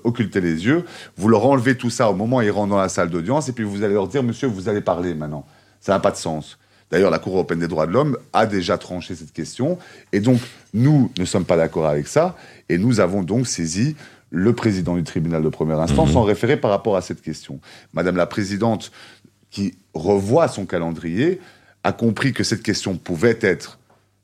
occultait 0.03 0.41
les 0.41 0.65
yeux, 0.65 0.85
vous 1.17 1.27
leur 1.27 1.45
enlevez 1.45 1.75
tout 1.75 1.89
ça 1.89 2.09
au 2.09 2.15
moment 2.15 2.37
où 2.37 2.41
ils 2.41 2.51
rentrent 2.51 2.71
dans 2.71 2.77
la 2.77 2.89
salle 2.89 3.09
d'audience, 3.09 3.49
et 3.49 3.53
puis 3.53 3.63
vous 3.63 3.83
allez 3.83 3.93
leur 3.93 4.07
dire, 4.07 4.23
monsieur, 4.23 4.47
vous 4.47 4.69
allez 4.69 4.81
parler 4.81 5.13
maintenant. 5.13 5.45
Ça 5.79 5.93
n'a 5.93 5.99
pas 5.99 6.11
de 6.11 6.17
sens. 6.17 6.57
D'ailleurs, 6.91 7.11
la 7.11 7.19
Cour 7.19 7.33
européenne 7.33 7.59
des 7.59 7.67
droits 7.67 7.87
de 7.87 7.91
l'homme 7.91 8.17
a 8.31 8.45
déjà 8.45 8.77
tranché 8.77 9.15
cette 9.15 9.33
question. 9.33 9.77
Et 10.11 10.19
donc, 10.19 10.39
nous 10.73 11.11
ne 11.17 11.25
sommes 11.25 11.45
pas 11.45 11.57
d'accord 11.57 11.87
avec 11.87 12.07
ça. 12.07 12.37
Et 12.69 12.77
nous 12.77 12.99
avons 12.99 13.23
donc 13.23 13.47
saisi 13.47 13.95
le 14.29 14.53
président 14.53 14.95
du 14.95 15.03
tribunal 15.03 15.43
de 15.43 15.49
première 15.49 15.79
instance 15.79 16.13
mmh. 16.13 16.17
en 16.17 16.23
référé 16.23 16.57
par 16.57 16.71
rapport 16.71 16.97
à 16.97 17.01
cette 17.01 17.21
question. 17.21 17.59
Madame 17.93 18.17
la 18.17 18.25
présidente, 18.25 18.91
qui 19.49 19.75
revoit 19.93 20.47
son 20.47 20.65
calendrier, 20.65 21.39
a 21.83 21.93
compris 21.93 22.33
que 22.33 22.43
cette 22.43 22.63
question 22.63 22.97
pouvait 22.97 23.37
être 23.41 23.79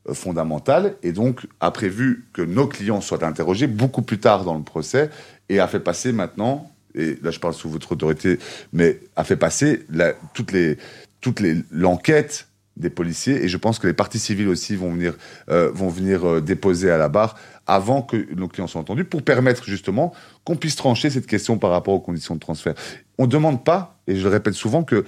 euh, 0.09 0.13
fondamentale 0.13 0.95
et 1.03 1.11
donc 1.11 1.47
a 1.59 1.71
prévu 1.71 2.25
que 2.33 2.41
nos 2.41 2.67
clients 2.67 3.01
soient 3.01 3.23
interrogés 3.23 3.67
beaucoup 3.67 4.01
plus 4.01 4.19
tard 4.19 4.43
dans 4.43 4.55
le 4.55 4.63
procès 4.63 5.09
et 5.47 5.59
a 5.59 5.67
fait 5.67 5.79
passer 5.79 6.11
maintenant, 6.11 6.71
et 6.95 7.17
là 7.21 7.31
je 7.31 7.39
parle 7.39 7.53
sous 7.53 7.69
votre 7.69 7.91
autorité, 7.91 8.39
mais 8.73 8.99
a 9.15 9.23
fait 9.23 9.37
passer 9.37 9.85
la, 9.89 10.13
toutes 10.33 10.51
les, 10.51 10.77
toute 11.21 11.39
l'enquête 11.71 12.47
des 12.77 12.89
policiers 12.89 13.43
et 13.43 13.47
je 13.47 13.57
pense 13.57 13.79
que 13.79 13.87
les 13.87 13.93
parties 13.93 14.19
civiles 14.19 14.47
aussi 14.47 14.75
vont 14.75 14.91
venir, 14.91 15.15
euh, 15.49 15.69
vont 15.73 15.89
venir 15.89 16.27
euh, 16.27 16.41
déposer 16.41 16.89
à 16.89 16.97
la 16.97 17.09
barre 17.09 17.37
avant 17.67 18.01
que 18.01 18.33
nos 18.33 18.47
clients 18.47 18.67
soient 18.67 18.81
entendus 18.81 19.03
pour 19.03 19.23
permettre 19.23 19.65
justement 19.65 20.13
qu'on 20.45 20.55
puisse 20.55 20.75
trancher 20.75 21.09
cette 21.09 21.27
question 21.27 21.57
par 21.57 21.71
rapport 21.71 21.93
aux 21.93 21.99
conditions 21.99 22.35
de 22.35 22.39
transfert. 22.39 22.73
On 23.17 23.25
ne 23.25 23.31
demande 23.31 23.63
pas, 23.63 23.99
et 24.07 24.15
je 24.15 24.23
le 24.23 24.29
répète 24.29 24.53
souvent, 24.53 24.83
que 24.83 24.95
euh, 24.95 25.03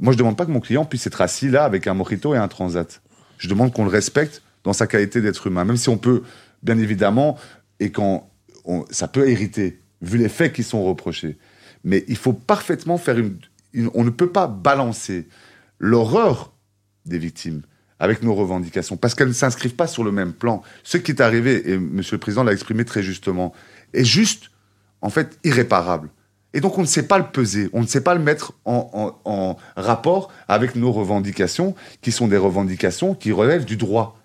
moi 0.00 0.12
je 0.12 0.16
ne 0.16 0.20
demande 0.20 0.36
pas 0.36 0.46
que 0.46 0.50
mon 0.50 0.60
client 0.60 0.84
puisse 0.84 1.06
être 1.06 1.20
assis 1.20 1.48
là 1.48 1.64
avec 1.64 1.86
un 1.86 1.94
mojito 1.94 2.34
et 2.34 2.38
un 2.38 2.48
transat. 2.48 3.00
Je 3.38 3.48
demande 3.48 3.72
qu'on 3.72 3.84
le 3.84 3.90
respecte 3.90 4.42
dans 4.62 4.72
sa 4.72 4.86
qualité 4.86 5.20
d'être 5.20 5.46
humain, 5.46 5.64
même 5.64 5.76
si 5.76 5.88
on 5.88 5.98
peut, 5.98 6.22
bien 6.62 6.78
évidemment, 6.78 7.36
et 7.80 7.90
quand 7.90 8.30
ça 8.90 9.08
peut 9.08 9.28
hériter, 9.28 9.78
vu 10.00 10.16
les 10.16 10.30
faits 10.30 10.54
qui 10.54 10.62
sont 10.62 10.84
reprochés. 10.84 11.36
Mais 11.82 12.04
il 12.08 12.16
faut 12.16 12.32
parfaitement 12.32 12.96
faire 12.96 13.18
une 13.18 13.36
on 13.94 14.04
ne 14.04 14.10
peut 14.10 14.30
pas 14.30 14.46
balancer 14.46 15.28
l'horreur 15.78 16.53
des 17.06 17.18
victimes 17.18 17.62
avec 18.00 18.22
nos 18.22 18.34
revendications, 18.34 18.96
parce 18.96 19.14
qu'elles 19.14 19.28
ne 19.28 19.32
s'inscrivent 19.32 19.76
pas 19.76 19.86
sur 19.86 20.04
le 20.04 20.12
même 20.12 20.32
plan. 20.32 20.62
Ce 20.82 20.98
qui 20.98 21.12
est 21.12 21.20
arrivé, 21.20 21.70
et 21.70 21.74
M. 21.74 22.02
le 22.10 22.18
Président 22.18 22.42
l'a 22.42 22.52
exprimé 22.52 22.84
très 22.84 23.02
justement, 23.02 23.54
est 23.92 24.04
juste, 24.04 24.50
en 25.00 25.10
fait, 25.10 25.38
irréparable. 25.44 26.10
Et 26.54 26.60
donc 26.60 26.78
on 26.78 26.82
ne 26.82 26.86
sait 26.86 27.06
pas 27.06 27.18
le 27.18 27.24
peser, 27.24 27.68
on 27.72 27.82
ne 27.82 27.86
sait 27.86 28.00
pas 28.00 28.14
le 28.14 28.20
mettre 28.20 28.52
en, 28.64 29.56
rapport 29.76 30.30
avec 30.46 30.76
nos 30.76 30.92
revendications, 30.92 31.74
qui 32.00 32.12
sont 32.12 32.28
des 32.28 32.36
revendications 32.36 33.14
qui 33.14 33.32
relèvent 33.32 33.64
du 33.64 33.76
droit, 33.76 34.20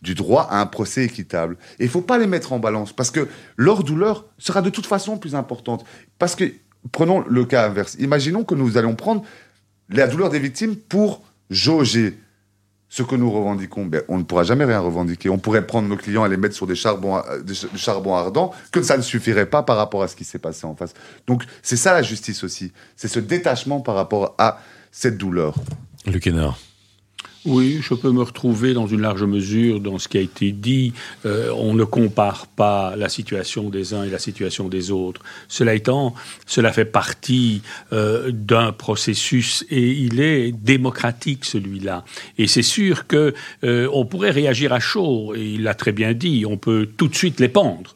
du 0.00 0.14
droit 0.14 0.46
à 0.48 0.60
un 0.60 0.66
procès 0.66 1.04
équitable. 1.04 1.56
Et 1.78 1.84
il 1.84 1.86
ne 1.86 1.90
faut 1.90 2.02
pas 2.02 2.18
les 2.18 2.28
mettre 2.28 2.52
en 2.52 2.60
balance, 2.60 2.92
parce 2.92 3.10
que 3.10 3.28
leur 3.56 3.82
douleur 3.82 4.26
sera 4.38 4.62
de 4.62 4.70
toute 4.70 4.86
façon 4.86 5.18
plus 5.18 5.34
importante. 5.34 5.84
Parce 6.20 6.36
que, 6.36 6.44
prenons 6.92 7.24
le 7.26 7.44
cas 7.44 7.66
inverse, 7.66 7.96
imaginons 7.98 8.44
que 8.44 8.54
nous 8.54 8.78
allons 8.78 8.94
prendre 8.94 9.24
la 9.88 10.06
douleur 10.06 10.30
des 10.30 10.38
victimes 10.38 10.76
pour 10.76 11.22
jauger 11.50 12.18
ce 12.88 13.02
que 13.02 13.16
nous 13.16 13.30
revendiquons, 13.30 13.84
ben, 13.84 14.02
on 14.08 14.18
ne 14.18 14.22
pourra 14.22 14.44
jamais 14.44 14.64
rien 14.64 14.78
revendiquer. 14.80 15.28
On 15.28 15.38
pourrait 15.38 15.66
prendre 15.66 15.88
nos 15.88 15.96
clients 15.96 16.24
et 16.24 16.28
les 16.28 16.36
mettre 16.36 16.54
sur 16.54 16.66
des 16.66 16.76
charbons, 16.76 17.16
euh, 17.16 18.12
ardents, 18.12 18.54
que 18.70 18.82
ça 18.82 18.96
ne 18.96 19.02
suffirait 19.02 19.46
pas 19.46 19.62
par 19.62 19.76
rapport 19.76 20.02
à 20.02 20.08
ce 20.08 20.16
qui 20.16 20.24
s'est 20.24 20.38
passé 20.38 20.66
en 20.66 20.74
face. 20.74 20.94
Donc 21.26 21.44
c'est 21.62 21.76
ça 21.76 21.92
la 21.92 22.02
justice 22.02 22.44
aussi. 22.44 22.72
C'est 22.94 23.08
ce 23.08 23.18
détachement 23.18 23.80
par 23.80 23.96
rapport 23.96 24.34
à 24.38 24.60
cette 24.92 25.18
douleur. 25.18 25.56
Luc 26.06 26.26
Hénard. 26.26 26.58
Oui, 27.46 27.78
je 27.80 27.94
peux 27.94 28.10
me 28.10 28.22
retrouver 28.22 28.74
dans 28.74 28.88
une 28.88 29.02
large 29.02 29.22
mesure 29.22 29.78
dans 29.78 30.00
ce 30.00 30.08
qui 30.08 30.18
a 30.18 30.20
été 30.20 30.50
dit. 30.50 30.92
Euh, 31.26 31.52
on 31.56 31.74
ne 31.74 31.84
compare 31.84 32.48
pas 32.48 32.96
la 32.96 33.08
situation 33.08 33.70
des 33.70 33.94
uns 33.94 34.02
et 34.02 34.10
la 34.10 34.18
situation 34.18 34.68
des 34.68 34.90
autres. 34.90 35.22
Cela 35.46 35.74
étant, 35.74 36.16
cela 36.44 36.72
fait 36.72 36.84
partie 36.84 37.62
euh, 37.92 38.32
d'un 38.32 38.72
processus 38.72 39.64
et 39.70 39.92
il 39.92 40.20
est 40.20 40.50
démocratique 40.50 41.44
celui-là. 41.44 42.04
Et 42.36 42.48
c'est 42.48 42.62
sûr 42.62 43.06
que 43.06 43.32
euh, 43.62 43.88
on 43.92 44.06
pourrait 44.06 44.32
réagir 44.32 44.72
à 44.72 44.80
chaud. 44.80 45.32
Et 45.36 45.46
il 45.52 45.62
l'a 45.62 45.74
très 45.74 45.92
bien 45.92 46.14
dit. 46.14 46.44
On 46.48 46.56
peut 46.56 46.88
tout 46.96 47.06
de 47.06 47.14
suite 47.14 47.38
les 47.38 47.48
pendre 47.48 47.94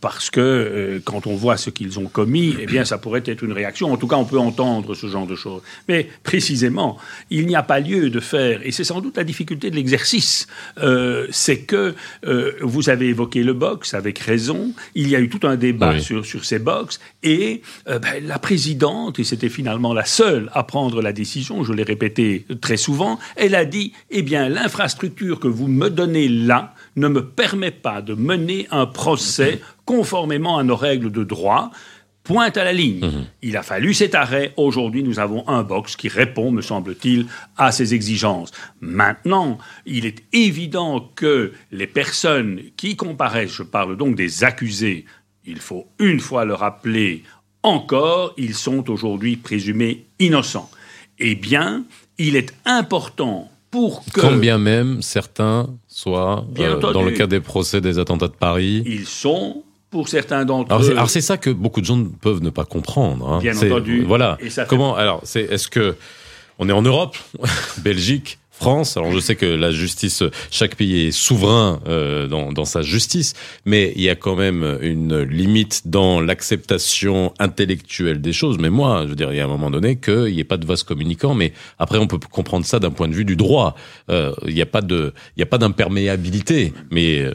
parce 0.00 0.30
que 0.30 1.00
quand 1.04 1.26
on 1.26 1.34
voit 1.34 1.56
ce 1.56 1.70
qu'ils 1.70 1.98
ont 1.98 2.06
commis, 2.06 2.54
eh 2.60 2.66
bien, 2.66 2.84
ça 2.84 2.98
pourrait 2.98 3.22
être 3.24 3.42
une 3.42 3.52
réaction. 3.52 3.92
En 3.92 3.96
tout 3.96 4.06
cas, 4.06 4.16
on 4.16 4.24
peut 4.24 4.38
entendre 4.38 4.94
ce 4.94 5.06
genre 5.06 5.26
de 5.26 5.36
choses. 5.36 5.62
Mais 5.88 6.08
précisément, 6.22 6.98
il 7.30 7.46
n'y 7.46 7.56
a 7.56 7.62
pas 7.62 7.80
lieu 7.80 8.10
de 8.10 8.19
faire, 8.20 8.60
et 8.64 8.72
c'est 8.72 8.84
sans 8.84 9.00
doute 9.00 9.16
la 9.16 9.24
difficulté 9.24 9.70
de 9.70 9.76
l'exercice, 9.76 10.46
euh, 10.82 11.26
c'est 11.30 11.60
que 11.60 11.94
euh, 12.26 12.52
vous 12.60 12.88
avez 12.88 13.08
évoqué 13.08 13.42
le 13.42 13.52
box 13.52 13.94
avec 13.94 14.18
raison, 14.18 14.72
il 14.94 15.08
y 15.08 15.16
a 15.16 15.20
eu 15.20 15.28
tout 15.28 15.46
un 15.46 15.56
débat 15.56 15.98
sur, 15.98 16.24
sur 16.24 16.44
ces 16.44 16.58
box, 16.58 17.00
et 17.22 17.62
euh, 17.88 17.98
ben, 17.98 18.26
la 18.26 18.38
présidente, 18.38 19.18
et 19.18 19.24
c'était 19.24 19.48
finalement 19.48 19.92
la 19.92 20.04
seule 20.04 20.50
à 20.52 20.62
prendre 20.62 21.02
la 21.02 21.12
décision, 21.12 21.64
je 21.64 21.72
l'ai 21.72 21.82
répété 21.82 22.46
très 22.60 22.76
souvent, 22.76 23.18
elle 23.36 23.54
a 23.54 23.64
dit, 23.64 23.92
eh 24.10 24.22
bien, 24.22 24.48
l'infrastructure 24.48 25.40
que 25.40 25.48
vous 25.48 25.66
me 25.66 25.88
donnez 25.88 26.28
là 26.28 26.74
ne 26.96 27.08
me 27.08 27.24
permet 27.24 27.70
pas 27.70 28.02
de 28.02 28.14
mener 28.14 28.66
un 28.70 28.86
procès 28.86 29.60
conformément 29.84 30.58
à 30.58 30.64
nos 30.64 30.76
règles 30.76 31.10
de 31.10 31.24
droit 31.24 31.70
pointe 32.30 32.56
à 32.56 32.64
la 32.64 32.72
ligne. 32.72 33.04
Mhm. 33.04 33.24
Il 33.42 33.56
a 33.56 33.62
fallu 33.62 33.92
cet 33.92 34.14
arrêt. 34.14 34.52
Aujourd'hui, 34.56 35.02
nous 35.02 35.18
avons 35.18 35.46
un 35.48 35.64
box 35.64 35.96
qui 35.96 36.08
répond, 36.08 36.52
me 36.52 36.62
semble-t-il, 36.62 37.26
à 37.56 37.72
ces 37.72 37.92
exigences. 37.92 38.52
Maintenant, 38.80 39.58
il 39.84 40.06
est 40.06 40.22
évident 40.32 41.10
que 41.16 41.52
les 41.72 41.88
personnes 41.88 42.60
qui 42.76 42.94
comparaissent, 42.94 43.52
je 43.52 43.64
parle 43.64 43.96
donc 43.96 44.14
des 44.14 44.44
accusés, 44.44 45.06
il 45.44 45.58
faut 45.58 45.88
une 45.98 46.20
fois 46.20 46.44
le 46.44 46.54
rappeler 46.54 47.24
encore, 47.64 48.32
ils 48.36 48.54
sont 48.54 48.88
aujourd'hui 48.88 49.36
présumés 49.36 50.06
innocents. 50.20 50.70
Eh 51.18 51.34
bien, 51.34 51.84
il 52.16 52.36
est 52.36 52.54
important 52.64 53.50
pour 53.72 54.04
que... 54.14 54.20
Quand 54.20 54.36
bien 54.36 54.58
même 54.58 55.02
certains 55.02 55.68
soient, 55.88 56.46
euh, 56.58 56.78
dans 56.78 57.02
le 57.02 57.10
cas 57.10 57.26
des 57.26 57.40
procès 57.40 57.80
des 57.80 57.98
attentats 57.98 58.28
de 58.28 58.36
Paris... 58.36 58.84
Ils 58.86 59.06
sont 59.06 59.64
pour 59.90 60.08
certains 60.08 60.44
d'entre 60.44 60.74
eux. 60.82 60.90
Alors 60.92 61.10
c'est 61.10 61.20
ça 61.20 61.36
que 61.36 61.50
beaucoup 61.50 61.80
de 61.80 61.86
gens 61.86 62.04
peuvent 62.20 62.42
ne 62.42 62.50
pas 62.50 62.64
comprendre. 62.64 63.28
Hein. 63.28 63.38
Bien 63.40 63.56
entendu. 63.56 64.04
Voilà. 64.04 64.38
Comment 64.68 64.94
Alors, 64.96 65.20
c'est 65.24 65.42
est-ce 65.42 65.68
que 65.68 65.96
on 66.58 66.68
est 66.68 66.72
en 66.72 66.82
Europe, 66.82 67.16
Belgique, 67.78 68.38
France? 68.50 68.96
Alors 68.96 69.10
je 69.10 69.18
sais 69.18 69.34
que 69.34 69.46
la 69.46 69.72
justice, 69.72 70.22
chaque 70.50 70.76
pays 70.76 71.06
est 71.06 71.10
souverain 71.10 71.80
euh, 71.88 72.28
dans, 72.28 72.52
dans, 72.52 72.66
sa 72.66 72.82
justice, 72.82 73.32
mais 73.64 73.92
il 73.96 74.02
y 74.02 74.10
a 74.10 74.14
quand 74.14 74.36
même 74.36 74.78
une 74.82 75.22
limite 75.22 75.82
dans 75.86 76.20
l'acceptation 76.20 77.32
intellectuelle 77.38 78.20
des 78.20 78.34
choses. 78.34 78.58
Mais 78.58 78.70
moi, 78.70 79.04
je 79.04 79.08
veux 79.08 79.16
dire, 79.16 79.32
il 79.32 79.38
y 79.38 79.40
a 79.40 79.44
un 79.44 79.48
moment 79.48 79.70
donné 79.70 79.96
qu'il 79.96 80.34
n'y 80.34 80.40
ait 80.40 80.44
pas 80.44 80.58
de 80.58 80.66
vase 80.66 80.82
communicant, 80.82 81.34
mais 81.34 81.52
après 81.78 81.98
on 81.98 82.06
peut 82.06 82.18
comprendre 82.18 82.66
ça 82.66 82.78
d'un 82.78 82.90
point 82.90 83.08
de 83.08 83.14
vue 83.14 83.24
du 83.24 83.36
droit. 83.36 83.74
Euh, 84.10 84.34
il 84.46 84.54
n'y 84.54 84.62
a 84.62 84.66
pas 84.66 84.82
de, 84.82 85.14
il 85.36 85.40
n'y 85.40 85.42
a 85.42 85.46
pas 85.46 85.58
d'imperméabilité, 85.58 86.74
mais 86.90 87.20
euh, 87.20 87.34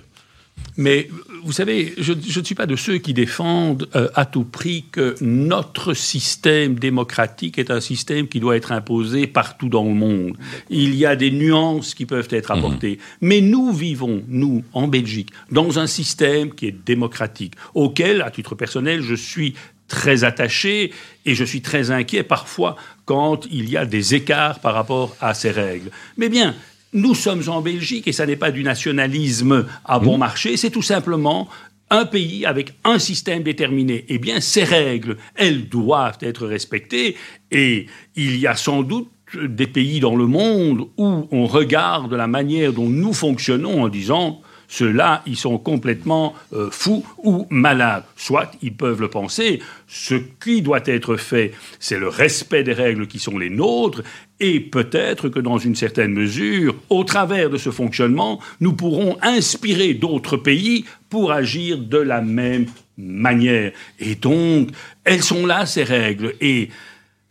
mais 0.77 1.09
vous 1.43 1.53
savez, 1.53 1.93
je, 1.97 2.13
ne 2.13 2.43
suis 2.43 2.55
pas 2.55 2.65
de 2.65 2.75
ceux 2.75 2.97
qui 2.97 3.13
défendent 3.13 3.87
euh, 3.95 4.09
à 4.13 4.25
tout 4.25 4.43
prix 4.43 4.85
que 4.91 5.15
notre 5.21 5.93
système 5.93 6.75
démocratique 6.75 7.57
est 7.57 7.71
un 7.71 7.79
système 7.79 8.27
qui 8.27 8.39
doit 8.39 8.57
être 8.57 8.71
imposé 8.71 9.27
partout 9.27 9.69
dans 9.69 9.85
le 9.85 9.93
monde. 9.93 10.37
Il 10.69 10.95
y 10.95 11.05
a 11.05 11.15
des 11.15 11.31
nuances 11.31 11.93
qui 11.93 12.05
peuvent 12.05 12.27
être 12.31 12.53
mhm. 12.53 12.59
apportées. 12.59 12.99
Mais 13.21 13.41
nous 13.41 13.71
vivons, 13.71 14.23
nous, 14.27 14.63
en 14.73 14.87
Belgique, 14.87 15.29
dans 15.49 15.79
un 15.79 15.87
système 15.87 16.53
qui 16.53 16.67
est 16.67 16.85
démocratique, 16.85 17.53
auquel, 17.73 18.21
à 18.21 18.31
titre 18.31 18.55
personnel, 18.55 19.01
je 19.01 19.15
suis 19.15 19.55
très 19.87 20.23
attaché 20.23 20.91
et 21.25 21.35
je 21.35 21.43
suis 21.43 21.61
très 21.61 21.91
inquiet 21.91 22.23
parfois 22.23 22.75
quand 23.05 23.45
il 23.51 23.69
y 23.69 23.77
a 23.77 23.85
des 23.85 24.15
écarts 24.15 24.59
par 24.59 24.73
rapport 24.73 25.15
à 25.21 25.33
ces 25.33 25.51
règles. 25.51 25.91
Mais 26.17 26.27
bien, 26.27 26.55
nous 26.95 27.13
sommes 27.13 27.43
en 27.47 27.61
Belgique 27.61 28.07
et 28.07 28.13
ça 28.13 28.25
n'est 28.25 28.35
pas 28.35 28.51
du 28.51 28.63
nationalisme 28.63 29.65
à 29.83 29.99
bon 29.99 30.15
mmh. 30.15 30.19
marché, 30.19 30.57
c'est 30.57 30.71
tout 30.71 30.81
simplement 30.81 31.47
un 31.91 32.05
pays 32.05 32.45
avec 32.45 32.73
un 32.83 32.97
système 32.97 33.43
déterminé. 33.43 34.05
Eh 34.07 34.17
bien, 34.17 34.39
ces 34.39 34.63
règles, 34.63 35.17
elles 35.35 35.69
doivent 35.69 36.17
être 36.21 36.47
respectées 36.47 37.15
et 37.51 37.85
il 38.15 38.37
y 38.37 38.47
a 38.47 38.55
sans 38.55 38.81
doute 38.81 39.09
des 39.35 39.67
pays 39.67 39.99
dans 39.99 40.15
le 40.15 40.25
monde 40.25 40.87
où 40.97 41.27
on 41.31 41.45
regarde 41.45 42.13
la 42.13 42.27
manière 42.27 42.73
dont 42.73 42.89
nous 42.89 43.13
fonctionnons 43.13 43.83
en 43.83 43.89
disant 43.89 44.41
ceux-là, 44.67 45.21
ils 45.25 45.37
sont 45.37 45.57
complètement 45.57 46.33
euh, 46.53 46.69
fous 46.71 47.05
ou 47.23 47.47
malades. 47.49 48.03
Soit 48.15 48.51
ils 48.61 48.73
peuvent 48.73 49.01
le 49.01 49.09
penser. 49.09 49.61
Ce 49.87 50.15
qui 50.43 50.61
doit 50.61 50.83
être 50.85 51.17
fait, 51.17 51.53
c'est 51.79 51.99
le 51.99 52.07
respect 52.07 52.63
des 52.63 52.73
règles 52.73 53.07
qui 53.07 53.19
sont 53.19 53.37
les 53.37 53.49
nôtres. 53.49 54.03
Et 54.39 54.59
peut-être 54.59 55.29
que 55.29 55.39
dans 55.39 55.57
une 55.57 55.75
certaine 55.75 56.11
mesure, 56.11 56.75
au 56.89 57.03
travers 57.03 57.49
de 57.49 57.57
ce 57.57 57.71
fonctionnement, 57.71 58.41
nous 58.59 58.73
pourrons 58.73 59.17
inspirer 59.21 59.93
d'autres 59.93 60.37
pays 60.37 60.85
pour 61.09 61.31
agir 61.31 61.77
de 61.77 61.97
la 61.97 62.21
même 62.21 62.65
manière. 62.97 63.71
Et 63.99 64.15
donc, 64.15 64.69
elles 65.03 65.23
sont 65.23 65.45
là, 65.45 65.65
ces 65.65 65.83
règles. 65.83 66.33
Et 66.41 66.69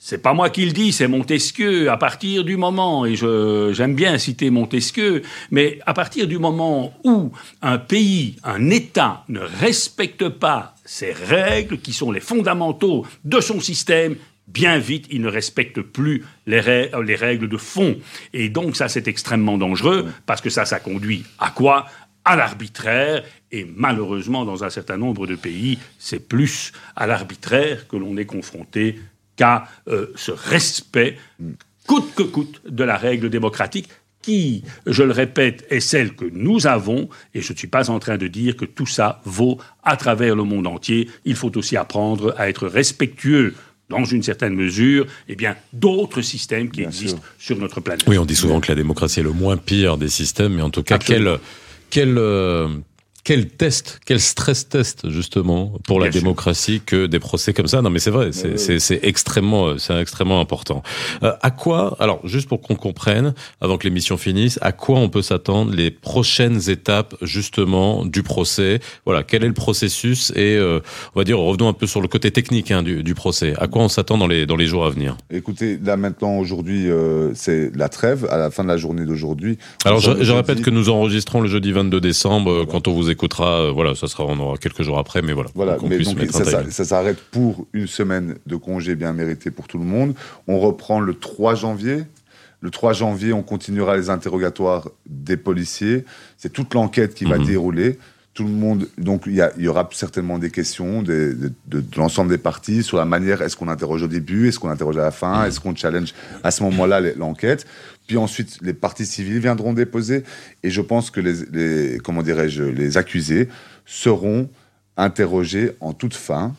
c'est 0.07 0.18
pas 0.18 0.34
moi 0.34 0.50
qui 0.50 0.66
le 0.66 0.72
dis, 0.72 0.92
c'est 0.92 1.09
Montesquieu. 1.09 1.90
À 1.90 1.96
partir 1.96 2.44
du 2.44 2.59
moment, 2.59 3.07
et 3.07 3.16
j'aime 3.16 3.94
bien 3.94 4.18
citer 4.18 4.50
Montesquieu, 4.50 5.22
mais 5.50 5.78
à 5.86 5.94
partir 5.94 6.28
du 6.28 6.36
moment 6.36 6.92
où 7.05 7.32
un 7.62 7.78
pays, 7.78 8.36
un 8.44 8.68
État 8.68 9.24
ne 9.30 9.40
respecte 9.40 10.28
pas 10.28 10.74
ces 10.84 11.11
règles 11.11 11.78
qui 11.78 11.94
sont 11.94 12.12
les 12.12 12.20
fondamentaux 12.20 13.07
de 13.24 13.40
son 13.40 13.61
système, 13.61 14.16
bien 14.46 14.76
vite, 14.76 15.07
il 15.11 15.22
ne 15.22 15.28
respecte 15.28 15.80
plus 15.80 16.22
les, 16.46 16.90
les 17.02 17.16
règles 17.16 17.48
de 17.48 17.57
fond. 17.57 17.96
Et 18.34 18.50
donc 18.50 18.76
ça, 18.76 18.88
c'est 18.88 19.09
extrêmement 19.09 19.57
dangereux, 19.57 20.12
parce 20.26 20.42
que 20.42 20.50
ça, 20.50 20.66
ça 20.66 20.80
conduit 20.80 21.24
à 21.38 21.50
quoi? 21.50 21.86
À 22.26 22.36
l'arbitraire, 22.36 23.24
et 23.50 23.66
malheureusement, 23.74 24.44
dans 24.44 24.64
un 24.64 24.70
certain 24.70 24.98
nombre 24.98 25.26
de 25.26 25.34
pays, 25.34 25.78
c'est 25.98 26.28
plus 26.28 26.72
à 26.94 27.07
l'arbitraire 27.07 27.88
que 27.88 27.96
l'on 27.96 28.18
est 28.18 28.26
confronté 28.26 28.98
qu'à 29.37 29.66
euh, 29.89 30.07
ce 30.16 30.32
respect, 30.32 31.16
coûte 31.87 32.14
que 32.14 32.22
coûte, 32.22 32.62
de 32.68 32.85
la 32.85 32.97
règle 32.97 33.30
démocratique 33.30 33.89
qui, 34.22 34.64
je 34.87 35.03
le 35.03 35.12
répète, 35.12 35.66
est 35.68 35.80
celle 35.80 36.14
que 36.14 36.24
nous 36.32 36.66
avons, 36.66 37.11
et 37.35 37.43
je 37.43 37.53
ne 37.53 37.59
suis 37.59 37.68
pas 37.68 37.91
en 37.91 37.99
train 37.99 38.16
de 38.16 38.26
dire 38.26 38.57
que 38.57 38.64
tout 38.64 38.87
ça 38.87 39.20
vaut 39.24 39.59
à 39.82 39.97
travers 39.97 40.35
le 40.35 40.45
monde 40.45 40.66
entier. 40.66 41.11
Il 41.26 41.37
faut 41.37 41.55
aussi 41.59 41.76
apprendre 41.76 42.35
à 42.39 42.49
être 42.49 42.66
respectueux 42.66 43.55
dans 43.91 44.05
une 44.05 44.22
certaine 44.22 44.55
mesure, 44.55 45.07
eh 45.28 45.37
bien, 45.37 45.57
d'autres 45.74 46.22
systèmes 46.22 46.70
qui 46.70 46.82
existent 46.82 47.20
sur 47.39 47.59
notre 47.59 47.82
planète. 47.82 48.05
Oui, 48.07 48.16
on 48.16 48.24
dit 48.24 48.35
souvent 48.35 48.61
que 48.61 48.68
la 48.72 48.76
démocratie 48.76 49.20
est 49.20 49.24
le 49.24 49.32
moins 49.32 49.59
pire 49.59 49.99
des 49.99 50.09
systèmes, 50.09 50.55
mais 50.55 50.62
en 50.62 50.70
tout 50.70 50.82
cas, 50.82 50.97
quel, 50.97 51.39
quel, 51.91 52.16
euh, 52.16 52.68
quel 53.25 53.47
test, 53.49 54.01
quel 54.05 54.20
stress 54.20 54.68
test 54.68 55.09
justement 55.09 55.72
pour 55.87 55.99
la 55.99 56.11
démocratie 56.11 56.83
que 56.85 57.07
des 57.07 57.18
procès 57.18 57.55
comme 57.55 57.66
ça. 57.66 57.81
Non, 57.81 57.89
mais 57.89 57.99
c'est 57.99 58.11
vrai, 58.11 58.31
c'est 58.33 59.01
extrêmement, 59.03 59.68
euh, 59.68 59.79
c'est 59.79 59.99
extrêmement 59.99 60.41
important. 60.41 60.83
Euh, 61.22 61.33
à 61.41 61.51
quoi, 61.51 61.97
alors 62.01 62.20
juste 62.25 62.49
pour 62.49 62.61
qu'on 62.61 62.77
comprenne, 62.77 63.33
avant 63.62 63.79
que 63.79 63.85
l'émission 63.85 64.18
finisse, 64.18 64.59
à 64.61 64.72
quoi 64.72 64.99
on 64.99 65.09
peut 65.09 65.22
s'attendre 65.22 65.72
les 65.75 65.91
prochaines 65.91 66.68
étapes 66.68 67.14
justement 67.22 68.05
du 68.05 68.22
procès? 68.22 68.81
Voilà, 69.07 69.22
quel 69.22 69.43
est 69.43 69.49
le 69.49 69.55
processus 69.55 70.31
et 70.37 70.57
euh, 70.57 70.81
on 71.14 71.20
va 71.20 71.25
dire 71.25 71.39
revenons 71.39 71.68
un 71.68 71.72
peu 71.72 71.87
sur 71.87 72.03
le 72.03 72.09
côté 72.09 72.31
technique 72.31 72.70
hein, 72.70 72.83
du, 72.83 73.03
du, 73.03 73.14
procès. 73.14 73.55
À 73.59 73.68
quoi 73.68 73.83
on 73.83 73.89
s'attend 73.89 74.18
dans 74.18 74.27
les 74.27 74.45
dans 74.45 74.57
les 74.57 74.66
jours 74.66 74.85
à 74.85 74.91
venir? 74.91 75.16
Écoutez, 75.31 75.79
là 75.83 75.97
maintenant 75.97 76.37
aujourd'hui, 76.37 76.89
c'est 77.35 77.75
la 77.75 77.89
trêve 77.89 78.27
à 78.31 78.37
la 78.37 78.51
fin 78.51 78.64
de 78.64 78.68
la 78.68 78.77
journée 78.77 79.07
d'aujourd'hui. 79.07 79.57
Alors 79.87 80.01
je, 80.01 80.22
je 80.22 80.33
répète 80.33 80.61
que 80.61 80.70
nous 80.70 80.91
enregistrons 80.91 81.41
le 81.41 81.49
jeudi 81.49 81.72
22 81.72 82.01
décembre 82.01 82.66
quand 82.66 82.87
on 82.87 82.93
vous 82.93 83.13
écoutera, 83.14 83.62
euh, 83.62 83.72
voilà, 83.72 83.94
ça 83.94 84.06
sera, 84.06 84.24
on 84.24 84.38
aura 84.38 84.58
quelques 84.58 84.82
jours 84.82 84.98
après, 84.98 85.22
mais 85.22 85.32
voilà. 85.32 85.50
Voilà, 85.54 85.78
mais 85.82 85.98
donc 85.98 86.18
ça, 86.30 86.84
s'arrête 86.84 87.18
pour 87.30 87.66
une 87.72 87.86
semaine 87.86 88.36
de 88.46 88.56
congé 88.56 88.94
bien 88.94 89.12
mérité 89.12 89.50
pour 89.50 89.66
tout 89.66 89.78
le 89.78 89.84
monde. 89.84 90.14
On 90.46 90.58
reprend 90.58 91.00
le 91.00 91.14
3 91.14 91.54
janvier. 91.54 92.04
Le 92.60 92.70
3 92.70 92.92
janvier, 92.92 93.32
on 93.32 93.42
continuera 93.42 93.96
les 93.96 94.10
interrogatoires 94.10 94.88
des 95.06 95.36
policiers. 95.36 96.04
C'est 96.38 96.52
toute 96.52 96.74
l'enquête 96.74 97.14
qui 97.14 97.24
va 97.24 97.38
mhm. 97.38 97.46
dérouler 97.46 97.98
tout 98.32 98.44
le 98.44 98.50
monde. 98.50 98.88
Donc, 98.98 99.24
il 99.26 99.34
y, 99.58 99.68
aura 99.68 99.88
certainement 99.92 100.38
des 100.38 100.50
questions 100.50 101.02
de, 101.02 101.52
l'ensemble 101.96 102.30
des 102.30 102.38
parties 102.38 102.82
sur 102.82 102.96
la 102.96 103.04
manière 103.04 103.42
est-ce 103.42 103.56
qu'on 103.56 103.68
interroge 103.68 104.02
au 104.02 104.08
début, 104.08 104.48
est-ce 104.48 104.58
qu'on 104.58 104.70
interroge 104.70 104.98
à 104.98 105.02
la 105.02 105.10
fin, 105.12 105.42
mhm. 105.42 105.48
est-ce 105.48 105.60
qu'on 105.60 105.74
challenge 105.74 106.12
à 106.42 106.50
ce 106.50 106.62
moment-là 106.64 107.00
l'enquête. 107.16 107.66
Puis 108.07 108.16
ensuite, 108.16 108.59
les 108.61 108.74
parties 108.74 109.07
civiles 109.07 109.38
viendront 109.38 109.72
déposer. 109.72 110.24
Et 110.62 110.70
je 110.70 110.80
pense 110.80 111.11
que 111.11 111.20
les, 111.20 111.98
comment 111.98 112.22
dirais-je, 112.22 112.62
les 112.62 112.96
accusés 112.96 113.48
seront 113.86 114.48
interrogés 114.96 115.72
en 115.80 115.92
toute 115.92 116.14
fin. 116.14 116.55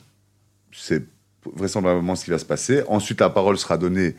C'est 0.71 1.03
vraisemblablement 1.55 2.15
ce 2.15 2.25
qui 2.25 2.31
va 2.31 2.39
se 2.39 2.45
passer. 2.45 2.81
Ensuite, 2.87 3.21
la 3.21 3.29
parole 3.29 3.57
sera 3.57 3.77
donnée 3.77 4.15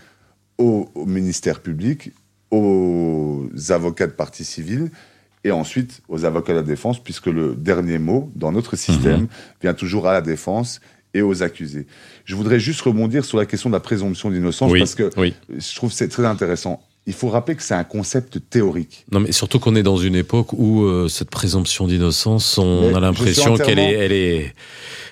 au, 0.59 0.89
ministère 1.07 1.61
public, 1.61 2.13
aux 2.51 3.49
avocats 3.71 4.07
de 4.07 4.13
partie 4.13 4.45
civile 4.45 4.91
et 5.45 5.51
ensuite 5.51 6.03
aux 6.09 6.25
avocats 6.25 6.53
de 6.53 6.59
la 6.59 6.65
défense, 6.65 7.03
puisque 7.03 7.27
le 7.27 7.55
dernier 7.55 7.99
mot 7.99 8.31
dans 8.35 8.53
notre 8.53 8.77
système 8.77 9.23
mhm. 9.23 9.29
vient 9.63 9.75
toujours 9.75 10.09
à 10.09 10.13
la 10.13 10.21
défense 10.21 10.81
et 11.15 11.23
aux 11.23 11.43
accusés. 11.43 11.87
Je 12.25 12.35
voudrais 12.35 12.61
juste 12.61 12.81
rebondir 12.83 13.25
sur 13.25 13.39
la 13.39 13.47
question 13.47 13.69
de 13.71 13.75
la 13.75 13.81
présomption 13.81 14.31
d'innocence 14.31 14.73
parce 14.79 14.95
que 14.95 15.11
je 15.17 15.75
trouve 15.75 15.93
c'est 15.93 16.09
très 16.09 16.25
intéressant 16.25 16.83
il 17.07 17.13
faut 17.13 17.29
rappeler 17.29 17.55
que 17.55 17.63
c'est 17.63 17.75
un 17.75 17.85
concept 17.85 18.41
théorique. 18.51 19.07
Non, 19.13 19.21
mais 19.21 19.31
surtout 19.31 19.61
qu'on 19.61 19.77
est 19.77 19.85
dans 19.85 19.97
une 19.97 20.17
époque 20.17 20.53
où 20.53 20.83
euh, 20.83 21.07
cette 21.07 21.31
présomption 21.31 21.87
d'innocence, 21.87 22.59
on 22.59 22.95
a 22.97 23.01
l'impression 23.01 23.57
qu'elle 23.57 23.79
est, 23.79 23.93
elle 23.93 24.13
est, 24.13 24.55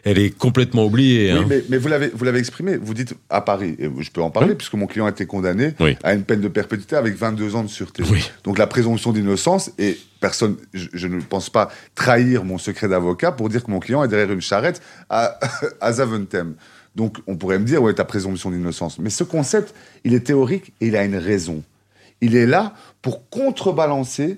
elle 0.03 0.19
est 0.19 0.31
complètement 0.31 0.87
oubliée. 0.87 1.33
Oui, 1.33 1.39
hein. 1.39 1.63
mais, 1.69 1.79
vous 1.79 1.87
l'avez, 1.87 2.09
vous 2.09 2.25
l'avez 2.25 2.41
exprimé. 2.41 2.77
Vous 2.77 2.95
dites 2.95 3.15
à 3.31 3.43
Paris, 3.43 3.77
et 3.79 3.89
je 4.01 4.11
peux 4.11 4.23
en 4.23 4.31
parler 4.31 4.57
puisque 4.57 4.75
mon 4.75 4.89
client 4.89 5.07
a 5.07 5.11
été 5.11 5.25
condamné 5.27 5.75
à 6.03 6.15
une 6.15 6.25
peine 6.25 6.41
de 6.41 6.49
perpétuité 6.49 6.97
avec 6.97 7.15
22 7.15 7.55
ans 7.55 7.63
de 7.63 7.69
sûreté. 7.69 8.03
Donc 8.43 8.59
la 8.59 8.67
présomption 8.67 9.13
d'innocence 9.13 9.71
et 9.79 9.97
personne, 10.21 10.57
je, 10.73 11.07
ne 11.07 11.21
pense 11.21 11.49
pas 11.49 11.71
trahir 11.95 12.45
mon 12.45 12.59
secret 12.59 12.89
d'avocat 12.89 13.31
pour 13.31 13.49
dire 13.49 13.63
que 13.63 13.71
mon 13.71 13.79
client 13.79 14.03
est 14.03 14.09
derrière 14.09 14.33
une 14.33 14.41
charrette 14.41 14.83
à, 15.11 15.39
à 15.81 15.93
Zaventem. 15.93 16.55
Donc 16.97 17.19
on 17.29 17.37
pourrait 17.37 17.61
me 17.61 17.65
dire, 17.65 17.83
ouais, 17.83 17.95
ta 17.95 18.05
présomption 18.05 18.51
d'innocence. 18.51 18.99
Mais 18.99 19.11
ce 19.11 19.23
concept, 19.23 19.75
il 20.03 20.13
est 20.13 20.21
théorique 20.27 20.73
et 20.81 20.89
il 20.89 20.97
a 20.97 21.05
une 21.05 21.17
raison 21.17 21.63
il 22.25 22.37
est 22.37 22.47
là 22.47 22.75
pour 23.03 23.29
contrebalancer 23.29 24.37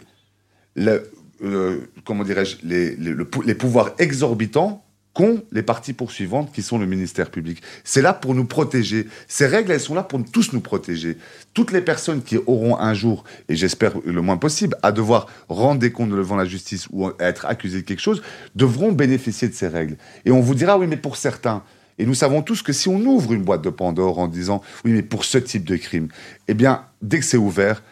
comment 2.04 2.24
dirais-je, 2.24 2.56
les, 2.64 3.54
pouvoirs 3.54 3.92
exorbitants 3.98 4.82
qu'ont 5.12 5.42
les 5.50 5.62
parties 5.62 5.94
poursuivantes 5.94 6.52
qui 6.52 6.62
sont 6.62 6.76
le 6.76 6.84
ministère 6.84 7.30
public. 7.30 7.62
C'est 7.84 8.02
là 8.02 8.12
pour 8.12 8.34
nous 8.34 8.44
protéger. 8.44 9.06
Ces 9.28 9.46
règles, 9.46 9.72
elles 9.72 9.80
sont 9.80 9.94
là 9.94 10.02
pour 10.02 10.22
tous 10.30 10.52
nous 10.52 10.60
protéger. 10.60 11.16
Toutes 11.54 11.72
les 11.72 11.80
personnes 11.80 12.22
qui 12.22 12.36
auront 12.46 12.78
un 12.78 12.92
jour, 12.92 13.24
et 13.48 13.56
j'espère 13.56 13.94
le 14.04 14.20
moins 14.20 14.36
possible, 14.36 14.76
à 14.82 14.92
devoir 14.92 15.26
rendre 15.48 15.80
des 15.80 15.90
comptes 15.90 16.10
devant 16.10 16.36
la 16.36 16.44
justice 16.44 16.86
ou 16.92 17.10
être 17.18 17.46
accusées 17.46 17.80
de 17.80 17.86
quelque 17.86 18.02
chose, 18.02 18.22
devront 18.54 18.92
bénéficier 18.92 19.48
de 19.48 19.54
ces 19.54 19.68
règles. 19.68 19.96
Et 20.26 20.30
on 20.30 20.40
vous 20.40 20.54
dira, 20.54 20.76
oui, 20.76 20.86
mais 20.86 20.98
pour 20.98 21.16
certains, 21.16 21.62
Et 21.98 22.06
nous 22.06 22.14
savons 22.14 22.42
tous 22.42 22.62
que 22.62 22.72
si 22.72 22.88
on 22.88 23.00
ouvre 23.00 23.32
une 23.32 23.42
boîte 23.42 23.62
de 23.62 23.70
Pandore 23.70 24.18
en 24.18 24.28
disant 24.28 24.62
oui, 24.84 24.92
mais 24.92 25.02
pour 25.02 25.24
ce 25.24 25.38
type 25.38 25.64
de 25.64 25.76
crime, 25.76 26.08
eh 26.48 26.54
bien, 26.54 26.84
dès 27.02 27.18
que 27.18 27.24
c'est 27.24 27.36
ouvert, 27.36 27.82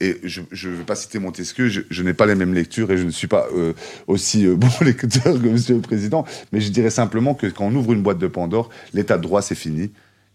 et 0.00 0.20
je 0.24 0.40
ne 0.40 0.74
vais 0.74 0.84
pas 0.84 0.96
citer 0.96 1.18
Montesquieu, 1.18 1.68
je, 1.68 2.02
n'ai 2.02 2.14
pas 2.14 2.26
les 2.26 2.34
mêmes 2.34 2.54
lectures 2.54 2.90
et 2.90 2.96
je 2.96 3.04
ne 3.04 3.10
suis 3.10 3.26
pas 3.26 3.46
euh, 3.54 3.74
aussi 4.06 4.46
euh, 4.46 4.56
bon 4.56 4.68
lecteur 4.80 5.40
que 5.40 5.48
Monsieur 5.48 5.74
le 5.74 5.80
Président, 5.80 6.24
mais 6.52 6.60
je 6.60 6.70
dirais 6.70 6.90
simplement 6.90 7.34
que 7.34 7.46
quand 7.46 7.66
on 7.66 7.74
ouvre 7.74 7.92
une 7.92 8.02
boîte 8.02 8.18
de 8.18 8.26
Pandore, 8.26 8.70
l'état 8.92 9.16
de 9.16 9.22
droit, 9.22 9.42
c'est 9.42 9.54
fini 9.54 9.90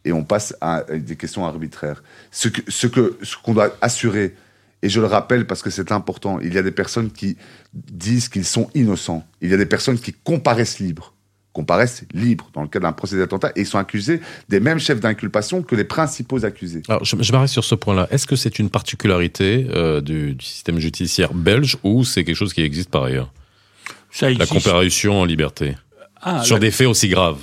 et 0.05 0.11
on 0.11 0.23
passe 0.23 0.55
à, 0.59 0.83
des 0.83 1.15
questions 1.15 1.45
arbitraires. 1.45 2.03
Ce 2.31 2.49
ce 2.67 2.87
que, 2.87 3.17
ce 3.21 3.37
qu'on 3.41 3.53
doit 3.53 3.75
assurer, 3.81 4.35
et 4.81 4.89
je 4.89 4.99
le 4.99 5.07
rappelle 5.07 5.47
parce 5.47 5.61
que 5.61 5.69
c'est 5.69 5.93
important, 5.93 6.39
il 6.41 6.53
y 6.53 6.57
a 6.57 6.61
des 6.61 6.71
personnes 6.71 7.09
qui 7.09 7.37
disent 7.73 8.27
qu'ils 8.27 8.45
sont 8.45 8.69
innocents, 8.75 9.25
il 9.41 9.49
y 9.49 9.53
a 9.53 9.57
des 9.57 9.65
personnes 9.65 9.97
qui 9.97 10.11
comparaissent 10.11 10.79
libres 10.79 11.12
comparaissent 11.53 12.03
libres 12.13 12.49
dans 12.53 12.63
le 12.63 12.67
cadre 12.67 12.87
d'un 12.87 12.91
procès 12.91 13.17
d'attentat 13.17 13.51
et 13.55 13.61
ils 13.61 13.65
sont 13.65 13.77
accusés 13.77 14.19
des 14.49 14.59
mêmes 14.59 14.79
chefs 14.79 14.99
d'inculpation 14.99 15.61
que 15.61 15.75
les 15.75 15.83
principaux 15.83 16.43
accusés. 16.43 16.81
Alors, 16.89 17.05
je, 17.05 17.15
je 17.19 17.31
m'arrête 17.31 17.49
sur 17.49 17.63
ce 17.63 17.75
point-là. 17.75 18.07
Est-ce 18.11 18.27
que 18.27 18.35
c'est 18.35 18.59
une 18.59 18.69
particularité 18.69 19.67
euh, 19.69 20.01
du, 20.01 20.33
du, 20.33 20.45
système 20.45 20.79
judiciaire 20.79 21.33
belge 21.33 21.77
ou 21.83 22.03
c'est 22.03 22.23
quelque 22.23 22.35
chose 22.35 22.53
qui 22.53 22.61
existe 22.61 22.89
par 22.89 23.03
ailleurs? 23.03 23.31
Ça 24.11 24.31
existe. 24.31 24.51
La 24.51 24.59
comparution 24.59 25.21
en 25.21 25.25
liberté 25.25 25.75
ah, 26.21 26.43
sur 26.43 26.55
la... 26.55 26.61
des 26.61 26.71
faits 26.71 26.87
aussi 26.87 27.07
graves. 27.07 27.39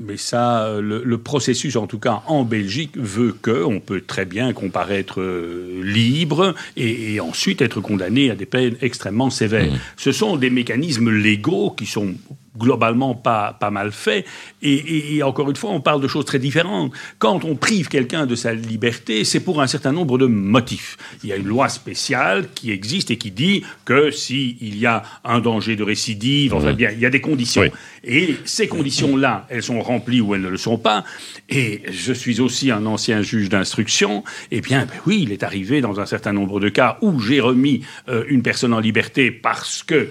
Mais 0.00 0.16
ça, 0.16 0.62
euh, 0.62 0.80
le, 0.80 1.02
le, 1.02 1.18
processus, 1.18 1.74
en 1.74 1.88
tout 1.88 1.98
cas 1.98 2.22
en 2.28 2.44
Belgique, 2.44 2.96
veut 2.96 3.32
que 3.32 3.64
on 3.64 3.80
peut 3.80 4.00
très 4.00 4.24
bien 4.24 4.52
comparaître 4.52 5.20
euh, 5.20 5.82
libre 5.82 6.54
et, 6.76 7.14
et, 7.14 7.20
ensuite 7.20 7.62
être 7.62 7.80
condamné 7.80 8.30
à 8.30 8.36
des 8.36 8.46
peines 8.46 8.76
extrêmement 8.80 9.28
sévères. 9.28 9.72
Mmh. 9.72 9.78
Ce 9.96 10.12
sont 10.12 10.36
des 10.36 10.50
mécanismes 10.50 11.10
légaux 11.10 11.72
qui 11.72 11.86
sont 11.86 12.14
globalement 12.58 13.14
pas, 13.14 13.56
pas 13.58 13.70
mal 13.70 13.92
fait. 13.92 14.24
Et, 14.62 14.72
et, 14.72 15.16
et, 15.16 15.22
encore 15.22 15.48
une 15.48 15.56
fois, 15.56 15.70
on 15.70 15.80
parle 15.80 16.00
de 16.00 16.08
choses 16.08 16.24
très 16.24 16.38
différentes. 16.38 16.92
Quand 17.18 17.44
on 17.44 17.54
prive 17.54 17.88
quelqu'un 17.88 18.26
de 18.26 18.34
sa 18.34 18.52
liberté, 18.52 19.24
c'est 19.24 19.40
pour 19.40 19.60
un 19.60 19.66
certain 19.66 19.92
nombre 19.92 20.18
de 20.18 20.26
motifs. 20.26 20.96
Il 21.22 21.30
y 21.30 21.32
a 21.32 21.36
une 21.36 21.46
loi 21.46 21.68
spéciale 21.68 22.48
qui 22.54 22.70
existe 22.70 23.10
et 23.10 23.16
qui 23.16 23.30
dit 23.30 23.64
que 23.84 24.10
s'il 24.10 24.76
y 24.76 24.86
a 24.86 25.02
un 25.24 25.40
danger 25.40 25.76
de 25.76 25.82
récidive, 25.82 26.54
enfin 26.54 26.72
bien, 26.72 26.90
il 26.90 26.98
y 26.98 27.06
a 27.06 27.10
des 27.10 27.20
conditions. 27.20 27.62
Oui. 27.62 27.70
Et 28.04 28.36
ces 28.44 28.68
conditions-là, 28.68 29.46
elles 29.48 29.62
sont 29.62 29.80
remplies 29.80 30.20
ou 30.20 30.34
elles 30.34 30.40
ne 30.40 30.48
le 30.48 30.56
sont 30.56 30.78
pas. 30.78 31.04
Et 31.48 31.82
je 31.90 32.12
suis 32.12 32.40
aussi 32.40 32.70
un 32.70 32.86
ancien 32.86 33.22
juge 33.22 33.48
d'instruction. 33.48 34.24
Eh 34.50 34.60
bien, 34.60 34.86
ben 34.86 34.96
oui, 35.06 35.20
il 35.22 35.32
est 35.32 35.42
arrivé 35.42 35.80
dans 35.80 36.00
un 36.00 36.06
certain 36.06 36.32
nombre 36.32 36.60
de 36.60 36.68
cas 36.68 36.98
où 37.02 37.20
j'ai 37.20 37.40
remis 37.40 37.82
euh, 38.08 38.24
une 38.28 38.42
personne 38.42 38.72
en 38.72 38.80
liberté 38.80 39.30
parce 39.30 39.82
que 39.82 40.08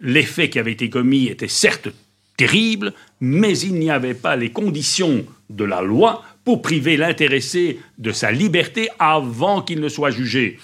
l'effet 0.00 0.50
qui 0.50 0.58
avait 0.58 0.72
été 0.72 0.90
commis 0.90 1.26
était 1.26 1.48
certes 1.48 1.88
terrible, 2.36 2.94
mais 3.20 3.58
il 3.58 3.74
n'y 3.74 3.90
avait 3.90 4.14
pas 4.14 4.34
les 4.34 4.50
conditions 4.50 5.26
de 5.50 5.64
la 5.64 5.82
loi 5.82 6.24
pour 6.44 6.62
priver 6.62 6.96
l'intéressé 6.96 7.78
de 7.98 8.12
sa 8.12 8.30
liberté 8.32 8.88
avant 8.98 9.60
qu'il 9.60 9.80
ne 9.80 9.88
soit 9.88 10.10
jugé. 10.10 10.58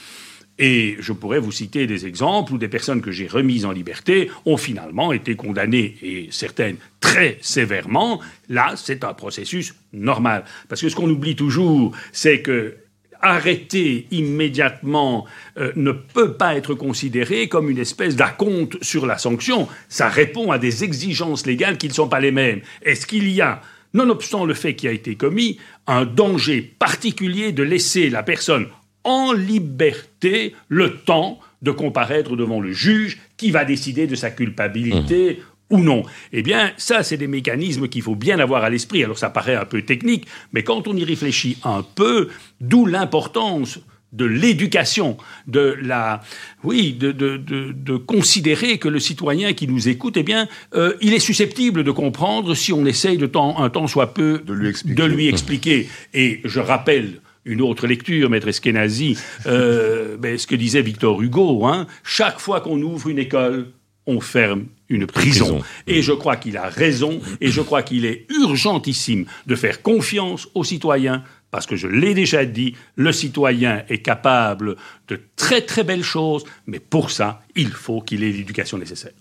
Et 0.59 0.97
je 1.01 1.13
pourrais 1.13 1.39
vous 1.39 1.53
citer 1.53 1.87
des 1.87 2.07
exemples 2.07 2.55
où 2.55 2.59
des 2.59 2.69
personnes 2.69 3.03
que 3.03 3.13
j'ai 3.13 3.27
remises 3.27 3.67
en 3.67 3.73
liberté 3.73 4.31
ont 4.47 4.57
finalement 4.57 5.13
été 5.13 5.37
condamnées, 5.37 5.97
et 6.03 6.29
certaines 6.31 6.79
très 7.01 7.37
sévèrement. 7.43 8.21
Là, 8.49 8.73
c'est 8.77 9.05
un 9.05 9.13
processus 9.13 9.75
normal. 9.93 10.45
Parce 10.69 10.81
que 10.81 10.89
ce 10.89 10.97
qu'on 10.97 11.11
oublie 11.11 11.37
toujours, 11.37 11.93
c'est 12.11 12.41
que 12.41 12.75
arrêter 13.21 14.07
immédiatement 14.11 15.27
euh, 15.59 15.73
ne 15.77 15.93
peut 15.93 16.35
pas 16.35 16.57
être 16.57 16.75
considéré 16.75 17.49
comme 17.49 17.71
une 17.71 17.79
espèce 17.79 18.17
d'acompte 18.17 18.83
sur 18.83 19.07
la 19.07 19.19
sanction. 19.19 19.69
Ça 19.89 20.09
répond 20.09 20.51
à 20.51 20.59
des 20.59 20.85
exigences 20.85 21.47
légales 21.47 21.79
qui 21.79 21.89
ne 21.89 21.93
sont 21.93 22.09
pas 22.09 22.21
les 22.21 22.33
mêmes. 22.33 22.61
Est-ce 22.83 23.07
qu'il 23.07 23.31
y 23.31 23.41
a, 23.41 23.61
nonobstant 23.95 24.45
le 24.45 24.55
fait 24.55 24.75
qui 24.75 24.89
a 24.89 24.93
été 24.93 25.15
commis, 25.15 25.59
un 25.87 26.05
danger 26.05 26.75
particulier 26.79 27.53
de 27.53 27.63
laisser 27.63 28.11
la 28.11 28.23
personne 28.23 28.67
en 29.05 29.33
liberté 29.33 30.55
le 30.69 30.97
temps 30.97 31.39
de 31.63 31.71
comparaître 31.71 32.37
devant 32.37 32.61
le 32.61 32.73
juge 32.73 33.19
qui 33.37 33.51
va 33.51 33.65
décider 33.65 34.07
de 34.07 34.15
sa 34.15 34.31
culpabilité 34.31 35.39
mmh 35.41 35.56
ou 35.71 35.79
non 35.79 36.05
Eh 36.33 36.43
bien, 36.43 36.73
ça, 36.77 37.03
c'est 37.03 37.17
des 37.17 37.27
mécanismes 37.27 37.89
qu'il 37.89 38.03
faut 38.03 38.15
bien 38.15 38.39
avoir 38.39 38.65
à 38.65 38.71
l'esprit. 38.71 39.03
Alors, 39.03 39.19
ça 39.19 39.31
paraît 39.31 39.57
un 39.57 39.65
peu 39.65 39.83
technique, 39.83 40.27
mais 40.53 40.63
quand 40.63 40.87
on 40.89 40.97
y 40.97 41.05
réfléchit 41.05 41.59
un 41.65 41.83
peu, 41.83 42.29
d'où 42.61 42.87
l'importance 42.87 43.81
de 44.13 44.25
l'éducation, 44.25 45.17
de 45.47 45.77
la, 45.83 46.23
oui, 46.63 46.93
de, 46.93 47.13
de, 47.13 47.37
de, 47.37 47.73
de, 47.73 47.97
considérer 47.97 48.79
que 48.79 48.89
le 48.89 49.01
citoyen 49.01 49.53
qui 49.53 49.67
nous 49.67 49.89
écoute, 49.89 50.17
eh 50.17 50.23
bien, 50.23 50.49
euh, 50.75 50.95
il 51.03 51.13
est 51.13 51.19
susceptible 51.19 51.85
de 51.85 51.91
comprendre 51.91 52.55
si 52.55 52.73
on 52.73 52.87
essaye 52.87 53.19
de 53.19 53.27
temps, 53.27 53.61
un 53.61 53.69
temps 53.69 53.89
soit 53.89 54.15
peu 54.15 54.43
de 54.47 54.55
lui 54.55 54.69
expliquer. 54.69 54.95
De 54.95 55.05
lui 55.05 55.29
expliquer. 55.29 55.89
Et 56.15 56.41
je 56.45 56.61
rappelle 56.61 57.21
une 57.45 57.61
autre 57.61 57.87
lecture, 57.87 58.31
maître 58.31 58.49
Eskenazi, 58.49 59.19
euh, 59.47 60.17
ben, 60.17 60.39
ce 60.39 60.47
que 60.47 60.55
disait 60.55 60.83
Victor 60.83 61.21
Hugo, 61.21 61.67
hein, 61.67 61.87
chaque 62.03 62.41
fois 62.41 62.61
qu'on 62.61 62.81
ouvre 62.81 63.09
une 63.09 63.19
école, 63.19 63.69
on 64.07 64.21
ferme 64.21 64.67
une 64.89 65.07
prison. 65.07 65.59
prison. 65.59 65.65
Et 65.87 66.03
je 66.03 66.13
crois 66.13 66.37
qu'il 66.37 66.57
a 66.57 66.69
raison, 66.69 67.21
et 67.41 67.51
je 67.51 67.61
crois 67.61 67.83
qu'il 67.83 68.05
est 68.05 68.27
urgentissime 68.31 69.27
de 69.47 69.57
faire 69.57 69.83
confiance 69.83 70.49
aux 70.55 70.65
citoyens, 70.65 71.25
parce 71.51 71.67
que 71.67 71.77
je 71.77 71.89
l'ai 71.89 72.15
déjà 72.15 72.45
dit, 72.45 72.75
le 72.95 73.13
citoyen 73.13 73.85
est 73.89 73.99
capable 73.99 74.77
de 75.09 75.21
très 75.37 75.63
très 75.63 75.85
belles 75.85 76.05
choses, 76.05 76.45
mais 76.67 76.79
pour 76.79 77.11
ça, 77.11 77.43
il 77.55 77.71
faut 77.71 78.01
qu'il 78.01 78.23
ait 78.23 78.33
l'éducation 78.33 78.79
nécessaire. 78.79 79.13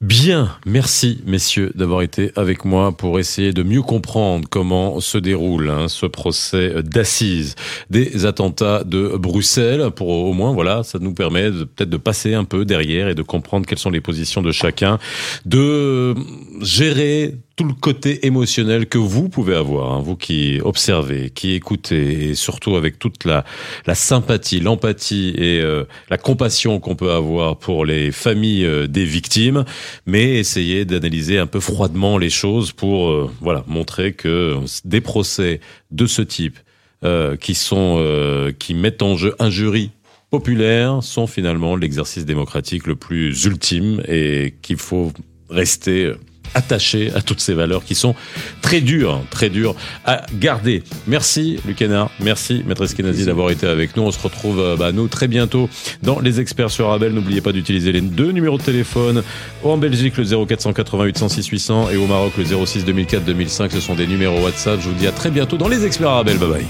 Bien, 0.00 0.56
merci 0.66 1.22
messieurs 1.24 1.72
d'avoir 1.74 2.02
été 2.02 2.32
avec 2.36 2.64
moi 2.64 2.92
pour 2.92 3.18
essayer 3.18 3.52
de 3.52 3.62
mieux 3.62 3.80
comprendre 3.80 4.46
comment 4.50 5.00
se 5.00 5.18
déroule 5.18 5.70
hein, 5.70 5.88
ce 5.88 6.06
procès 6.06 6.82
d'assises 6.82 7.54
des 7.90 8.26
attentats 8.26 8.82
de 8.84 9.16
Bruxelles. 9.16 9.90
Pour 9.94 10.08
au 10.08 10.32
moins, 10.32 10.52
voilà, 10.52 10.82
ça 10.82 10.98
nous 10.98 11.14
permet 11.14 11.50
peut-être 11.50 11.90
de 11.90 11.96
passer 11.96 12.34
un 12.34 12.44
peu 12.44 12.64
derrière 12.64 13.08
et 13.08 13.14
de 13.14 13.22
comprendre 13.22 13.66
quelles 13.66 13.78
sont 13.78 13.90
les 13.90 14.00
positions 14.00 14.42
de 14.42 14.52
chacun, 14.52 14.98
de 15.46 16.14
gérer 16.60 17.36
tout 17.56 17.64
le 17.64 17.72
côté 17.72 18.26
émotionnel 18.26 18.86
que 18.86 18.98
vous 18.98 19.28
pouvez 19.28 19.54
avoir, 19.54 19.92
hein, 19.92 20.00
vous 20.00 20.16
qui 20.16 20.60
observez, 20.62 21.30
qui 21.30 21.52
écoutez, 21.52 22.30
et 22.30 22.34
surtout 22.34 22.74
avec 22.74 22.98
toute 22.98 23.24
la, 23.24 23.44
la 23.86 23.94
sympathie, 23.94 24.58
l'empathie 24.58 25.34
et 25.36 25.60
euh, 25.60 25.84
la 26.10 26.18
compassion 26.18 26.80
qu'on 26.80 26.96
peut 26.96 27.12
avoir 27.12 27.56
pour 27.58 27.84
les 27.84 28.10
familles 28.10 28.64
euh, 28.64 28.86
des 28.88 29.04
victimes, 29.04 29.64
mais 30.06 30.34
essayer 30.38 30.84
d'analyser 30.84 31.38
un 31.38 31.46
peu 31.46 31.60
froidement 31.60 32.18
les 32.18 32.30
choses 32.30 32.72
pour 32.72 33.08
euh, 33.08 33.30
voilà 33.40 33.64
montrer 33.68 34.12
que 34.12 34.56
des 34.84 35.00
procès 35.00 35.60
de 35.90 36.06
ce 36.06 36.22
type 36.22 36.58
euh, 37.04 37.36
qui 37.36 37.54
sont 37.54 37.96
euh, 37.98 38.50
qui 38.58 38.74
mettent 38.74 39.02
en 39.02 39.16
jeu 39.16 39.34
un 39.38 39.50
jury 39.50 39.90
populaire 40.30 41.02
sont 41.02 41.26
finalement 41.26 41.76
l'exercice 41.76 42.24
démocratique 42.24 42.86
le 42.86 42.96
plus 42.96 43.44
ultime 43.44 44.02
et 44.08 44.54
qu'il 44.62 44.78
faut 44.78 45.12
rester 45.50 46.12
attaché 46.54 47.10
à 47.14 47.20
toutes 47.20 47.40
ces 47.40 47.54
valeurs 47.54 47.84
qui 47.84 47.94
sont 47.94 48.14
très 48.62 48.80
dures, 48.80 49.22
très 49.30 49.50
dures 49.50 49.74
à 50.04 50.22
garder. 50.34 50.82
Merci 51.06 51.58
Lucana, 51.66 52.10
merci 52.20 52.62
Maître 52.66 52.84
Eskenazi 52.84 53.26
d'avoir 53.26 53.50
été 53.50 53.66
avec 53.66 53.96
nous. 53.96 54.04
On 54.04 54.10
se 54.10 54.20
retrouve 54.20 54.76
bah, 54.78 54.92
nous 54.92 55.08
très 55.08 55.28
bientôt 55.28 55.68
dans 56.02 56.20
les 56.20 56.40
experts 56.40 56.70
sur 56.70 56.90
Abel. 56.90 57.12
N'oubliez 57.12 57.40
pas 57.40 57.52
d'utiliser 57.52 57.92
les 57.92 58.00
deux 58.00 58.32
numéros 58.32 58.58
de 58.58 58.62
téléphone. 58.62 59.22
En 59.62 59.76
Belgique 59.76 60.16
le 60.16 60.24
0488 60.46 61.18
106 61.18 61.46
800 61.48 61.90
et 61.90 61.96
au 61.96 62.06
Maroc 62.06 62.32
le 62.38 62.44
06 62.44 62.84
2004 62.84 63.24
2005. 63.24 63.72
Ce 63.72 63.80
sont 63.80 63.94
des 63.94 64.06
numéros 64.06 64.40
WhatsApp. 64.44 64.80
Je 64.80 64.88
vous 64.88 64.94
dis 64.94 65.06
à 65.06 65.12
très 65.12 65.30
bientôt 65.30 65.56
dans 65.56 65.68
les 65.68 65.84
experts 65.84 66.08
Arabelle. 66.08 66.38
Bye 66.38 66.48
bye. 66.48 66.66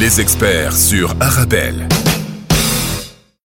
Les 0.00 0.20
experts 0.20 0.76
sur 0.76 1.14
Arabelle. 1.20 1.86